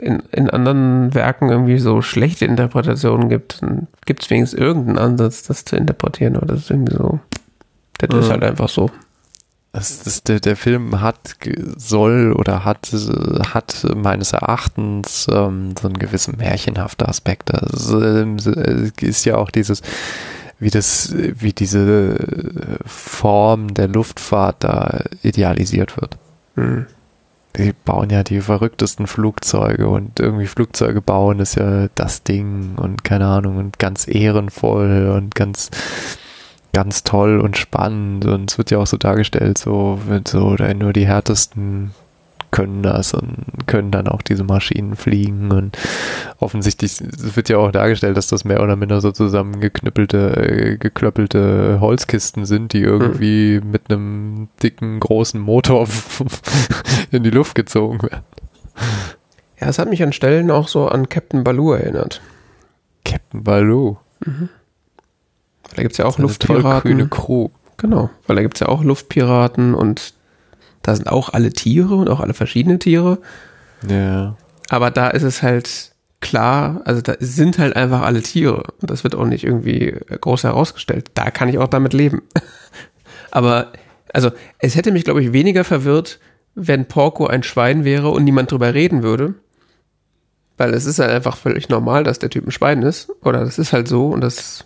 [0.00, 5.64] in, in anderen Werken irgendwie so schlechte Interpretationen gibt, dann gibt's wenigstens irgendeinen Ansatz, das
[5.64, 6.36] zu interpretieren.
[6.36, 7.20] Aber das ist irgendwie so.
[7.98, 8.32] Das ist Ja.
[8.32, 8.90] halt einfach so.
[9.72, 11.36] Das, das, der, der Film hat,
[11.76, 12.90] soll oder hat,
[13.52, 17.50] hat meines Erachtens ähm, so einen gewissen märchenhaften Aspekt.
[17.52, 19.82] Das ähm, äh, ist ja auch dieses,
[20.58, 26.16] wie das, wie diese äh, Form der Luftfahrt da idealisiert wird.
[26.56, 26.86] Hm.
[27.56, 33.02] Die bauen ja die verrücktesten Flugzeuge und irgendwie Flugzeuge bauen ist ja das Ding und
[33.02, 35.70] keine Ahnung und ganz ehrenvoll und ganz
[36.74, 40.92] ganz toll und spannend und es wird ja auch so dargestellt, so so oder nur
[40.92, 41.92] die härtesten
[42.56, 45.76] können das und können dann auch diese Maschinen fliegen und
[46.38, 51.80] offensichtlich es wird ja auch dargestellt, dass das mehr oder minder so zusammengeknüppelte, äh, geklöppelte
[51.82, 55.86] Holzkisten sind, die irgendwie mit einem dicken, großen Motor
[57.10, 58.24] in die Luft gezogen werden.
[59.60, 62.22] Ja, es hat mich an Stellen auch so an Captain Baloo erinnert.
[63.04, 63.98] Captain Baloo.
[65.74, 67.10] Da gibt's ja auch Luftpiraten.
[67.10, 67.50] Crew.
[67.76, 70.14] Genau, weil da gibt's ja auch Luftpiraten und
[70.86, 73.18] da sind auch alle Tiere und auch alle verschiedene Tiere.
[73.88, 74.36] Ja.
[74.68, 75.90] Aber da ist es halt
[76.20, 78.62] klar, also da sind halt einfach alle Tiere.
[78.80, 81.10] Und das wird auch nicht irgendwie groß herausgestellt.
[81.14, 82.22] Da kann ich auch damit leben.
[83.32, 83.72] Aber,
[84.12, 84.30] also,
[84.60, 86.20] es hätte mich, glaube ich, weniger verwirrt,
[86.54, 89.34] wenn Porco ein Schwein wäre und niemand drüber reden würde.
[90.56, 93.10] Weil es ist halt einfach völlig normal, dass der Typ ein Schwein ist.
[93.22, 94.65] Oder das ist halt so und das.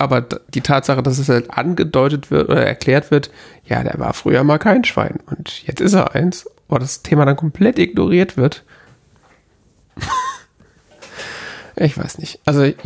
[0.00, 3.30] Aber die Tatsache, dass es halt angedeutet wird oder erklärt wird,
[3.64, 7.24] ja, der war früher mal kein Schwein und jetzt ist er eins, aber das Thema
[7.24, 8.62] dann komplett ignoriert wird.
[11.76, 12.40] ich weiß nicht.
[12.44, 12.76] Also ich-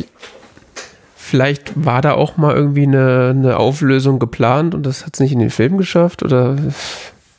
[1.15, 5.31] vielleicht war da auch mal irgendwie eine, eine Auflösung geplant und das hat es nicht
[5.33, 6.57] in den Film geschafft oder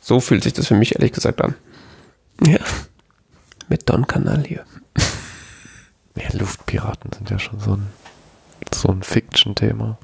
[0.01, 1.55] so fühlt sich das für mich ehrlich gesagt an.
[2.45, 2.59] Ja.
[3.67, 4.63] Mit Don Kanal hier.
[6.17, 6.29] ja.
[6.37, 7.87] Luftpiraten sind ja schon so ein,
[8.73, 9.97] so ein Fiction-Thema.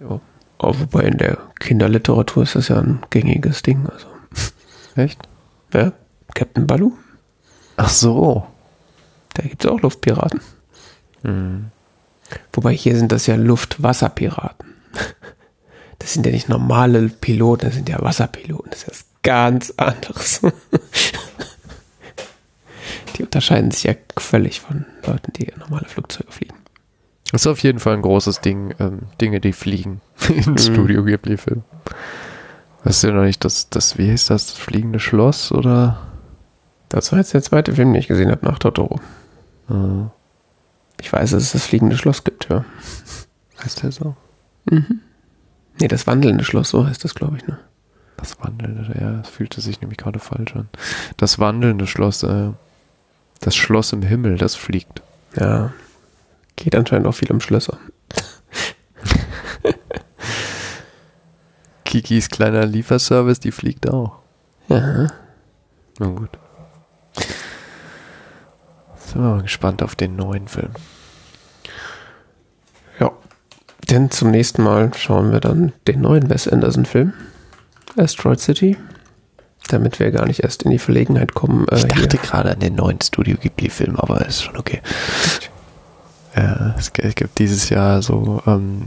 [0.00, 0.20] Ja.
[0.60, 3.86] Wobei in der Kinderliteratur ist das ja ein gängiges Ding.
[3.88, 4.06] Also,
[4.96, 5.20] Echt?
[5.72, 5.92] ja.
[6.34, 6.92] Captain Baloo,
[7.76, 8.46] Ach so.
[9.34, 10.40] da gibt es auch Luftpiraten.
[11.22, 11.70] Hm.
[12.52, 14.74] Wobei hier sind das ja Luftwasserpiraten.
[16.00, 18.70] Das sind ja nicht normale Piloten, das sind ja Wasserpiloten.
[18.70, 20.40] Das ist was ganz anderes.
[23.16, 26.54] Die unterscheiden sich ja völlig von Leuten, die normale Flugzeuge fliegen.
[27.32, 30.58] Das ist auf jeden Fall ein großes Ding, ähm, Dinge, die fliegen in Mhm.
[30.58, 31.62] Studio Ghibli-Film.
[32.84, 35.98] Weißt du noch nicht, das, das, wie hieß das, das fliegende Schloss oder?
[36.88, 38.98] Das war jetzt der zweite Film, den ich gesehen habe nach Totoro.
[39.68, 39.74] Äh,
[41.00, 42.64] Ich weiß, dass es das fliegende Schloss gibt, ja.
[43.62, 44.16] heißt der so?
[45.80, 47.58] Nee, das wandelnde Schloss, so heißt das, glaube ich, ne?
[48.16, 50.68] Das wandelnde, ja, es fühlte sich nämlich gerade falsch an.
[51.18, 52.50] Das wandelnde Schloss, äh,
[53.40, 55.02] das Schloss im Himmel, das fliegt.
[55.36, 55.72] Ja.
[56.60, 57.78] Geht anscheinend auch viel um Schlösser.
[61.84, 64.16] Kikis kleiner Lieferservice, die fliegt auch.
[64.68, 65.06] Ja.
[65.98, 66.30] Na gut.
[68.96, 70.70] Sind wir mal gespannt auf den neuen Film.
[73.00, 73.12] Ja.
[73.88, 77.14] Denn zum nächsten Mal schauen wir dann den neuen Wes Anderson-Film.
[77.96, 78.76] Asteroid City.
[79.68, 81.66] Damit wir gar nicht erst in die Verlegenheit kommen.
[81.68, 84.82] Äh, Ich dachte hier- gerade an den neuen Studio Ghibli-Film, aber ist schon okay.
[86.38, 88.82] Ja, es gibt dieses Jahr so, ähm,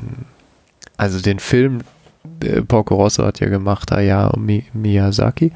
[0.95, 1.81] also den Film,
[2.41, 5.51] äh, Porco Rosso hat ja gemacht, Hayao Mi Miyazaki.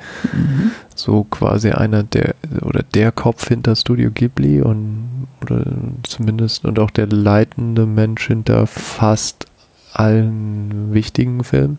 [0.94, 5.64] So quasi einer der, oder der Kopf hinter Studio Ghibli und, oder
[6.04, 9.46] zumindest, und auch der leitende Mensch hinter fast
[9.94, 11.78] allen wichtigen Filmen.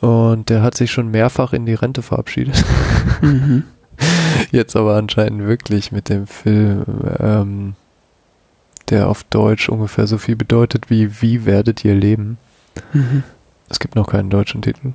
[0.00, 2.64] Und der hat sich schon mehrfach in die Rente verabschiedet.
[3.20, 3.64] Mhm.
[4.50, 6.84] Jetzt aber anscheinend wirklich mit dem Film
[7.18, 7.74] ähm,
[8.90, 12.38] der auf Deutsch ungefähr so viel bedeutet wie Wie werdet ihr leben?
[12.92, 13.22] Mhm.
[13.68, 14.92] Es gibt noch keinen deutschen Titel.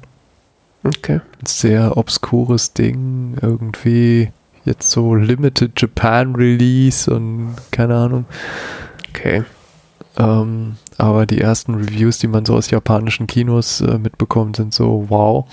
[0.84, 1.22] Okay.
[1.42, 4.32] Ein sehr obskures Ding, irgendwie
[4.66, 8.26] jetzt so Limited Japan Release und keine Ahnung.
[9.10, 9.44] Okay.
[10.18, 15.06] Ähm, aber die ersten Reviews, die man so aus japanischen Kinos äh, mitbekommt, sind so
[15.10, 15.46] wow.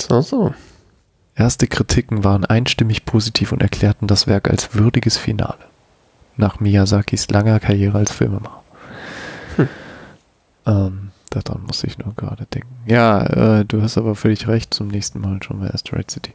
[0.00, 0.54] So, so.
[1.34, 5.67] Erste Kritiken waren einstimmig positiv und erklärten das Werk als würdiges Finale.
[6.38, 8.62] Nach Miyazakis langer Karriere als Filmemacher.
[9.56, 9.68] Hm.
[10.66, 12.74] Ähm, daran muss ich nur gerade denken.
[12.86, 14.72] Ja, äh, du hast aber völlig recht.
[14.72, 16.32] Zum nächsten Mal schon bei Asteroid City.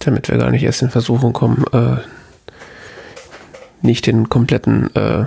[0.00, 1.98] Damit wir gar nicht erst in Versuchung kommen, äh,
[3.82, 5.26] nicht den kompletten äh,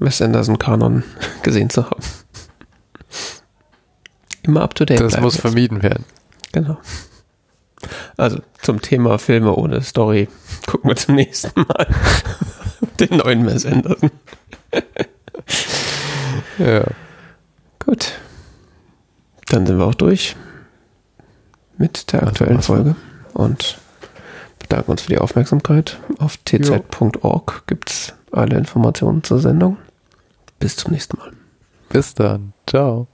[0.00, 1.04] Wes Anderson-Kanon
[1.42, 2.02] gesehen zu haben.
[4.42, 5.00] Immer up to date.
[5.00, 5.40] Das muss jetzt.
[5.40, 6.04] vermieden werden.
[6.50, 6.78] Genau.
[8.16, 10.28] Also zum Thema Filme ohne Story
[10.66, 11.86] gucken wir zum nächsten Mal
[13.00, 14.10] den neuen Wes Anderson.
[16.58, 16.84] Ja.
[17.84, 18.12] Gut.
[19.48, 20.36] Dann sind wir auch durch
[21.76, 22.62] mit der aktuellen.
[22.62, 22.96] Folge
[23.32, 23.78] und
[24.58, 25.98] bedanken uns für die Aufmerksamkeit.
[26.18, 29.76] Auf tz.org gibt es alle Informationen zur Sendung.
[30.58, 31.32] Bis zum nächsten Mal.
[31.88, 32.52] Bis dann.
[32.66, 33.08] Ciao.